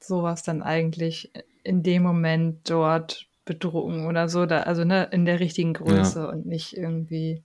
sowas 0.00 0.42
dann 0.42 0.62
eigentlich 0.62 1.30
in 1.64 1.82
dem 1.82 2.02
Moment 2.02 2.70
dort 2.70 3.28
bedrucken 3.44 4.06
oder 4.06 4.28
so, 4.28 4.46
da, 4.46 4.60
also 4.60 4.84
ne, 4.84 5.08
in 5.10 5.24
der 5.24 5.40
richtigen 5.40 5.74
Größe 5.74 6.20
ja. 6.20 6.28
und 6.30 6.46
nicht 6.46 6.76
irgendwie 6.76 7.42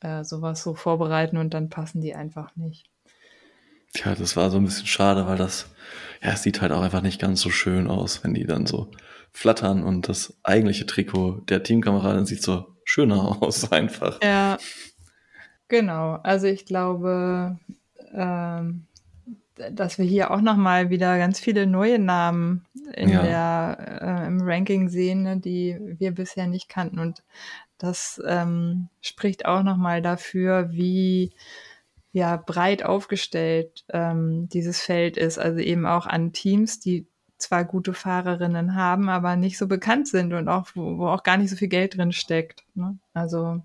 äh, 0.00 0.24
sowas 0.24 0.62
so 0.62 0.74
vorbereiten 0.74 1.36
und 1.36 1.54
dann 1.54 1.68
passen 1.68 2.00
die 2.00 2.14
einfach 2.14 2.56
nicht. 2.56 2.91
Tja, 3.94 4.14
das 4.14 4.36
war 4.36 4.50
so 4.50 4.58
ein 4.58 4.64
bisschen 4.64 4.86
schade, 4.86 5.26
weil 5.26 5.36
das, 5.36 5.66
ja, 6.22 6.30
es 6.30 6.42
sieht 6.42 6.62
halt 6.62 6.72
auch 6.72 6.82
einfach 6.82 7.02
nicht 7.02 7.20
ganz 7.20 7.40
so 7.40 7.50
schön 7.50 7.88
aus, 7.88 8.24
wenn 8.24 8.34
die 8.34 8.46
dann 8.46 8.66
so 8.66 8.90
flattern 9.32 9.82
und 9.82 10.08
das 10.08 10.38
eigentliche 10.42 10.86
Trikot 10.86 11.42
der 11.48 11.62
Teamkameradin 11.62 12.26
sieht 12.26 12.42
so 12.42 12.66
schöner 12.84 13.42
aus 13.42 13.70
einfach. 13.70 14.18
Ja, 14.22 14.58
genau. 15.68 16.18
Also 16.22 16.46
ich 16.46 16.64
glaube, 16.64 17.58
ähm, 18.12 18.86
dass 19.70 19.98
wir 19.98 20.04
hier 20.04 20.30
auch 20.30 20.40
nochmal 20.40 20.90
wieder 20.90 21.18
ganz 21.18 21.38
viele 21.38 21.66
neue 21.66 21.98
Namen 21.98 22.64
in 22.94 23.10
ja. 23.10 23.22
der, 23.22 24.00
äh, 24.02 24.26
im 24.26 24.40
Ranking 24.42 24.88
sehen, 24.88 25.22
ne, 25.22 25.38
die 25.38 25.78
wir 25.98 26.12
bisher 26.12 26.46
nicht 26.46 26.68
kannten. 26.68 26.98
Und 26.98 27.22
das 27.78 28.20
ähm, 28.26 28.88
spricht 29.00 29.44
auch 29.46 29.62
nochmal 29.62 30.02
dafür, 30.02 30.70
wie 30.72 31.32
ja, 32.12 32.36
breit 32.36 32.84
aufgestellt 32.84 33.84
ähm, 33.88 34.48
dieses 34.50 34.80
Feld 34.80 35.16
ist. 35.16 35.38
Also 35.38 35.58
eben 35.58 35.86
auch 35.86 36.06
an 36.06 36.32
Teams, 36.32 36.78
die 36.78 37.06
zwar 37.38 37.64
gute 37.64 37.94
Fahrerinnen 37.94 38.74
haben, 38.74 39.08
aber 39.08 39.36
nicht 39.36 39.58
so 39.58 39.66
bekannt 39.66 40.08
sind 40.08 40.32
und 40.32 40.48
auch, 40.48 40.68
wo, 40.74 40.98
wo 40.98 41.08
auch 41.08 41.22
gar 41.22 41.36
nicht 41.36 41.50
so 41.50 41.56
viel 41.56 41.68
Geld 41.68 41.96
drin 41.96 42.12
steckt. 42.12 42.64
Ne? 42.74 42.98
Also 43.14 43.62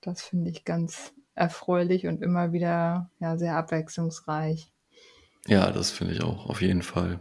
das 0.00 0.22
finde 0.22 0.50
ich 0.50 0.64
ganz 0.64 1.12
erfreulich 1.34 2.06
und 2.06 2.22
immer 2.22 2.52
wieder 2.52 3.10
ja, 3.20 3.36
sehr 3.36 3.56
abwechslungsreich. 3.56 4.72
Ja, 5.46 5.70
das 5.70 5.90
finde 5.90 6.14
ich 6.14 6.22
auch, 6.22 6.46
auf 6.46 6.62
jeden 6.62 6.82
Fall. 6.82 7.20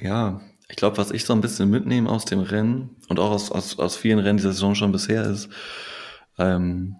Ja, 0.00 0.40
ich 0.68 0.76
glaube, 0.76 0.96
was 0.96 1.10
ich 1.10 1.24
so 1.24 1.32
ein 1.32 1.40
bisschen 1.40 1.68
mitnehme 1.68 2.08
aus 2.08 2.24
dem 2.24 2.40
Rennen 2.40 2.96
und 3.08 3.18
auch 3.18 3.30
aus, 3.30 3.50
aus, 3.50 3.78
aus 3.78 3.96
vielen 3.96 4.18
Rennen 4.20 4.38
dieser 4.38 4.52
Saison 4.52 4.74
schon 4.74 4.92
bisher 4.92 5.24
ist, 5.24 5.48
ähm, 6.38 6.96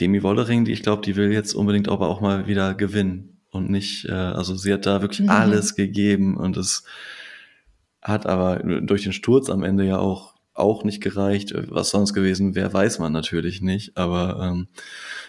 Demi 0.00 0.22
Wollering, 0.22 0.64
die 0.64 0.72
ich 0.72 0.82
glaube, 0.82 1.02
die 1.02 1.16
will 1.16 1.32
jetzt 1.32 1.54
unbedingt 1.54 1.88
aber 1.88 2.08
auch 2.08 2.20
mal 2.20 2.46
wieder 2.46 2.74
gewinnen 2.74 3.40
und 3.50 3.70
nicht, 3.70 4.06
äh, 4.06 4.12
also 4.12 4.56
sie 4.56 4.72
hat 4.72 4.86
da 4.86 5.02
wirklich 5.02 5.20
mhm. 5.20 5.30
alles 5.30 5.74
gegeben 5.74 6.36
und 6.36 6.56
es 6.56 6.84
hat 8.00 8.26
aber 8.26 8.58
durch 8.80 9.04
den 9.04 9.12
Sturz 9.12 9.48
am 9.48 9.62
Ende 9.62 9.84
ja 9.84 9.98
auch 9.98 10.32
auch 10.54 10.84
nicht 10.84 11.00
gereicht. 11.00 11.54
Was 11.70 11.90
sonst 11.90 12.12
gewesen 12.12 12.54
wäre, 12.54 12.72
weiß 12.72 12.98
man 12.98 13.12
natürlich 13.12 13.62
nicht. 13.62 13.96
Aber 13.96 14.40
ähm, 14.42 14.68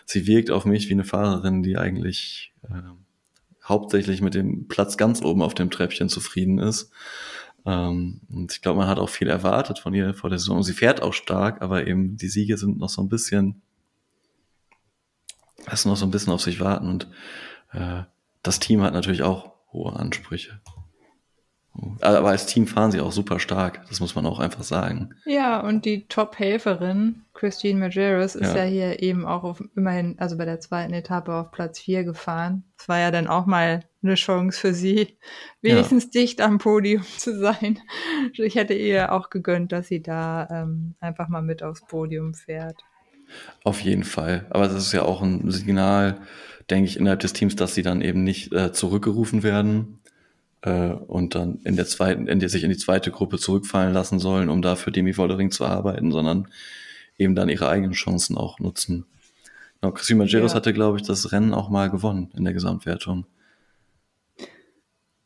sie 0.06 0.28
wirkt 0.28 0.52
auf 0.52 0.66
mich 0.66 0.90
wie 0.90 0.94
eine 0.94 1.06
Fahrerin, 1.06 1.64
die 1.64 1.78
eigentlich 1.78 2.54
äh, 2.64 2.82
hauptsächlich 3.64 4.22
mit 4.22 4.34
dem 4.34 4.68
Platz 4.68 4.98
ganz 4.98 5.22
oben 5.22 5.42
auf 5.42 5.54
dem 5.54 5.72
Treppchen 5.72 6.10
zufrieden 6.10 6.60
ist. 6.60 6.92
Ähm, 7.66 8.22
und 8.30 8.52
ich 8.52 8.62
glaube, 8.62 8.80
man 8.80 8.90
hat 8.90 9.00
auch 9.00 9.10
viel 9.10 9.30
erwartet 9.30 9.80
von 9.80 9.94
ihr 9.94 10.14
vor 10.14 10.30
der 10.30 10.40
Saison. 10.40 10.64
Sie 10.64 10.74
fährt 10.74 11.02
auch 11.02 11.14
stark, 11.14 11.62
aber 11.62 11.88
eben 11.88 12.18
die 12.18 12.28
Siege 12.28 12.58
sind 12.58 12.78
noch 12.78 12.90
so 12.90 13.02
ein 13.02 13.10
bisschen, 13.10 13.62
lassen 15.68 15.90
noch 15.90 15.98
so 15.98 16.06
ein 16.06 16.12
bisschen 16.12 16.34
auf 16.34 16.42
sich 16.42 16.60
warten. 16.60 16.88
Und 16.88 17.08
äh, 17.72 18.04
das 18.42 18.60
Team 18.60 18.82
hat 18.82 18.94
natürlich 18.94 19.24
auch 19.24 19.54
hohe 19.72 19.94
Ansprüche. 19.94 20.60
Aber 22.02 22.30
als 22.30 22.46
Team 22.46 22.68
fahren 22.68 22.92
sie 22.92 23.02
auch 23.02 23.12
super 23.12 23.40
stark, 23.40 23.88
das 23.90 24.00
muss 24.00 24.14
man 24.14 24.28
auch 24.28 24.40
einfach 24.40 24.64
sagen. 24.64 25.16
Ja, 25.26 25.60
und 25.60 25.86
die 25.86 26.08
Top-Helferin, 26.08 27.24
Christine 27.34 27.80
Majeres, 27.80 28.36
ist 28.36 28.54
ja. 28.54 28.64
ja, 28.66 28.70
hier 28.70 29.02
eben 29.02 29.26
auch 29.26 29.44
auf, 29.44 29.64
immerhin, 29.76 30.16
also 30.20 30.38
bei 30.38 30.46
der 30.46 30.60
zweiten 30.60 30.94
Etappe 30.94 31.34
auf 31.34 31.50
Platz 31.50 31.80
4 31.80 32.04
gefahren. 32.04 32.64
Das 32.78 32.90
war 32.90 33.00
ja 33.00 33.10
dann 33.10 33.26
auch 33.26 33.48
mal 33.48 33.84
eine 34.04 34.16
Chance 34.16 34.60
für 34.60 34.74
sie, 34.76 35.18
wenigstens 35.62 36.06
ja. 36.06 36.22
dicht 36.22 36.42
am 36.42 36.60
Podium 36.60 37.04
zu 37.18 37.40
sein. 37.40 37.80
Ich 38.34 38.54
hätte 38.54 38.76
ihr 38.76 39.12
auch 39.12 39.32
gegönnt, 39.32 39.72
dass 39.72 39.88
sie 39.88 40.04
da 40.04 40.48
ähm, 40.52 40.94
einfach 41.00 41.28
mal 41.28 41.42
mit 41.42 41.64
aufs 41.64 41.84
Podium 41.86 42.36
fährt. 42.36 42.84
Auf 43.64 43.82
jeden 43.82 44.04
Fall. 44.04 44.46
Aber 44.50 44.68
das 44.68 44.76
ist 44.76 44.92
ja 44.92 45.04
auch 45.04 45.22
ein 45.22 45.50
Signal, 45.52 46.18
denke 46.70 46.90
ich, 46.90 46.98
innerhalb 46.98 47.22
des 47.22 47.34
Teams, 47.34 47.56
dass 47.56 47.76
sie 47.76 47.82
dann 47.82 48.02
eben 48.02 48.24
nicht 48.24 48.54
äh, 48.54 48.74
zurückgerufen 48.74 49.44
werden 49.44 50.00
äh, 50.62 50.90
und 50.90 51.36
dann 51.36 51.60
in 51.64 51.76
der 51.76 51.86
zweiten, 51.86 52.28
in 52.28 52.40
der 52.40 52.50
sich 52.50 52.64
in 52.64 52.70
die 52.70 52.78
zweite 52.78 53.12
Gruppe 53.12 53.38
zurückfallen 53.38 53.94
lassen 53.94 54.20
sollen, 54.20 54.50
um 54.50 54.62
da 54.62 54.76
für 54.76 54.92
Demi 54.92 55.14
Vollering 55.14 55.52
zu 55.52 55.66
arbeiten, 55.66 56.12
sondern 56.12 56.48
eben 57.18 57.36
dann 57.36 57.50
ihre 57.50 57.70
eigenen 57.70 57.94
Chancen 57.94 58.38
auch 58.38 58.60
nutzen. 58.60 59.06
Genau, 59.82 59.94
Christine 59.94 60.20
Majeros 60.20 60.52
ja. 60.52 60.58
hatte, 60.58 60.74
glaube 60.74 60.98
ich, 60.98 61.04
das 61.04 61.32
Rennen 61.32 61.54
auch 61.54 61.70
mal 61.70 61.90
gewonnen 61.90 62.32
in 62.36 62.44
der 62.44 62.54
Gesamtwertung. 62.54 63.26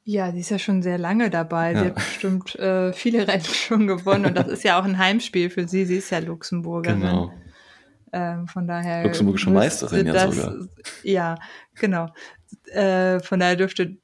Ja, 0.04 0.32
sie 0.32 0.40
ist 0.40 0.50
ja 0.52 0.58
schon 0.58 0.82
sehr 0.82 0.98
lange 0.98 1.30
dabei. 1.30 1.74
Ja. 1.74 1.80
Sie 1.80 1.86
hat 1.88 1.96
bestimmt 1.96 2.56
äh, 2.56 2.94
viele 2.94 3.28
Rennen 3.28 3.44
schon 3.54 3.88
gewonnen 3.88 4.26
und 4.26 4.38
das 4.38 4.48
ist 4.48 4.64
ja 4.64 4.80
auch 4.80 4.86
ein 4.86 4.98
Heimspiel 4.98 5.50
für 5.50 5.68
sie. 5.68 5.86
Sie 5.86 5.98
ist 5.98 6.10
ja 6.10 6.20
Luxemburgerin. 6.20 7.02
Genau. 7.02 7.34
Ähm, 8.14 8.48
von 8.48 8.68
daher. 8.68 9.04
Luxemburgische 9.04 9.50
Meisterin 9.50 10.08
ja 10.08 10.14
das, 10.14 10.36
sogar. 10.36 10.68
Ja, 11.04 11.36
genau. 11.76 12.08
Äh, 12.72 13.20
von 13.20 13.40
daher 13.40 13.56
dürfte 13.56 13.98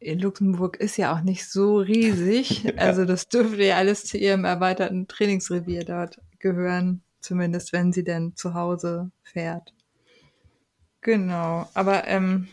Luxemburg 0.00 0.76
ist 0.76 0.96
ja 0.96 1.14
auch 1.14 1.22
nicht 1.22 1.48
so 1.48 1.78
riesig. 1.78 2.64
ja. 2.64 2.74
Also 2.76 3.04
das 3.04 3.28
dürfte 3.28 3.62
ja 3.62 3.76
alles 3.76 4.04
zu 4.04 4.18
ihrem 4.18 4.44
erweiterten 4.44 5.08
Trainingsrevier 5.08 5.84
dort 5.84 6.20
gehören, 6.38 7.02
zumindest 7.20 7.72
wenn 7.72 7.92
sie 7.92 8.04
denn 8.04 8.36
zu 8.36 8.54
Hause 8.54 9.10
fährt. 9.22 9.72
Genau, 11.00 11.68
aber 11.74 12.06
ähm, 12.06 12.48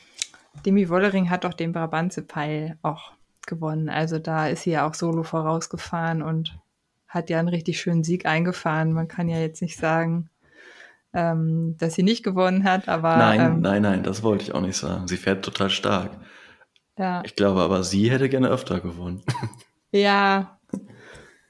Demi 0.65 0.89
Wollering 0.89 1.29
hat 1.29 1.45
doch 1.45 1.53
den 1.53 1.71
Brabantse-Peil 1.71 2.77
auch 2.81 3.13
gewonnen. 3.47 3.89
Also 3.89 4.19
da 4.19 4.47
ist 4.47 4.63
sie 4.63 4.71
ja 4.71 4.87
auch 4.87 4.93
solo 4.93 5.23
vorausgefahren 5.23 6.21
und 6.21 6.57
hat 7.07 7.29
ja 7.29 7.39
einen 7.39 7.47
richtig 7.47 7.79
schönen 7.79 8.03
Sieg 8.03 8.25
eingefahren. 8.25 8.93
Man 8.93 9.07
kann 9.07 9.29
ja 9.29 9.39
jetzt 9.39 9.61
nicht 9.61 9.77
sagen, 9.77 10.29
ähm, 11.13 11.75
dass 11.77 11.95
sie 11.95 12.03
nicht 12.03 12.23
gewonnen 12.23 12.63
hat, 12.63 12.87
aber. 12.87 13.17
Nein, 13.17 13.39
ähm, 13.39 13.61
nein, 13.61 13.81
nein, 13.81 14.03
das 14.03 14.23
wollte 14.23 14.43
ich 14.43 14.53
auch 14.53 14.61
nicht 14.61 14.77
sagen. 14.77 15.07
Sie 15.07 15.17
fährt 15.17 15.43
total 15.43 15.69
stark. 15.69 16.11
Ja. 16.97 17.21
Ich 17.25 17.35
glaube 17.35 17.61
aber, 17.61 17.83
sie 17.83 18.11
hätte 18.11 18.29
gerne 18.29 18.49
öfter 18.49 18.79
gewonnen. 18.79 19.23
Ja. 19.93 20.57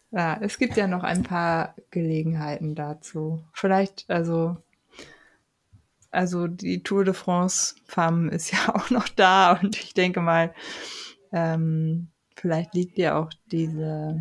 Ja, 0.10 0.38
es 0.42 0.58
gibt 0.58 0.76
ja 0.76 0.88
noch 0.88 1.04
ein 1.04 1.22
paar 1.22 1.76
Gelegenheiten 1.92 2.74
dazu. 2.74 3.44
Vielleicht, 3.54 4.10
also, 4.10 4.58
also 6.10 6.48
die 6.48 6.82
Tour 6.82 7.06
de 7.06 7.14
France 7.14 7.76
Femme 7.86 8.32
ist 8.32 8.52
ja 8.52 8.58
auch 8.76 8.90
noch 8.90 9.08
da 9.10 9.54
und 9.54 9.78
ich 9.78 9.94
denke 9.94 10.22
mal, 10.22 10.56
ähm, 11.32 12.10
vielleicht 12.36 12.74
liegt 12.74 12.98
dir 12.98 13.16
auch 13.16 13.30
diese, 13.52 14.20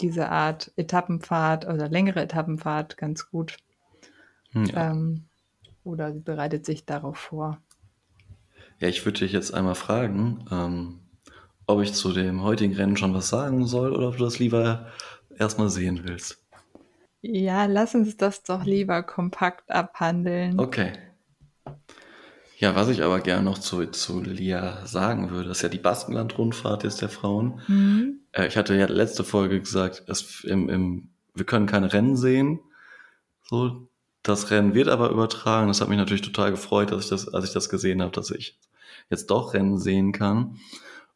diese 0.00 0.28
Art 0.28 0.70
Etappenfahrt 0.76 1.66
oder 1.66 1.88
längere 1.88 2.20
Etappenfahrt 2.20 2.98
ganz 2.98 3.30
gut. 3.30 3.56
Ja. 4.52 4.90
Ähm, 4.90 5.24
oder 5.84 6.12
sie 6.12 6.20
bereitet 6.20 6.66
sich 6.66 6.84
darauf 6.84 7.16
vor. 7.16 7.60
Ja, 8.80 8.88
ich 8.88 9.04
würde 9.04 9.20
dich 9.20 9.32
jetzt 9.32 9.54
einmal 9.54 9.74
fragen, 9.74 10.44
ähm, 10.50 11.00
ob 11.66 11.80
ich 11.82 11.94
zu 11.94 12.12
dem 12.12 12.42
heutigen 12.42 12.74
Rennen 12.74 12.96
schon 12.96 13.14
was 13.14 13.28
sagen 13.28 13.66
soll 13.66 13.94
oder 13.94 14.08
ob 14.08 14.16
du 14.18 14.24
das 14.24 14.38
lieber 14.38 14.86
erstmal 15.38 15.70
sehen 15.70 16.02
willst. 16.04 16.44
Ja, 17.22 17.66
lass 17.66 17.94
uns 17.94 18.16
das 18.16 18.42
doch 18.42 18.64
lieber 18.64 19.02
kompakt 19.02 19.70
abhandeln. 19.70 20.60
Okay. 20.60 20.92
Ja, 22.58 22.74
was 22.74 22.88
ich 22.88 23.02
aber 23.02 23.20
gerne 23.20 23.42
noch 23.42 23.58
zu, 23.58 23.84
zu 23.86 24.22
Lia 24.22 24.86
sagen 24.86 25.30
würde, 25.30 25.50
ist 25.50 25.62
ja 25.62 25.68
die 25.68 25.78
Baskenland-Rundfahrt 25.78 26.84
jetzt 26.84 27.02
der 27.02 27.10
Frauen. 27.10 27.60
Mhm. 27.66 28.20
Äh, 28.32 28.46
ich 28.46 28.56
hatte 28.56 28.74
ja 28.74 28.86
letzte 28.86 29.24
Folge 29.24 29.60
gesagt, 29.60 30.04
es, 30.06 30.42
im, 30.44 30.68
im, 30.68 31.10
wir 31.34 31.44
können 31.44 31.66
keine 31.66 31.92
Rennen 31.92 32.16
sehen. 32.16 32.60
So, 33.42 33.88
das 34.28 34.50
Rennen 34.50 34.74
wird 34.74 34.88
aber 34.88 35.10
übertragen. 35.10 35.68
Das 35.68 35.80
hat 35.80 35.88
mich 35.88 35.98
natürlich 35.98 36.22
total 36.22 36.50
gefreut, 36.50 36.90
dass 36.90 37.04
ich 37.04 37.10
das, 37.10 37.28
als 37.28 37.46
ich 37.46 37.52
das 37.52 37.68
gesehen 37.68 38.02
habe, 38.02 38.12
dass 38.12 38.30
ich 38.30 38.58
jetzt 39.10 39.30
doch 39.30 39.54
Rennen 39.54 39.78
sehen 39.78 40.12
kann. 40.12 40.58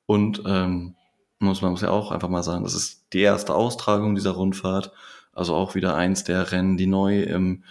Und 0.06 0.42
ähm, 0.46 0.96
muss 1.38 1.62
man 1.62 1.72
muss 1.72 1.82
ja 1.82 1.90
auch 1.90 2.10
einfach 2.10 2.28
mal 2.28 2.42
sagen, 2.42 2.64
das 2.64 2.74
ist 2.74 3.06
die 3.12 3.20
erste 3.20 3.54
Austragung 3.54 4.14
dieser 4.14 4.32
Rundfahrt. 4.32 4.92
Also 5.32 5.54
auch 5.54 5.74
wieder 5.74 5.96
eins 5.96 6.24
der 6.24 6.52
Rennen, 6.52 6.76
die 6.76 6.86
neu 6.86 7.22
im 7.22 7.64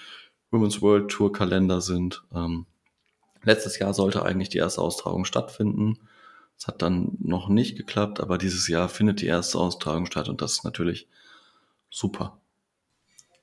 Women's 0.52 0.82
World 0.82 1.10
Tour 1.12 1.32
Kalender 1.32 1.82
sind. 1.82 2.24
Ähm, 2.34 2.66
letztes 3.44 3.78
Jahr 3.80 3.94
sollte 3.94 4.24
eigentlich 4.24 4.50
die 4.50 4.58
erste 4.58 4.82
Austragung 4.82 5.26
stattfinden. 5.26 6.00
Es 6.58 6.68
hat 6.68 6.82
dann 6.82 7.18
noch 7.20 7.48
nicht 7.48 7.78
geklappt, 7.78 8.20
aber 8.20 8.38
dieses 8.38 8.68
Jahr 8.68 8.90
findet 8.90 9.22
die 9.22 9.28
erste 9.28 9.60
Austragung 9.60 10.06
statt 10.06 10.28
und 10.28 10.42
das 10.42 10.54
ist 10.54 10.64
natürlich 10.64 11.08
super. 11.90 12.38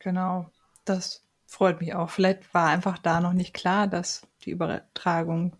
Genau, 0.01 0.51
das 0.85 1.26
freut 1.47 1.81
mich 1.81 1.95
auch. 1.95 2.11
Vielleicht 2.11 2.53
war 2.53 2.69
einfach 2.69 2.99
da 2.99 3.21
noch 3.21 3.33
nicht 3.33 3.55
klar, 3.55 3.87
dass 3.87 4.27
die 4.45 4.51
Übertragung 4.51 5.57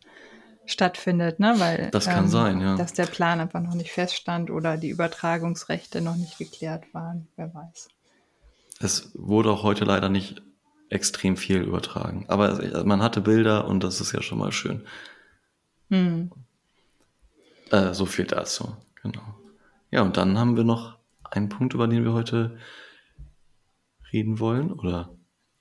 stattfindet, 0.67 1.39
ne? 1.39 1.55
Weil 1.59 1.91
Das 1.93 2.07
kann 2.07 2.29
sein, 2.29 2.61
ja. 2.61 2.77
dass 2.77 2.93
der 2.93 3.07
Plan 3.07 3.41
einfach 3.41 3.61
noch 3.61 3.75
nicht 3.75 3.93
feststand 3.93 4.51
oder 4.51 4.77
die 4.77 4.91
Übertragungsrechte 4.91 6.01
noch 6.01 6.17
nicht 6.17 6.39
geklärt 6.39 6.93
waren, 6.93 7.29
wer 7.37 7.55
weiß. 7.55 7.89
Es 8.81 9.11
wurde 9.15 9.51
auch 9.51 9.63
heute 9.63 9.85
leider 9.85 10.09
nicht 10.09 10.43
extrem 10.89 11.37
viel 11.37 11.63
übertragen. 11.63 12.27
Aber 12.29 12.85
man 12.85 13.03
hatte 13.03 13.21
Bilder 13.21 13.67
und 13.67 13.83
das 13.83 14.01
ist 14.01 14.13
ja 14.13 14.23
schon 14.23 14.39
mal 14.39 14.53
schön. 14.53 14.85
Hm. 15.89 16.31
Äh, 17.71 17.95
so 17.95 18.07
viel 18.07 18.27
dazu, 18.27 18.77
genau. 19.03 19.23
Ja, 19.91 20.03
und 20.03 20.17
dann 20.17 20.39
haben 20.39 20.57
wir 20.57 20.65
noch 20.65 20.99
einen 21.23 21.49
Punkt, 21.49 21.75
über 21.75 21.89
den 21.89 22.05
wir 22.05 22.13
heute 22.13 22.59
reden 24.13 24.39
wollen, 24.39 24.73
oder? 24.73 25.16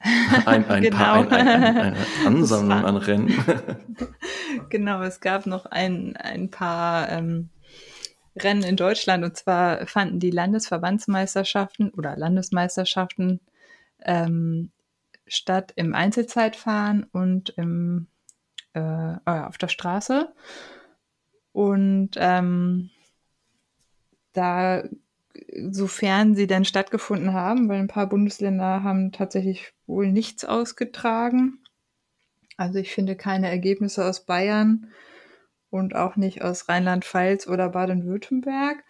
Ein, 0.45 0.69
ein 0.69 0.83
Genau. 0.83 0.97
paar, 0.97 1.15
ein, 1.31 1.31
ein, 1.31 1.63
ein, 1.63 1.77
eine 1.77 2.05
Ansammlung 2.25 2.85
an 2.85 2.97
Rennen. 2.97 3.33
Genau, 4.69 5.01
es 5.01 5.19
gab 5.19 5.45
noch 5.45 5.65
ein, 5.65 6.15
ein 6.17 6.49
paar 6.49 7.09
ähm, 7.09 7.49
Rennen 8.37 8.63
in 8.63 8.75
Deutschland 8.77 9.23
und 9.23 9.35
zwar 9.37 9.85
fanden 9.87 10.19
die 10.19 10.31
Landesverbandsmeisterschaften 10.31 11.89
oder 11.91 12.15
Landesmeisterschaften 12.17 13.41
ähm, 14.01 14.71
statt 15.27 15.73
im 15.75 15.93
Einzelzeitfahren 15.93 17.03
und 17.11 17.49
im, 17.57 18.07
äh, 18.73 18.79
oh 18.79 19.19
ja, 19.25 19.47
auf 19.47 19.57
der 19.57 19.67
Straße. 19.69 20.33
Und 21.51 22.11
ähm, 22.17 22.89
da, 24.33 24.83
sofern 25.69 26.35
sie 26.35 26.47
denn 26.47 26.65
stattgefunden 26.65 27.33
haben, 27.33 27.69
weil 27.69 27.79
ein 27.79 27.87
paar 27.87 28.07
Bundesländer 28.07 28.83
haben 28.83 29.11
tatsächlich 29.11 29.73
wohl 29.87 30.11
nichts 30.11 30.45
ausgetragen. 30.45 31.59
Also 32.57 32.79
ich 32.79 32.93
finde 32.93 33.15
keine 33.15 33.49
Ergebnisse 33.49 34.05
aus 34.05 34.25
Bayern 34.25 34.91
und 35.69 35.95
auch 35.95 36.15
nicht 36.15 36.41
aus 36.41 36.69
Rheinland-Pfalz 36.69 37.47
oder 37.47 37.69
Baden-Württemberg. 37.69 38.83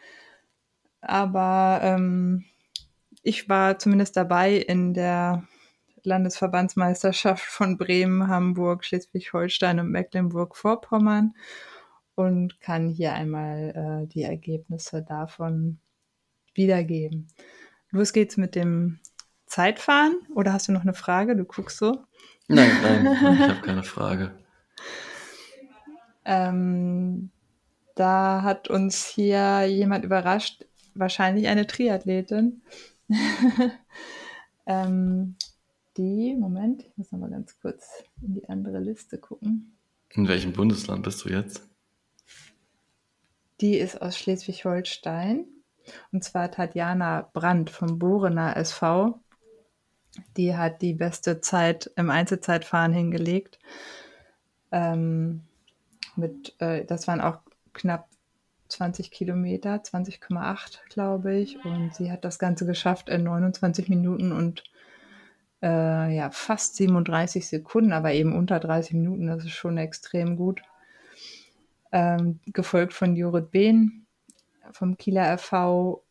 Aber 1.02 1.80
ähm, 1.84 2.46
ich 3.24 3.50
war 3.50 3.80
zumindest 3.80 4.18
dabei 4.18 4.56
in 4.56 4.94
der 4.94 5.48
Landesverbandsmeisterschaft 6.04 7.44
von 7.44 7.78
Bremen, 7.78 8.28
Hamburg, 8.28 8.86
Schleswig-Holstein 8.86 9.80
und 9.80 9.90
Mecklenburg-Vorpommern 9.90 11.34
und 12.14 12.60
kann 12.60 12.90
hier 12.90 13.14
einmal 13.14 14.04
äh, 14.06 14.08
die 14.08 14.24
Ergebnisse 14.24 15.04
davon 15.04 15.80
wiedergeben. 16.56 17.28
Los 17.92 18.14
geht's 18.14 18.38
mit 18.38 18.56
dem 18.56 19.00
Zeitfahren 19.46 20.16
oder 20.34 20.54
hast 20.54 20.68
du 20.68 20.72
noch 20.72 20.82
eine 20.82 20.94
Frage? 20.94 21.36
Du 21.36 21.46
guckst 21.46 21.78
so. 21.78 22.04
Nein, 22.48 22.72
nein, 22.82 23.06
ich 23.14 23.22
habe 23.22 23.62
keine 23.62 23.84
Frage. 23.84 24.32
Ähm, 26.26 27.30
da 27.96 28.42
hat 28.44 28.70
uns 28.70 29.06
hier 29.06 29.66
jemand 29.66 30.04
überrascht, 30.04 30.66
wahrscheinlich 30.94 31.48
eine 31.48 31.68
Triathletin. 31.68 32.62
ähm, 34.66 35.36
die, 35.98 36.36
Moment, 36.36 36.84
ich 36.84 36.98
muss 36.98 37.12
noch 37.12 37.20
mal 37.20 37.30
ganz 37.30 37.60
kurz 37.60 38.04
in 38.22 38.34
die 38.34 38.50
andere 38.50 38.80
Liste 38.80 39.18
gucken. 39.18 39.78
In 40.10 40.28
welchem 40.28 40.54
Bundesland 40.54 41.04
bist 41.04 41.24
du 41.24 41.30
jetzt? 41.30 41.62
Die 43.62 43.78
ist 43.78 44.02
aus 44.02 44.18
Schleswig-Holstein. 44.18 45.46
Und 46.12 46.24
zwar 46.24 46.52
Tatjana 46.52 47.30
Brandt 47.34 47.70
vom 47.70 48.00
Borener 48.00 48.56
SV. 48.58 49.20
Die 50.38 50.56
hat 50.56 50.82
die 50.82 50.94
beste 50.94 51.42
Zeit 51.42 51.92
im 51.96 52.10
Einzelzeitfahren 52.10 52.94
hingelegt. 52.94 53.60
Ähm, 54.72 55.42
mit, 56.16 56.56
äh, 56.60 56.86
das 56.86 57.08
waren 57.08 57.22
auch 57.22 57.40
knapp 57.74 58.08
20 58.70 59.12
Kilometer, 59.12 59.76
20,8 59.76 60.80
glaube 60.90 61.36
ich. 61.36 61.64
Und 61.66 61.94
sie 61.94 62.12
hat 62.12 62.26
das 62.26 62.40
Ganze 62.40 62.66
geschafft 62.66 63.10
in 63.10 63.24
29 63.24 63.90
Minuten 63.90 64.32
und 64.32 64.64
äh, 65.62 66.16
ja, 66.16 66.30
fast 66.32 66.76
37 66.76 67.48
Sekunden, 67.48 67.94
aber 67.94 68.14
eben 68.14 68.36
unter 68.36 68.60
30 68.60 68.94
Minuten. 68.94 69.28
Das 69.28 69.44
ist 69.44 69.52
schon 69.52 69.78
extrem 69.78 70.36
gut. 70.38 70.62
Ähm, 71.92 72.40
gefolgt 72.48 72.94
von 72.94 73.16
Jorrit 73.16 73.52
Behn 73.52 74.05
vom 74.72 74.98
Kieler 74.98 75.38
FV, 75.38 76.02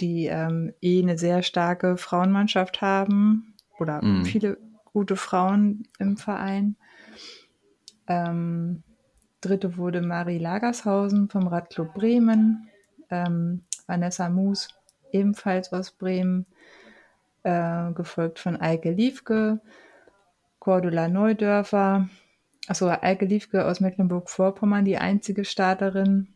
die 0.00 0.26
ähm, 0.26 0.74
eh 0.80 1.02
eine 1.02 1.18
sehr 1.18 1.42
starke 1.42 1.96
Frauenmannschaft 1.96 2.80
haben 2.80 3.54
oder 3.78 4.02
Mhm. 4.02 4.24
viele 4.24 4.58
gute 4.84 5.16
Frauen 5.16 5.84
im 5.98 6.16
Verein. 6.16 6.76
Ähm, 8.06 8.82
dritte 9.40 9.76
wurde 9.76 10.00
Marie 10.00 10.38
Lagershausen 10.38 11.28
vom 11.28 11.46
Radclub 11.46 11.94
Bremen, 11.94 12.68
ähm, 13.10 13.62
Vanessa 13.86 14.28
Moos 14.28 14.68
ebenfalls 15.12 15.72
aus 15.72 15.92
Bremen, 15.92 16.46
äh, 17.44 17.92
gefolgt 17.92 18.38
von 18.38 18.60
Eike 18.60 18.90
Liefke, 18.90 19.60
Cordula 20.58 21.08
Neudörfer, 21.08 22.08
achso, 22.66 22.88
Eike 22.88 23.24
Liefke 23.24 23.64
aus 23.64 23.80
Mecklenburg-Vorpommern, 23.80 24.84
die 24.84 24.98
einzige 24.98 25.44
Starterin. 25.44 26.34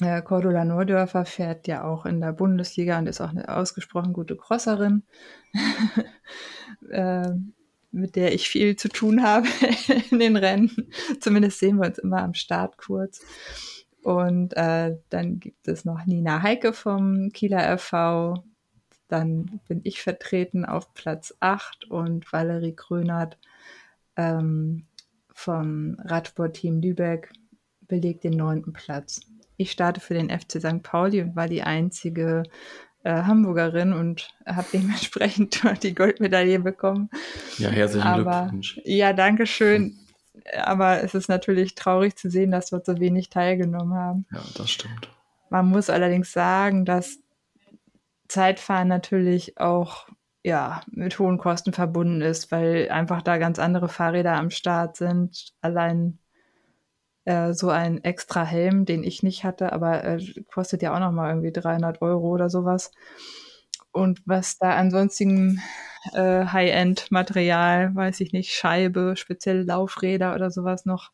Äh, 0.00 0.22
Cordula 0.22 0.64
Neudörfer 0.64 1.24
fährt 1.24 1.68
ja 1.68 1.84
auch 1.84 2.06
in 2.06 2.20
der 2.20 2.32
Bundesliga 2.32 2.98
und 2.98 3.06
ist 3.06 3.20
auch 3.20 3.30
eine 3.30 3.54
ausgesprochen 3.54 4.12
gute 4.12 4.36
Crosserin. 4.36 5.02
äh, 6.90 7.30
mit 7.92 8.16
der 8.16 8.32
ich 8.32 8.48
viel 8.48 8.76
zu 8.76 8.88
tun 8.88 9.22
habe 9.22 9.46
in 10.10 10.18
den 10.18 10.36
Rennen. 10.36 10.90
Zumindest 11.20 11.58
sehen 11.58 11.76
wir 11.76 11.86
uns 11.86 11.98
immer 11.98 12.22
am 12.22 12.34
Start 12.34 12.78
kurz. 12.78 13.20
Und 14.02 14.56
äh, 14.56 14.96
dann 15.10 15.38
gibt 15.38 15.68
es 15.68 15.84
noch 15.84 16.06
Nina 16.06 16.42
Heike 16.42 16.72
vom 16.72 17.30
Kieler 17.32 17.74
RV. 17.74 18.42
Dann 19.08 19.60
bin 19.68 19.82
ich 19.84 20.02
vertreten 20.02 20.64
auf 20.64 20.92
Platz 20.94 21.34
8 21.40 21.84
und 21.90 22.32
Valerie 22.32 22.74
Krönert 22.74 23.38
ähm, 24.16 24.86
vom 25.32 25.96
Radsportteam 26.00 26.80
Lübeck 26.80 27.32
belegt 27.82 28.24
den 28.24 28.32
neunten 28.32 28.72
Platz. 28.72 29.20
Ich 29.56 29.70
starte 29.70 30.00
für 30.00 30.14
den 30.14 30.30
FC 30.30 30.60
St. 30.60 30.82
Pauli 30.82 31.20
und 31.22 31.36
war 31.36 31.48
die 31.48 31.62
einzige 31.62 32.42
äh, 33.04 33.22
Hamburgerin 33.22 33.92
und 33.92 34.30
habe 34.46 34.66
dementsprechend 34.72 35.62
die 35.82 35.94
Goldmedaille 35.94 36.60
bekommen. 36.60 37.10
Ja, 37.58 37.68
herzlichen 37.68 38.06
Aber, 38.06 38.42
Glückwunsch. 38.42 38.80
Ja, 38.84 39.12
danke 39.12 39.46
schön. 39.46 39.98
Aber 40.56 41.02
es 41.02 41.14
ist 41.14 41.28
natürlich 41.28 41.74
traurig 41.74 42.16
zu 42.16 42.30
sehen, 42.30 42.50
dass 42.50 42.70
dort 42.70 42.86
so 42.86 42.98
wenig 42.98 43.28
teilgenommen 43.28 43.94
haben. 43.94 44.26
Ja, 44.32 44.42
das 44.56 44.70
stimmt. 44.70 45.10
Man 45.50 45.66
muss 45.66 45.90
allerdings 45.90 46.32
sagen, 46.32 46.84
dass 46.84 47.18
Zeitfahren 48.28 48.88
natürlich 48.88 49.58
auch 49.58 50.08
ja, 50.44 50.80
mit 50.90 51.18
hohen 51.18 51.38
Kosten 51.38 51.72
verbunden 51.72 52.20
ist, 52.20 52.50
weil 52.50 52.88
einfach 52.90 53.22
da 53.22 53.38
ganz 53.38 53.58
andere 53.58 53.88
Fahrräder 53.88 54.34
am 54.34 54.50
Start 54.50 54.96
sind. 54.96 55.52
Allein 55.60 56.18
äh, 57.24 57.52
so 57.52 57.70
ein 57.70 58.02
extra 58.02 58.44
Helm, 58.44 58.84
den 58.84 59.04
ich 59.04 59.22
nicht 59.22 59.44
hatte, 59.44 59.72
aber 59.72 60.04
äh, 60.04 60.20
kostet 60.52 60.82
ja 60.82 60.94
auch 60.94 61.00
nochmal 61.00 61.30
irgendwie 61.30 61.52
300 61.52 62.02
Euro 62.02 62.28
oder 62.28 62.50
sowas. 62.50 62.90
Und 63.92 64.22
was 64.24 64.58
da 64.58 64.74
ansonsten 64.74 65.60
äh, 66.14 66.46
High-End-Material, 66.46 67.94
weiß 67.94 68.20
ich 68.20 68.32
nicht, 68.32 68.52
Scheibe, 68.54 69.14
spezielle 69.16 69.62
Laufräder 69.62 70.34
oder 70.34 70.50
sowas 70.50 70.86
noch 70.86 71.10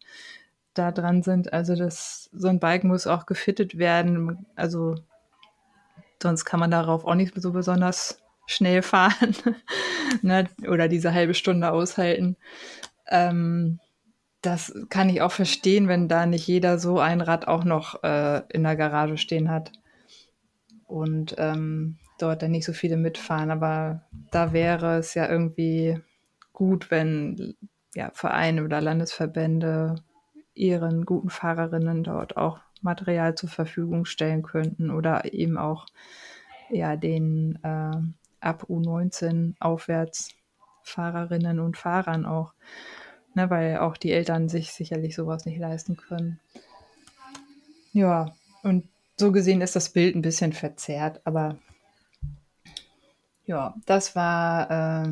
da 0.74 0.92
dran 0.92 1.22
sind. 1.22 1.52
Also 1.52 1.74
das, 1.74 2.30
so 2.32 2.48
ein 2.48 2.60
Bike 2.60 2.84
muss 2.84 3.06
auch 3.06 3.26
gefittet 3.26 3.78
werden. 3.78 4.46
Also 4.54 4.94
sonst 6.22 6.44
kann 6.44 6.60
man 6.60 6.70
darauf 6.70 7.04
auch 7.04 7.14
nicht 7.16 7.34
so 7.40 7.52
besonders 7.52 8.22
schnell 8.46 8.82
fahren 8.82 9.36
ne? 10.22 10.48
oder 10.68 10.88
diese 10.88 11.12
halbe 11.12 11.34
Stunde 11.34 11.70
aushalten. 11.72 12.36
Ähm, 13.08 13.80
das 14.42 14.72
kann 14.88 15.08
ich 15.08 15.20
auch 15.20 15.32
verstehen, 15.32 15.88
wenn 15.88 16.08
da 16.08 16.26
nicht 16.26 16.46
jeder 16.46 16.78
so 16.78 17.00
ein 17.00 17.20
Rad 17.20 17.48
auch 17.48 17.64
noch 17.64 18.02
äh, 18.04 18.42
in 18.50 18.62
der 18.62 18.76
Garage 18.76 19.16
stehen 19.16 19.50
hat 19.50 19.72
und 20.86 21.34
ähm, 21.38 21.98
dort 22.18 22.42
dann 22.42 22.52
nicht 22.52 22.64
so 22.64 22.72
viele 22.72 22.96
mitfahren. 22.96 23.50
Aber 23.50 24.02
da 24.30 24.52
wäre 24.52 24.98
es 24.98 25.14
ja 25.14 25.28
irgendwie 25.28 26.00
gut, 26.52 26.90
wenn 26.90 27.54
ja, 27.94 28.10
Vereine 28.14 28.64
oder 28.64 28.80
Landesverbände 28.80 29.96
ihren 30.54 31.04
guten 31.04 31.30
Fahrerinnen 31.30 32.04
dort 32.04 32.36
auch 32.36 32.60
Material 32.80 33.34
zur 33.34 33.48
Verfügung 33.48 34.04
stellen 34.04 34.42
könnten 34.42 34.90
oder 34.90 35.32
eben 35.32 35.56
auch 35.56 35.86
ja, 36.70 36.96
den 36.96 37.58
äh, 37.62 37.96
ab 38.40 38.66
U19 38.68 39.54
aufwärts 39.58 40.30
Fahrerinnen 40.82 41.60
und 41.60 41.76
Fahrern 41.76 42.24
auch 42.24 42.54
ne, 43.38 43.48
weil 43.50 43.78
auch 43.78 43.96
die 43.96 44.10
Eltern 44.10 44.48
sich 44.48 44.72
sicherlich 44.72 45.14
sowas 45.14 45.46
nicht 45.46 45.60
leisten 45.60 45.96
können. 45.96 46.40
Ja, 47.92 48.34
und 48.64 48.88
so 49.16 49.30
gesehen 49.30 49.60
ist 49.60 49.76
das 49.76 49.90
Bild 49.90 50.16
ein 50.16 50.22
bisschen 50.22 50.52
verzerrt, 50.52 51.20
aber 51.24 51.56
ja, 53.46 53.76
das 53.86 54.16
war 54.16 54.70
äh, 54.70 55.04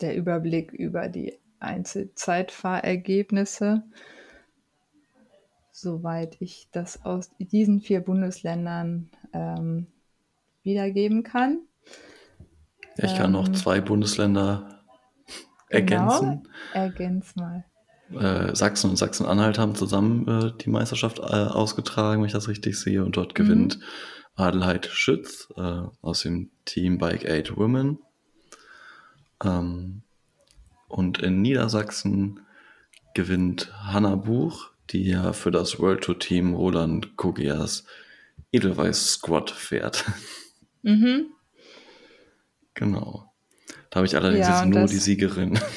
der 0.00 0.16
Überblick 0.16 0.70
über 0.72 1.08
die 1.08 1.36
Einzelzeitfahrergebnisse. 1.58 3.82
Soweit 5.72 6.36
ich 6.40 6.68
das 6.70 7.04
aus 7.04 7.32
diesen 7.38 7.80
vier 7.80 8.00
Bundesländern 8.00 9.10
ähm, 9.32 9.88
wiedergeben 10.62 11.24
kann. 11.24 11.58
Ich 12.96 13.16
kann 13.16 13.26
ähm, 13.26 13.32
noch 13.32 13.50
zwei 13.50 13.80
Bundesländer 13.80 14.79
ergänzen. 15.70 16.42
Genau, 16.42 16.84
ergänz 16.84 17.34
mal. 17.36 17.64
Äh, 18.12 18.54
Sachsen 18.54 18.90
und 18.90 18.96
Sachsen-Anhalt 18.96 19.58
haben 19.58 19.74
zusammen 19.74 20.26
äh, 20.28 20.52
die 20.60 20.68
Meisterschaft 20.68 21.20
äh, 21.20 21.22
ausgetragen, 21.22 22.20
wenn 22.20 22.26
ich 22.26 22.32
das 22.32 22.48
richtig 22.48 22.78
sehe. 22.78 23.04
Und 23.04 23.16
dort 23.16 23.30
mhm. 23.30 23.44
gewinnt 23.44 23.80
Adelheid 24.34 24.86
Schütz 24.86 25.48
äh, 25.56 25.82
aus 26.02 26.22
dem 26.22 26.50
Team 26.64 26.98
Bike 26.98 27.28
8 27.28 27.56
Women. 27.56 27.98
Ähm, 29.44 30.02
und 30.88 31.18
in 31.18 31.40
Niedersachsen 31.40 32.40
gewinnt 33.14 33.72
Hanna 33.84 34.16
Buch, 34.16 34.70
die 34.90 35.06
ja 35.06 35.32
für 35.32 35.52
das 35.52 35.78
World 35.78 36.02
Tour 36.02 36.18
Team 36.18 36.54
Roland 36.54 37.16
Kogias 37.16 37.84
Edelweiß 38.52 39.12
Squad 39.12 39.50
fährt. 39.50 40.04
Mhm. 40.82 41.26
Genau. 42.74 43.29
Da 43.90 43.96
habe 43.96 44.06
ich 44.06 44.16
allerdings 44.16 44.46
ja, 44.46 44.60
jetzt 44.60 44.72
nur 44.72 44.82
das, 44.82 44.90
die 44.90 44.98
Siegerin. 44.98 45.58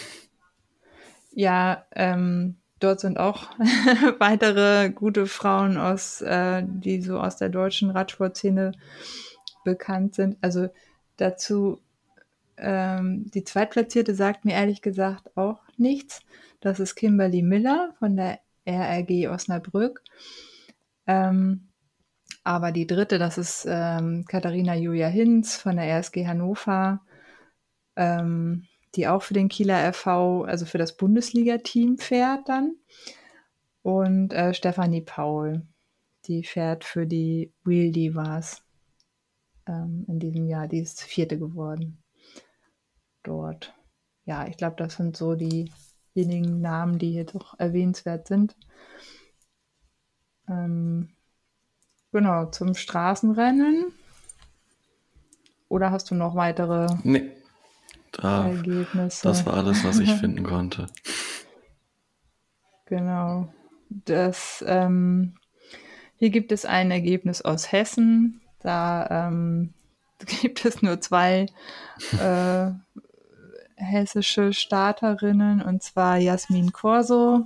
Ja, 1.35 1.85
ähm, 1.95 2.57
dort 2.79 2.99
sind 2.99 3.17
auch 3.17 3.49
weitere 4.19 4.91
gute 4.91 5.25
Frauen 5.25 5.77
aus, 5.77 6.21
äh, 6.21 6.63
die 6.63 7.01
so 7.01 7.19
aus 7.19 7.37
der 7.37 7.49
deutschen 7.49 7.89
Radsportszene 7.89 8.73
bekannt 9.63 10.13
sind. 10.13 10.37
Also 10.41 10.69
dazu 11.17 11.81
ähm, 12.57 13.29
die 13.33 13.43
Zweitplatzierte 13.43 14.13
sagt 14.13 14.45
mir 14.45 14.53
ehrlich 14.53 14.81
gesagt 14.81 15.35
auch 15.35 15.59
nichts. 15.77 16.21
Das 16.61 16.79
ist 16.79 16.95
Kimberly 16.95 17.41
Miller 17.41 17.93
von 17.99 18.15
der 18.15 18.39
RRG 18.65 19.29
Osnabrück. 19.29 20.03
Ähm, 21.07 21.67
aber 22.43 22.71
die 22.71 22.87
dritte, 22.87 23.19
das 23.19 23.37
ist 23.37 23.65
ähm, 23.67 24.25
Katharina 24.27 24.75
Julia 24.75 25.07
Hinz 25.07 25.55
von 25.55 25.77
der 25.77 25.85
RSG 25.99 26.27
Hannover 26.27 27.01
ähm, 27.95 28.67
die 28.95 29.07
auch 29.07 29.23
für 29.23 29.33
den 29.33 29.49
Kieler 29.49 29.89
RV, 29.89 30.45
also 30.45 30.65
für 30.65 30.77
das 30.77 30.97
Bundesliga-Team 30.97 31.97
fährt 31.97 32.47
dann. 32.47 32.75
Und 33.81 34.33
äh, 34.33 34.53
Stefanie 34.53 35.01
Paul, 35.01 35.65
die 36.25 36.43
fährt 36.43 36.83
für 36.83 37.05
die 37.05 37.51
Wheel 37.63 37.91
Divas 37.91 38.63
ähm, 39.67 40.05
in 40.07 40.19
diesem 40.19 40.47
Jahr. 40.47 40.67
Die 40.67 40.79
ist 40.79 41.01
vierte 41.01 41.37
geworden 41.37 42.03
dort. 43.23 43.73
Ja, 44.25 44.47
ich 44.47 44.57
glaube, 44.57 44.75
das 44.77 44.95
sind 44.95 45.17
so 45.17 45.35
diejenigen 45.35 46.61
Namen, 46.61 46.99
die 46.99 47.11
hier 47.11 47.25
doch 47.25 47.59
erwähnenswert 47.59 48.27
sind. 48.27 48.55
Ähm, 50.47 51.09
genau, 52.11 52.45
zum 52.45 52.73
Straßenrennen. 52.73 53.93
Oder 55.67 55.91
hast 55.91 56.11
du 56.11 56.15
noch 56.15 56.35
weitere? 56.35 56.87
Nee, 57.03 57.31
da, 58.13 58.47
Ergebnisse. 58.47 59.27
Das 59.27 59.45
war 59.45 59.55
alles, 59.55 59.83
was 59.83 59.99
ich 59.99 60.11
finden 60.19 60.43
konnte. 60.43 60.87
Genau. 62.85 63.53
Das, 63.89 64.63
ähm, 64.67 65.35
hier 66.17 66.29
gibt 66.29 66.51
es 66.51 66.65
ein 66.65 66.91
Ergebnis 66.91 67.41
aus 67.41 67.71
Hessen. 67.71 68.41
Da 68.59 69.27
ähm, 69.27 69.73
gibt 70.41 70.65
es 70.65 70.81
nur 70.81 71.01
zwei 71.01 71.47
äh, 72.19 72.71
hessische 73.75 74.53
Starterinnen, 74.53 75.61
und 75.61 75.83
zwar 75.83 76.17
Jasmin 76.17 76.71
Corso 76.71 77.45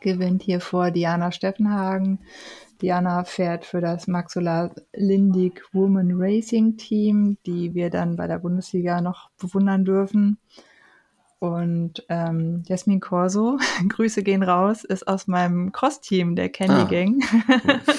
gewinnt 0.00 0.42
hier 0.42 0.60
vor 0.60 0.90
Diana 0.90 1.30
Steffenhagen. 1.30 2.20
Diana 2.80 3.24
fährt 3.24 3.64
für 3.64 3.80
das 3.80 4.06
Maxula 4.06 4.70
Lindig 4.94 5.62
Woman 5.72 6.12
Racing 6.14 6.76
Team, 6.76 7.36
die 7.46 7.74
wir 7.74 7.90
dann 7.90 8.16
bei 8.16 8.26
der 8.26 8.38
Bundesliga 8.38 9.00
noch 9.00 9.30
bewundern 9.38 9.84
dürfen. 9.84 10.38
Und 11.38 12.04
ähm, 12.08 12.62
Jasmin 12.66 13.00
Corso, 13.00 13.58
Grüße 13.88 14.22
gehen 14.22 14.42
raus, 14.42 14.84
ist 14.84 15.08
aus 15.08 15.26
meinem 15.26 15.72
Cross-Team 15.72 16.36
der 16.36 16.50
Candy 16.50 16.74
ah. 16.74 16.84
Gang. 16.84 17.22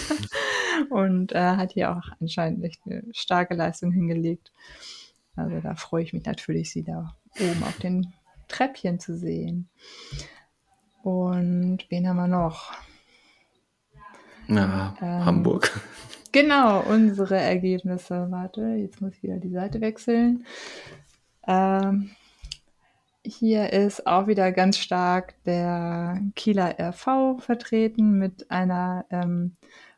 und 0.89 1.31
äh, 1.33 1.55
hat 1.55 1.71
hier 1.71 1.91
auch 1.91 2.03
anscheinend 2.19 2.63
echt 2.63 2.81
eine 2.85 3.03
starke 3.11 3.55
Leistung 3.55 3.91
hingelegt. 3.91 4.51
Also 5.35 5.59
da 5.59 5.75
freue 5.75 6.03
ich 6.03 6.13
mich 6.13 6.25
natürlich, 6.25 6.71
sie 6.71 6.83
da 6.83 7.15
oben 7.39 7.63
auf 7.63 7.77
den 7.79 8.13
Treppchen 8.47 8.99
zu 8.99 9.17
sehen. 9.17 9.69
Und 11.03 11.79
wen 11.89 12.07
haben 12.07 12.17
wir 12.17 12.27
noch? 12.27 12.73
Ja, 14.55 14.95
ähm, 15.01 15.25
Hamburg. 15.25 15.71
Genau, 16.33 16.81
unsere 16.81 17.37
Ergebnisse. 17.37 18.27
Warte, 18.29 18.61
jetzt 18.61 19.01
muss 19.01 19.13
ich 19.15 19.23
wieder 19.23 19.37
die 19.37 19.51
Seite 19.51 19.81
wechseln. 19.81 20.45
Ähm, 21.47 22.11
hier 23.23 23.71
ist 23.71 24.07
auch 24.07 24.27
wieder 24.27 24.51
ganz 24.51 24.77
stark 24.77 25.35
der 25.45 26.21
Kieler 26.35 26.75
RV 26.79 27.39
vertreten 27.39 28.17
mit 28.17 28.49
einer 28.51 29.05
ähm, 29.09 29.53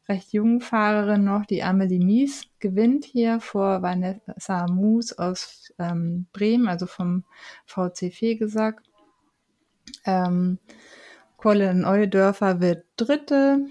recht 0.08 0.34
jungen 0.34 0.60
Fahrerin 0.60 1.24
noch, 1.24 1.46
die 1.46 1.64
Amelie 1.64 2.04
Mies, 2.04 2.44
gewinnt 2.60 3.06
hier 3.06 3.40
vor 3.40 3.82
Vanessa 3.82 4.68
Moos 4.68 5.14
aus 5.14 5.74
ähm, 5.80 6.28
Bremen, 6.34 6.68
also 6.68 6.86
vom 6.86 7.24
VC 7.66 8.14
Fegesack. 8.14 8.84
Ähm, 10.06 10.60
Colin 11.38 11.82
Neudörfer 11.82 12.60
wird 12.60 12.86
Dritte 12.98 13.68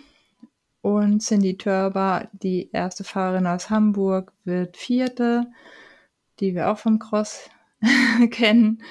und 0.82 1.20
Cindy 1.20 1.56
Törber, 1.56 2.28
die 2.32 2.70
erste 2.72 3.04
Fahrerin 3.04 3.46
aus 3.46 3.70
Hamburg, 3.70 4.32
wird 4.44 4.76
Vierte, 4.76 5.46
die 6.40 6.54
wir 6.54 6.70
auch 6.70 6.78
vom 6.78 6.98
Cross 6.98 7.48
kennen. 8.30 8.82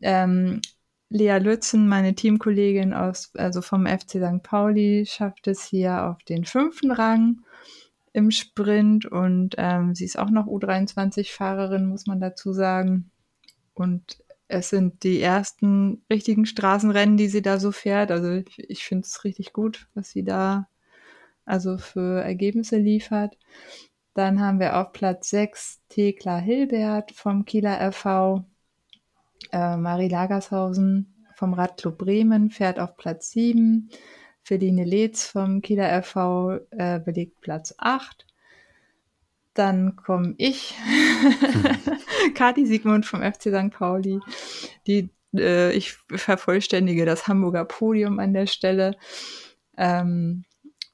Ähm, 0.00 0.60
Lea 1.08 1.38
Lützen, 1.38 1.88
meine 1.88 2.14
Teamkollegin 2.14 2.92
aus, 2.92 3.34
also 3.34 3.60
vom 3.60 3.86
FC 3.86 4.12
St. 4.12 4.42
Pauli, 4.42 5.04
schafft 5.06 5.46
es 5.46 5.64
hier 5.64 6.04
auf 6.04 6.22
den 6.24 6.44
fünften 6.44 6.90
Rang 6.90 7.42
im 8.12 8.30
Sprint 8.30 9.06
und 9.06 9.54
ähm, 9.58 9.94
sie 9.94 10.04
ist 10.04 10.18
auch 10.18 10.30
noch 10.30 10.46
U23-Fahrerin, 10.46 11.86
muss 11.86 12.06
man 12.06 12.20
dazu 12.20 12.52
sagen. 12.52 13.10
Und 13.74 14.18
es 14.48 14.70
sind 14.70 15.02
die 15.02 15.20
ersten 15.20 16.02
richtigen 16.10 16.46
Straßenrennen, 16.46 17.16
die 17.16 17.28
sie 17.28 17.42
da 17.42 17.58
so 17.58 17.72
fährt. 17.72 18.10
Also 18.10 18.30
ich, 18.30 18.58
ich 18.58 18.84
finde 18.84 19.06
es 19.06 19.24
richtig 19.24 19.52
gut, 19.52 19.88
was 19.94 20.10
sie 20.10 20.24
da 20.24 20.68
also 21.46 21.78
für 21.78 22.22
Ergebnisse 22.22 22.76
liefert. 22.76 23.38
Dann 24.14 24.40
haben 24.40 24.60
wir 24.60 24.76
auf 24.76 24.92
Platz 24.92 25.30
6 25.30 25.82
Thekla 25.88 26.38
Hilbert 26.38 27.12
vom 27.12 27.44
Kieler 27.44 27.78
RV. 27.80 28.44
Äh, 29.52 29.76
Marie 29.76 30.08
Lagershausen 30.08 31.14
vom 31.34 31.52
Radclub 31.52 31.98
Bremen 31.98 32.50
fährt 32.50 32.78
auf 32.78 32.96
Platz 32.96 33.30
7. 33.30 33.90
Feline 34.42 34.84
Letz 34.84 35.26
vom 35.26 35.60
Kieler 35.60 35.98
RV 35.98 36.60
äh, 36.70 36.98
belegt 36.98 37.40
Platz 37.42 37.74
8. 37.76 38.26
Dann 39.52 39.96
komme 39.96 40.34
ich, 40.38 40.74
Kati 42.34 42.64
Siegmund 42.64 43.04
vom 43.04 43.20
FC 43.20 43.50
St. 43.54 43.70
Pauli. 43.70 44.20
Die, 44.86 45.10
äh, 45.34 45.72
ich 45.72 45.92
vervollständige 45.92 47.04
das 47.04 47.28
Hamburger 47.28 47.66
Podium 47.66 48.18
an 48.18 48.32
der 48.32 48.46
Stelle. 48.46 48.96
Ähm, 49.76 50.45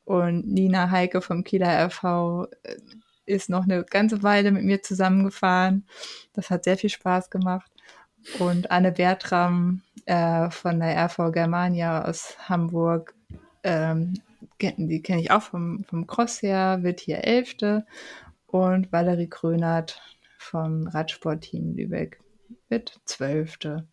und 0.05 0.47
Nina 0.49 0.91
Heike 0.91 1.21
vom 1.23 1.45
Kieler 1.45 1.87
RV 1.87 2.49
äh, 2.63 2.77
ist 3.25 3.51
noch 3.51 3.65
eine 3.65 3.85
ganze 3.85 4.23
Weile 4.23 4.51
mit 4.51 4.65
mir 4.65 4.83
zusammengefahren. 4.83 5.87
Das 6.33 6.51
hat 6.51 6.65
sehr 6.65 6.77
viel 6.77 6.91
Spaß 6.91 7.31
gemacht. 7.31 7.71
Und 8.39 8.71
Anne 8.71 8.93
Bertram 8.93 9.83
äh, 10.07 10.51
von 10.51 10.81
der 10.81 10.97
RV 11.07 11.33
Germania 11.33 12.05
aus 12.05 12.37
Hamburg, 12.49 13.15
ähm, 13.65 14.15
die 14.61 15.03
kenne 15.03 15.21
ich 15.21 15.31
auch 15.31 15.43
vom, 15.43 15.85
vom 15.85 16.07
Cross 16.07 16.43
her, 16.43 16.81
wird 16.83 17.01
hier 17.01 17.25
Elfte. 17.25 17.87
Und 18.47 18.93
Valerie 18.93 19.29
Krönert 19.29 20.01
vom 20.39 20.87
Radsportteam 20.87 21.75
Lübeck 21.75 22.21
wird 22.69 23.01
Zwölfte. 23.05 23.87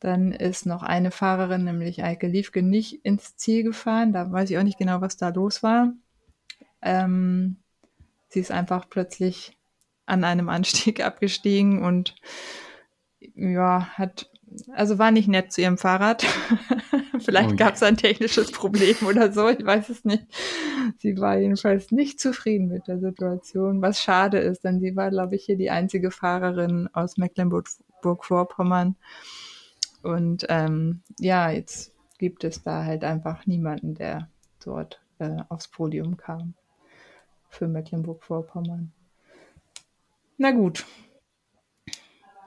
Dann 0.00 0.32
ist 0.32 0.64
noch 0.64 0.82
eine 0.82 1.10
Fahrerin, 1.10 1.64
nämlich 1.64 2.04
Eike 2.04 2.28
Liefke, 2.28 2.62
nicht 2.62 3.04
ins 3.04 3.36
Ziel 3.36 3.64
gefahren. 3.64 4.12
Da 4.12 4.30
weiß 4.30 4.50
ich 4.50 4.58
auch 4.58 4.62
nicht 4.62 4.78
genau, 4.78 5.00
was 5.00 5.16
da 5.16 5.30
los 5.30 5.62
war. 5.62 5.92
Ähm, 6.82 7.56
sie 8.28 8.40
ist 8.40 8.52
einfach 8.52 8.88
plötzlich 8.88 9.56
an 10.06 10.24
einem 10.24 10.48
Anstieg 10.48 11.00
abgestiegen 11.04 11.82
und 11.82 12.14
ja, 13.34 13.88
hat, 13.94 14.30
also 14.74 14.98
war 14.98 15.10
nicht 15.10 15.28
nett 15.28 15.52
zu 15.52 15.62
ihrem 15.62 15.78
Fahrrad. 15.78 16.24
Vielleicht 17.18 17.52
oh 17.52 17.56
gab 17.56 17.74
es 17.74 17.82
ein 17.82 17.96
technisches 17.96 18.52
Problem 18.52 18.96
oder 19.06 19.32
so, 19.32 19.48
ich 19.48 19.64
weiß 19.64 19.88
es 19.88 20.04
nicht. 20.04 20.24
Sie 20.98 21.18
war 21.18 21.36
jedenfalls 21.36 21.90
nicht 21.90 22.20
zufrieden 22.20 22.68
mit 22.68 22.86
der 22.86 23.00
Situation, 23.00 23.82
was 23.82 24.00
schade 24.00 24.38
ist, 24.38 24.62
denn 24.62 24.80
sie 24.80 24.94
war, 24.94 25.10
glaube 25.10 25.34
ich, 25.34 25.44
hier 25.44 25.56
die 25.56 25.70
einzige 25.70 26.12
Fahrerin 26.12 26.88
aus 26.92 27.16
Mecklenburg-Vorpommern. 27.16 28.96
Und 30.08 30.46
ähm, 30.48 31.02
ja, 31.18 31.50
jetzt 31.50 31.92
gibt 32.18 32.44
es 32.44 32.62
da 32.62 32.84
halt 32.84 33.04
einfach 33.04 33.46
niemanden, 33.46 33.94
der 33.94 34.28
dort 34.64 35.00
äh, 35.18 35.36
aufs 35.48 35.68
Podium 35.68 36.16
kam 36.16 36.54
für 37.50 37.68
Mecklenburg-Vorpommern. 37.68 38.92
Na 40.38 40.50
gut, 40.52 40.84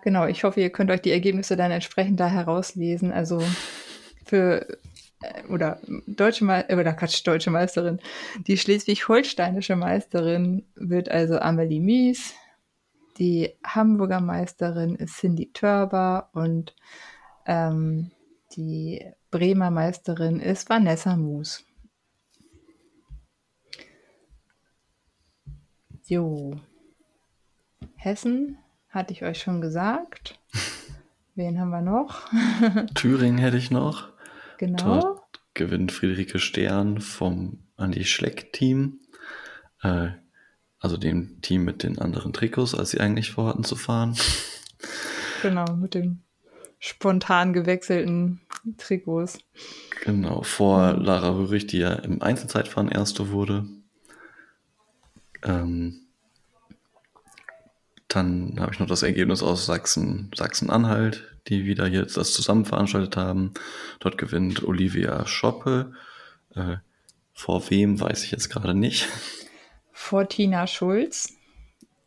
Genau, 0.02 0.26
ich 0.26 0.44
hoffe, 0.44 0.60
ihr 0.60 0.72
könnt 0.72 0.90
euch 0.90 1.02
die 1.02 1.12
Ergebnisse 1.12 1.56
dann 1.56 1.72
entsprechend 1.72 2.20
da 2.20 2.28
herauslesen. 2.28 3.12
Also 3.12 3.44
für 4.26 4.66
äh, 5.22 5.44
oder 5.50 5.80
deutsche 6.08 6.44
Me 6.44 6.68
äh, 6.70 6.76
oder 6.76 6.94
Quatsch, 6.94 7.26
deutsche 7.26 7.52
Meisterin. 7.52 8.00
Die 8.48 8.58
schleswig-holsteinische 8.58 9.76
Meisterin 9.76 10.66
wird 10.76 11.10
also 11.10 11.38
Amelie 11.40 11.80
Mies. 11.80 12.34
Die 13.20 13.54
Hamburger 13.64 14.22
Meisterin 14.22 14.96
ist 14.96 15.18
Cindy 15.18 15.52
Törber 15.54 16.30
und 16.34 16.76
ähm, 17.46 18.12
die 18.56 19.06
Bremer 19.30 19.72
Meisterin 19.72 20.40
ist 20.40 20.70
Vanessa 20.70 21.16
Moos. 21.16 21.64
Jo. 26.06 26.60
Hessen 27.96 28.58
hatte 28.90 29.14
ich 29.14 29.24
euch 29.24 29.40
schon 29.40 29.62
gesagt. 29.62 30.40
Wen 31.36 31.60
haben 31.60 31.70
wir 31.70 31.82
noch? 31.82 32.28
Thüringen 32.96 33.38
hätte 33.38 33.58
ich 33.58 33.72
noch. 33.72 34.10
Genau. 34.58 35.00
Dort 35.00 35.42
gewinnt 35.54 35.92
Friederike 35.92 36.40
Stern 36.40 37.00
vom 37.00 37.64
Andi 37.78 38.04
Schleck-Team. 38.04 39.00
Äh, 39.82 40.10
also 40.80 40.98
dem 40.98 41.42
Team 41.42 41.64
mit 41.64 41.84
den 41.84 42.00
anderen 42.00 42.34
Trikots, 42.34 42.76
als 42.76 42.92
sie 42.92 43.00
eigentlich 43.00 43.32
vorhatten 43.32 43.64
zu 43.64 43.76
fahren. 43.76 44.18
Genau, 45.42 45.66
mit 45.76 45.94
den 45.94 46.24
spontan 46.82 47.54
gewechselten 47.54 48.42
Trikots. 48.78 49.38
Genau, 50.04 50.42
vor 50.42 50.94
Lara 50.94 51.30
Rührig, 51.30 51.68
die 51.68 51.78
ja 51.78 51.94
im 51.94 52.22
Einzelzeitfahren 52.22 52.90
Erste 52.90 53.30
wurde. 53.30 53.66
Ähm, 55.44 56.08
dann 58.08 58.60
habe 58.60 58.74
ich 58.74 58.80
noch 58.80 58.88
das 58.88 59.04
Ergebnis 59.04 59.44
aus 59.44 59.66
Sachsen, 59.66 60.32
Sachsen-Anhalt, 60.36 61.38
die 61.48 61.66
wieder 61.66 61.88
jetzt 61.88 62.18
das 62.18 62.34
zusammen 62.34 62.66
veranstaltet 62.66 63.16
haben. 63.16 63.54
Dort 64.00 64.18
gewinnt 64.18 64.64
Olivia 64.64 65.26
Schoppe. 65.28 65.94
Äh, 66.56 66.78
vor 67.34 67.70
wem 67.70 68.00
weiß 68.02 68.24
ich 68.24 68.32
jetzt 68.32 68.50
gerade 68.50 68.74
nicht. 68.74 69.08
Vor 69.92 70.28
Tina 70.28 70.66
Schulz. 70.66 71.38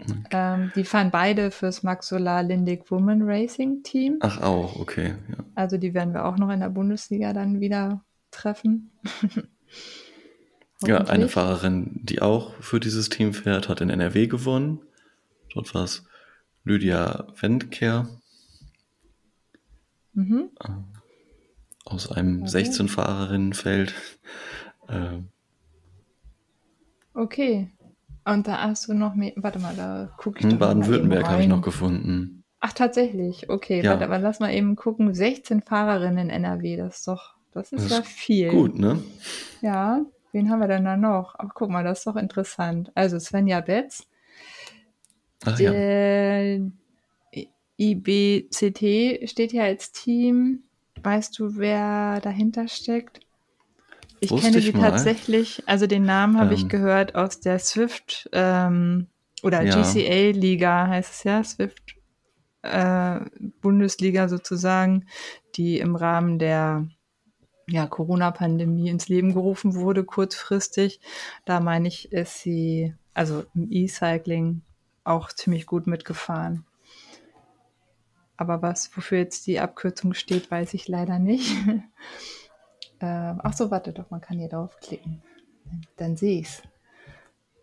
Okay. 0.01 0.23
Ähm, 0.31 0.73
die 0.75 0.85
fahren 0.85 1.11
beide 1.11 1.51
fürs 1.51 1.83
Max 1.83 2.09
Solar 2.09 2.43
Lindig 2.43 2.91
Woman 2.91 3.23
Racing 3.23 3.83
Team. 3.83 4.19
Ach 4.21 4.41
auch, 4.41 4.77
okay. 4.79 5.15
Ja. 5.29 5.45
Also 5.55 5.79
die 5.79 5.95
werden 5.95 6.13
wir 6.13 6.25
auch 6.25 6.37
noch 6.37 6.51
in 6.51 6.61
der 6.61 6.71
Bundesliga 6.71 7.33
dann 7.33 7.61
wieder 7.61 8.05
treffen. 8.31 8.91
ja, 10.83 10.99
eine 10.99 11.29
Fahrerin, 11.29 12.01
die 12.03 12.21
auch 12.21 12.55
für 12.61 12.81
dieses 12.81 13.09
Team 13.09 13.33
fährt, 13.33 13.69
hat 13.69 13.81
in 13.81 13.91
NRW 13.91 14.27
gewonnen. 14.27 14.81
Dort 15.53 15.75
war 15.75 15.85
es 15.85 16.05
Lydia 16.65 17.29
Wendker. 17.41 18.09
Mhm. 20.13 20.51
Äh, 20.61 20.69
aus 21.85 22.11
einem 22.11 22.43
okay. 22.43 22.59
16-Fahrerinnenfeld. 22.59 23.95
Äh, 24.89 25.19
okay. 27.15 27.71
Und 28.25 28.47
da 28.47 28.63
hast 28.63 28.89
du 28.89 28.95
noch 28.95 29.15
mehr. 29.15 29.33
Warte 29.37 29.59
mal, 29.59 29.75
da 29.77 30.11
gucke 30.17 30.39
ich. 30.39 30.45
In 30.45 30.59
Baden-Württemberg 30.59 31.29
habe 31.29 31.43
ich 31.43 31.49
noch 31.49 31.63
gefunden. 31.63 32.45
Ach, 32.61 32.73
tatsächlich. 32.73 33.51
Okay, 33.51 33.83
ja. 33.83 33.91
warte, 33.91 34.05
aber 34.05 34.19
lass 34.19 34.41
mal 34.41 34.53
eben 34.53 34.77
gucken. 34.77 35.13
16 35.13 35.61
Fahrerinnen 35.61 36.31
in 36.31 36.45
NRW, 36.45 36.79
das 36.79 36.99
ist 36.99 37.09
doch, 37.09 37.35
das 37.53 37.73
ist 37.73 37.91
das 37.91 37.99
ja 37.99 38.03
viel. 38.03 38.51
Gut, 38.51 38.79
ne? 38.79 39.03
Ja, 39.61 40.01
wen 40.33 40.51
haben 40.51 40.61
wir 40.61 40.69
denn 40.69 40.85
da 40.87 40.97
noch? 40.97 41.35
Ach, 41.39 41.51
guck 41.55 41.69
mal, 41.69 41.85
das 41.85 41.99
ist 41.99 42.07
doch 42.07 42.17
interessant. 42.17 42.91
Also 42.95 43.19
Svenja 43.19 43.61
Betz, 43.61 44.07
Ach, 45.45 45.57
der 45.59 46.57
ja. 46.57 46.65
IBCT 47.77 49.29
steht 49.29 49.51
hier 49.51 49.65
als 49.65 49.93
Team. 49.93 50.63
Weißt 51.03 51.39
du, 51.39 51.57
wer 51.57 52.21
dahinter 52.23 52.69
steckt? 52.69 53.21
Ich 54.25 54.31
Wusste 54.31 54.47
kenne 54.47 54.59
ich 54.59 54.73
die 54.73 54.77
mal. 54.77 54.91
tatsächlich, 54.91 55.63
also 55.67 55.87
den 55.87 56.05
Namen 56.05 56.39
habe 56.39 56.55
ähm. 56.55 56.57
ich 56.57 56.69
gehört 56.69 57.15
aus 57.15 57.41
der 57.41 57.59
Swift 57.59 58.29
ähm, 58.33 59.09
oder 59.43 59.63
ja. 59.63 59.83
GCA-Liga 59.83 60.89
heißt 60.89 61.13
es 61.13 61.25
ja, 61.25 61.45
Swift 61.45 61.97
äh, 62.63 63.21
Bundesliga 63.61 64.29
sozusagen, 64.29 65.07
die 65.57 65.79
im 65.79 65.97
Rahmen 65.97 66.39
der 66.39 66.89
ja, 67.67 67.87
Corona-Pandemie 67.87 68.89
ins 68.89 69.09
Leben 69.09 69.33
gerufen 69.33 69.75
wurde, 69.75 70.05
kurzfristig. 70.05 71.01
Da 71.45 71.61
meine 71.61 71.89
ich, 71.89 72.13
ist 72.13 72.41
sie, 72.41 72.95
also 73.15 73.45
im 73.55 73.71
E-Cycling 73.71 74.63
auch 75.05 75.33
ziemlich 75.33 75.67
gut 75.67 75.87
mitgefahren. 75.87 76.65
Aber 78.37 78.63
was, 78.63 78.95
wofür 78.97 79.19
jetzt 79.19 79.47
die 79.47 79.61
Abkürzung 79.61 80.15
steht, 80.15 80.51
weiß 80.51 80.75
ich 80.75 80.89
leider 80.89 81.19
nicht. 81.19 81.55
äh, 83.01 83.07
ach 83.39 83.53
so, 83.53 83.71
warte 83.71 83.93
doch, 83.93 84.11
man 84.11 84.21
kann 84.21 84.39
hier 84.39 84.49
draufklicken. 84.49 85.23
dann 85.97 86.17
sehe 86.17 86.41
ich's. 86.41 86.63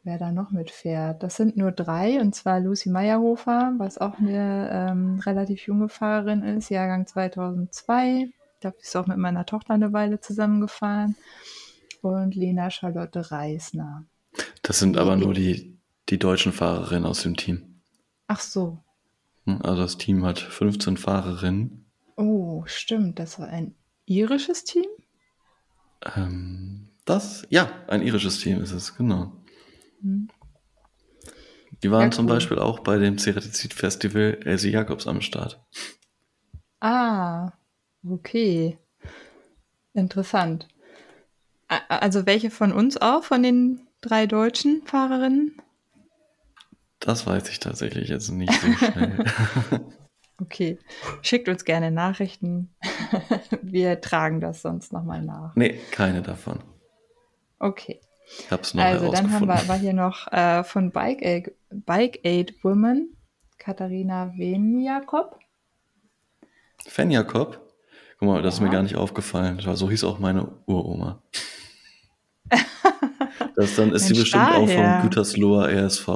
Wer 0.03 0.17
da 0.17 0.32
noch 0.32 0.49
mitfährt. 0.49 1.21
Das 1.21 1.36
sind 1.36 1.57
nur 1.57 1.71
drei, 1.71 2.19
und 2.19 2.34
zwar 2.34 2.59
Lucy 2.59 2.89
Meyerhofer, 2.89 3.73
was 3.77 3.99
auch 3.99 4.17
eine 4.17 4.69
ähm, 4.71 5.19
relativ 5.19 5.67
junge 5.67 5.89
Fahrerin 5.89 6.41
ist, 6.41 6.69
Jahrgang 6.69 7.05
2002. 7.05 8.29
Ich 8.55 8.59
glaube, 8.61 8.77
sie 8.79 8.86
ist 8.88 8.95
auch 8.95 9.05
mit 9.05 9.17
meiner 9.17 9.45
Tochter 9.45 9.75
eine 9.75 9.93
Weile 9.93 10.19
zusammengefahren. 10.19 11.15
Und 12.01 12.34
Lena 12.34 12.71
Charlotte 12.71 13.29
Reisner. 13.32 14.05
Das 14.63 14.79
sind 14.79 14.97
aber 14.97 15.15
nur 15.17 15.36
die, 15.36 15.77
die 16.09 16.17
deutschen 16.17 16.51
Fahrerinnen 16.51 17.05
aus 17.05 17.21
dem 17.21 17.38
Team. 17.38 17.82
Ach 18.25 18.39
so. 18.39 18.79
Hm, 19.45 19.61
Also 19.61 19.84
das 19.84 19.97
Team 19.99 20.25
hat 20.25 20.39
15 20.39 20.97
Fahrerinnen. 20.97 21.86
Oh, 22.17 22.63
stimmt. 22.65 23.19
Das 23.19 23.38
war 23.39 23.49
ein 23.49 23.75
irisches 24.07 24.63
Team? 24.63 24.86
Ähm, 26.16 26.89
das, 27.06 27.45
ja, 27.49 27.72
ein 27.88 28.02
irisches 28.02 28.39
Team 28.39 28.62
ist 28.62 28.72
es, 28.72 28.95
genau. 28.95 29.34
Hm. 30.02 30.30
Die 31.84 31.89
waren 31.91 32.04
Ja, 32.06 32.12
zum 32.12 32.26
cool. 32.26 32.34
Beispiel 32.34 32.60
auch 32.60 32.80
bei 32.80 32.97
dem 32.97 33.18
Ceratizid 33.18 33.74
Festival 33.74 34.38
Elsie 34.45 34.70
Jacobs 34.70 35.08
am 35.08 35.22
Start. 35.22 35.60
Ah, 36.80 37.54
okay. 38.08 38.78
Interessant. 39.93 40.68
Also 41.89 42.26
welche 42.26 42.52
von 42.52 42.72
uns 42.72 42.97
auch, 42.97 43.24
von 43.24 43.43
den 43.43 43.88
drei 44.02 44.28
deutschen 44.28 44.84
Fahrerinnen? 44.86 45.62
Das 46.99 47.26
weiß 47.26 47.49
ich 47.49 47.60
tatsächlich 47.60 48.10
jetzt 48.10 48.30
nicht 48.30 48.54
so 48.54 48.76
schnell. 48.76 49.24
Okay. 50.42 50.80
Schickt 51.22 51.48
uns 51.48 51.64
gerne 51.66 51.92
Nachrichten. 51.92 52.74
Wir 53.62 54.02
tragen 54.02 54.39
das 54.42 54.62
sonst 54.62 54.92
nochmal 54.92 55.22
nach. 55.22 55.56
nee, 55.56 55.80
keine 55.92 56.22
davon. 56.22 56.60
Okay. 57.60 58.02
Ich 58.39 58.50
hab's 58.50 58.74
noch 58.74 58.84
Also 58.84 59.12
dann 59.12 59.32
haben 59.32 59.48
wir, 59.48 59.68
war 59.68 59.78
hier 59.78 59.94
noch 59.94 60.32
äh, 60.32 60.64
von 60.64 60.92
Bike 60.92 61.22
Aid, 61.22 61.54
Bike 61.70 62.22
Aid 62.24 62.64
Women 62.64 63.16
Katharina 63.58 64.32
Wen-Jakob. 64.36 65.38
Fan 66.88 67.12
Jakob? 67.12 67.62
Guck 68.18 68.28
mal, 68.28 68.42
das 68.42 68.56
ist 68.56 68.60
mir 68.62 68.68
Ja. 68.68 68.74
gar 68.74 68.84
nicht 68.84 68.96
aufgefallen. 68.96 69.60
So 69.76 69.89
hieß 69.89 70.04
auch 70.06 70.18
meine 70.20 70.48
Uroma. 70.66 71.22
Das 73.56 73.76
dann 73.76 73.92
ist 73.92 74.08
sie 74.08 74.14
bestimmt 74.14 74.50
auch 74.50 74.68
vom 74.68 75.02
Gütersloher 75.02 75.70
RSV. 75.70 76.08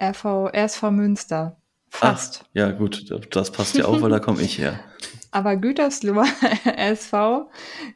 RV, 0.00 0.24
RSV 0.54 0.82
Münster. 0.90 1.56
Fast. 1.88 2.44
Ach, 2.44 2.48
ja, 2.54 2.70
gut, 2.72 3.10
das 3.30 3.52
passt 3.52 3.76
ja 3.76 3.86
auch, 3.86 4.02
weil 4.02 4.10
da 4.10 4.18
komme 4.18 4.42
ich 4.42 4.58
her. 4.58 4.80
Aber 5.30 5.56
Gütersloh 5.56 6.24
SV 6.64 7.50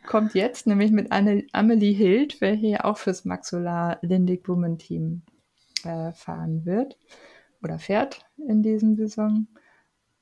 kommt 0.07 0.35
jetzt 0.35 0.67
nämlich 0.67 0.91
mit 0.91 1.11
Anne, 1.11 1.47
Amelie 1.53 1.93
Hild, 1.93 2.41
welche 2.41 2.67
ja 2.67 2.85
auch 2.85 2.99
fürs 2.99 3.25
Maxolar 3.25 3.99
Lindig 4.03 4.49
Women 4.49 4.79
Team 4.79 5.23
äh, 5.85 6.13
fahren 6.13 6.67
wird 6.67 6.99
oder 7.63 7.79
fährt 7.79 8.27
in 8.37 8.63
diesem 8.63 8.97
Saison. 8.97 9.47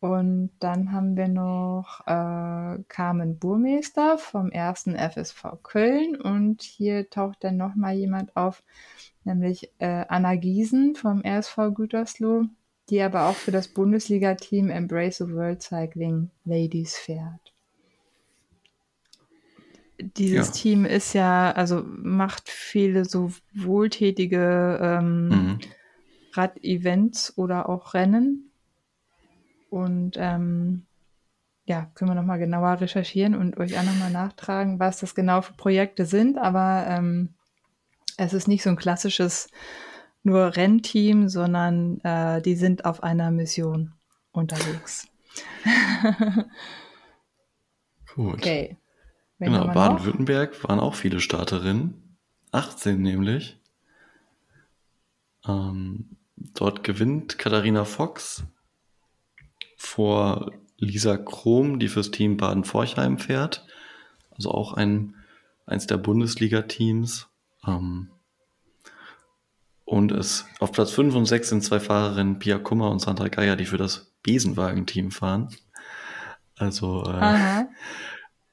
Und 0.01 0.51
dann 0.61 0.93
haben 0.93 1.17
wir 1.17 1.27
noch 1.27 2.07
äh, 2.07 2.83
Carmen 2.87 3.39
Burmeister 3.39 4.17
vom 4.17 4.51
ersten 4.51 4.95
FSV 4.95 5.45
Köln 5.65 6.15
und 6.21 6.63
hier 6.63 7.11
taucht 7.11 7.43
dann 7.43 7.57
noch 7.57 7.75
mal 7.75 7.95
jemand 7.95 8.37
auf, 8.37 8.63
nämlich 9.25 9.73
äh, 9.79 10.05
Anna 10.09 10.37
Giesen 10.37 10.95
vom 10.95 11.21
RSV 11.25 11.75
Gütersloh, 11.75 12.45
die 12.91 13.03
aber 13.03 13.27
auch 13.29 13.35
für 13.37 13.51
das 13.51 13.69
Bundesliga-Team 13.69 14.71
Embrace 14.71 15.19
the 15.19 15.33
World 15.33 15.63
Cycling 15.63 16.31
Ladies 16.45 16.97
fährt. 16.97 17.53
Dieses 20.01 20.49
Ja. 20.49 20.53
Team 20.53 20.85
ist 20.85 21.13
ja, 21.13 21.51
also 21.51 21.83
macht 21.85 22.49
viele 22.49 23.05
so 23.05 23.33
wohltätige 23.53 24.79
ähm, 24.81 25.29
Mhm. 25.29 25.59
Rad-Events 26.35 27.37
oder 27.37 27.69
auch 27.69 27.95
Rennen. 27.95 28.53
Und 29.71 30.13
ähm, 30.17 30.85
ja, 31.67 31.91
können 31.95 32.13
wir 32.13 32.15
nochmal 32.15 32.39
genauer 32.39 32.81
recherchieren 32.81 33.35
und 33.35 33.59
euch 33.59 33.79
auch 33.79 33.83
nochmal 33.83 34.11
nachtragen, 34.11 34.79
was 34.79 35.01
das 35.01 35.15
genau 35.15 35.43
für 35.43 35.53
Projekte 35.55 36.07
sind. 36.07 36.39
Aber 36.39 36.87
ähm, 36.89 37.35
es 38.17 38.33
ist 38.33 38.49
nicht 38.49 38.63
so 38.63 38.71
ein 38.71 38.77
klassisches 38.77 39.49
nur 40.23 40.57
Rennteam, 40.57 41.29
sondern 41.29 42.01
äh, 42.01 42.43
die 42.43 42.57
sind 42.57 42.85
auf 42.85 43.03
einer 43.03 43.31
Mission 43.31 43.93
unterwegs. 44.33 45.09
Gut. 48.15 48.35
Okay. 48.35 48.77
Wen 49.39 49.53
Genau? 49.53 49.73
Baden-Württemberg 49.73 50.65
waren 50.65 50.81
auch 50.81 50.95
viele 50.95 51.21
Starterinnen. 51.21 52.17
18 52.51 53.01
nämlich. 53.01 53.61
Ähm, 55.47 56.17
dort 56.37 56.83
gewinnt 56.83 57.39
Katharina 57.39 57.85
Fox 57.85 58.45
vor 59.77 60.53
Lisa 60.77 61.17
Krom, 61.17 61.79
die 61.79 61.89
fürs 61.89 62.11
Team 62.11 62.37
Baden-Forchheim 62.37 63.19
fährt. 63.19 63.67
Also 64.31 64.51
auch 64.51 64.73
ein, 64.73 65.15
eins 65.67 65.87
der 65.87 65.99
Bundesliga-Teams. 65.99 67.29
Ähm, 67.67 68.11
und 69.89 70.13
es 70.13 70.45
auf 70.59 70.71
Platz 70.71 70.91
5 70.91 71.15
und 71.15 71.25
6 71.25 71.49
sind 71.49 71.65
zwei 71.65 71.81
Fahrerinnen, 71.81 72.39
Pia 72.39 72.59
Kummer 72.59 72.91
und 72.91 72.99
Sandra 72.99 73.29
Geier, 73.29 73.57
die 73.57 73.65
für 73.65 73.79
das 73.79 74.13
Besenwagen-Team 74.23 75.11
fahren. 75.11 75.49
Also 76.57 77.05
äh, 77.05 77.65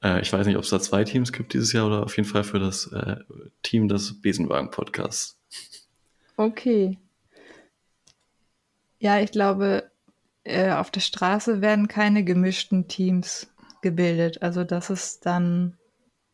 äh, 0.02 0.22
ich 0.22 0.32
weiß 0.32 0.48
nicht, 0.48 0.56
ob 0.56 0.64
es 0.64 0.70
da 0.70 0.80
zwei 0.80 1.04
Teams 1.04 1.34
gibt 1.34 1.54
dieses 1.54 1.74
Jahr 1.74 1.88
oder 1.88 2.04
auf 2.04 2.16
jeden 2.16 2.30
Fall 2.30 2.46
für 2.46 2.60
das 2.60 2.90
äh, 2.94 3.18
Team 3.64 3.90
des 3.90 4.22
Besenwagen-Podcasts. 4.22 5.38
Okay. 6.38 6.98
Ja, 9.00 9.20
ich 9.20 9.32
glaube, 9.34 9.92
äh, 10.46 10.72
auf 10.72 10.90
der 10.90 11.02
Straße 11.02 11.60
werden 11.60 11.90
keine 11.90 12.24
gemischten 12.24 12.88
Teams 12.88 13.54
gebildet. 13.82 14.42
Also 14.42 14.64
das 14.64 14.90
ist 14.90 15.26
dann 15.26 15.76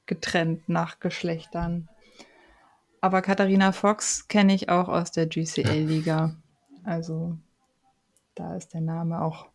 getrennt 0.06 0.70
nach 0.70 0.99
Geschlechtern. 0.99 1.89
Aber 3.02 3.22
Katharina 3.24 3.72
Fox 3.72 4.28
kenne 4.28 4.54
ich 4.54 4.70
auch 4.70 4.88
aus 4.88 5.12
der 5.12 5.26
GCL-Liga. 5.26 6.36
Also 6.84 7.38
da 8.36 8.56
ist 8.56 8.74
der 8.74 8.82
Name 8.82 9.22
auch 9.22 9.47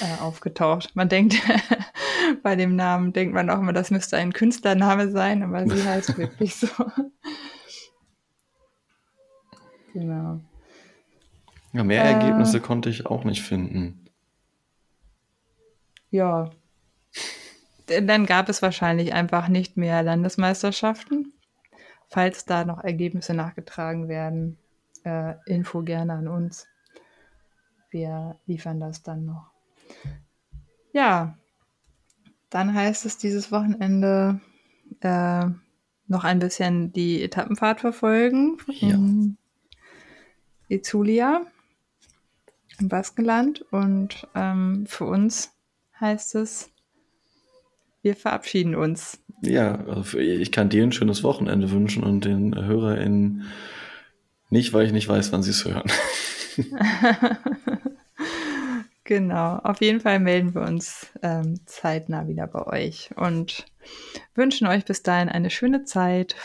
äh, 0.00 0.20
aufgetaucht. 0.22 0.94
Man 0.94 1.08
denkt, 1.08 1.34
bei 2.42 2.54
dem 2.54 2.76
Namen 2.76 3.12
denkt 3.12 3.34
man 3.34 3.50
auch 3.50 3.58
immer, 3.58 3.72
das 3.72 3.90
müsste 3.90 4.16
ein 4.16 4.32
Künstlername 4.32 5.10
sein, 5.10 5.42
aber 5.42 5.68
sie 5.68 5.84
heißt 5.84 6.16
wirklich 6.18 6.54
so. 6.54 6.68
genau. 9.92 10.40
Ja, 11.72 11.82
mehr 11.84 12.04
Äh. 12.04 12.12
Ergebnisse 12.12 12.60
konnte 12.60 12.90
ich 12.90 13.06
auch 13.06 13.24
nicht 13.24 13.42
finden. 13.42 14.06
Ja. 16.10 16.50
Dann 17.86 18.26
gab 18.26 18.48
es 18.48 18.62
wahrscheinlich 18.62 19.12
einfach 19.14 19.48
nicht 19.48 19.76
mehr 19.76 20.02
Landesmeisterschaften. 20.02 21.31
Falls 22.12 22.44
da 22.44 22.66
noch 22.66 22.84
Ergebnisse 22.84 23.32
nachgetragen 23.32 24.06
werden, 24.06 24.58
äh, 25.02 25.34
Info 25.46 25.82
gerne 25.82 26.12
an 26.12 26.28
uns. 26.28 26.66
Wir 27.90 28.38
liefern 28.46 28.80
das 28.80 29.02
dann 29.02 29.24
noch. 29.24 29.50
Ja, 30.92 31.38
dann 32.50 32.74
heißt 32.74 33.06
es 33.06 33.16
dieses 33.16 33.50
Wochenende 33.50 34.40
äh, 35.00 35.46
noch 36.06 36.24
ein 36.24 36.38
bisschen 36.38 36.92
die 36.92 37.22
Etappenfahrt 37.22 37.80
verfolgen 37.80 38.58
Ja. 38.66 38.90
in 38.90 39.38
Itzulia 40.68 41.46
im 42.78 42.88
Baskenland. 42.88 43.62
Und 43.72 44.28
ähm, 44.34 44.84
für 44.86 45.06
uns 45.06 45.52
heißt 45.98 46.34
es, 46.34 46.71
wir 48.02 48.16
verabschieden 48.16 48.74
uns. 48.74 49.20
Ja, 49.42 49.84
also 49.86 50.18
ich 50.18 50.52
kann 50.52 50.68
dir 50.68 50.82
ein 50.82 50.92
schönes 50.92 51.22
Wochenende 51.22 51.70
wünschen 51.70 52.02
und 52.04 52.24
den 52.24 52.54
HörerInnen 52.54 53.44
nicht, 54.50 54.72
weil 54.72 54.86
ich 54.86 54.92
nicht 54.92 55.08
weiß, 55.08 55.32
wann 55.32 55.42
sie 55.42 55.50
es 55.50 55.64
hören. 55.64 55.90
Genau, 59.04 59.56
auf 59.56 59.80
jeden 59.80 60.00
Fall 60.00 60.20
melden 60.20 60.54
wir 60.54 60.62
uns 60.62 61.08
ähm, 61.22 61.60
zeitnah 61.66 62.28
wieder 62.28 62.46
bei 62.46 62.66
euch 62.66 63.10
und 63.16 63.66
wünschen 64.34 64.66
euch 64.68 64.84
bis 64.84 65.02
dahin 65.02 65.28
eine 65.28 65.50
schöne 65.50 65.84
Zeit 65.84 66.36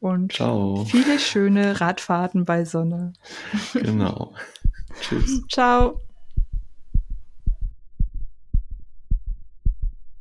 und 0.00 0.32
Ciao. 0.32 0.84
viele 0.86 1.18
schöne 1.18 1.80
Radfahrten 1.80 2.44
bei 2.44 2.64
Sonne. 2.64 3.12
Genau. 3.74 4.34
Tschüss. 5.00 5.46
Ciao. 5.48 6.00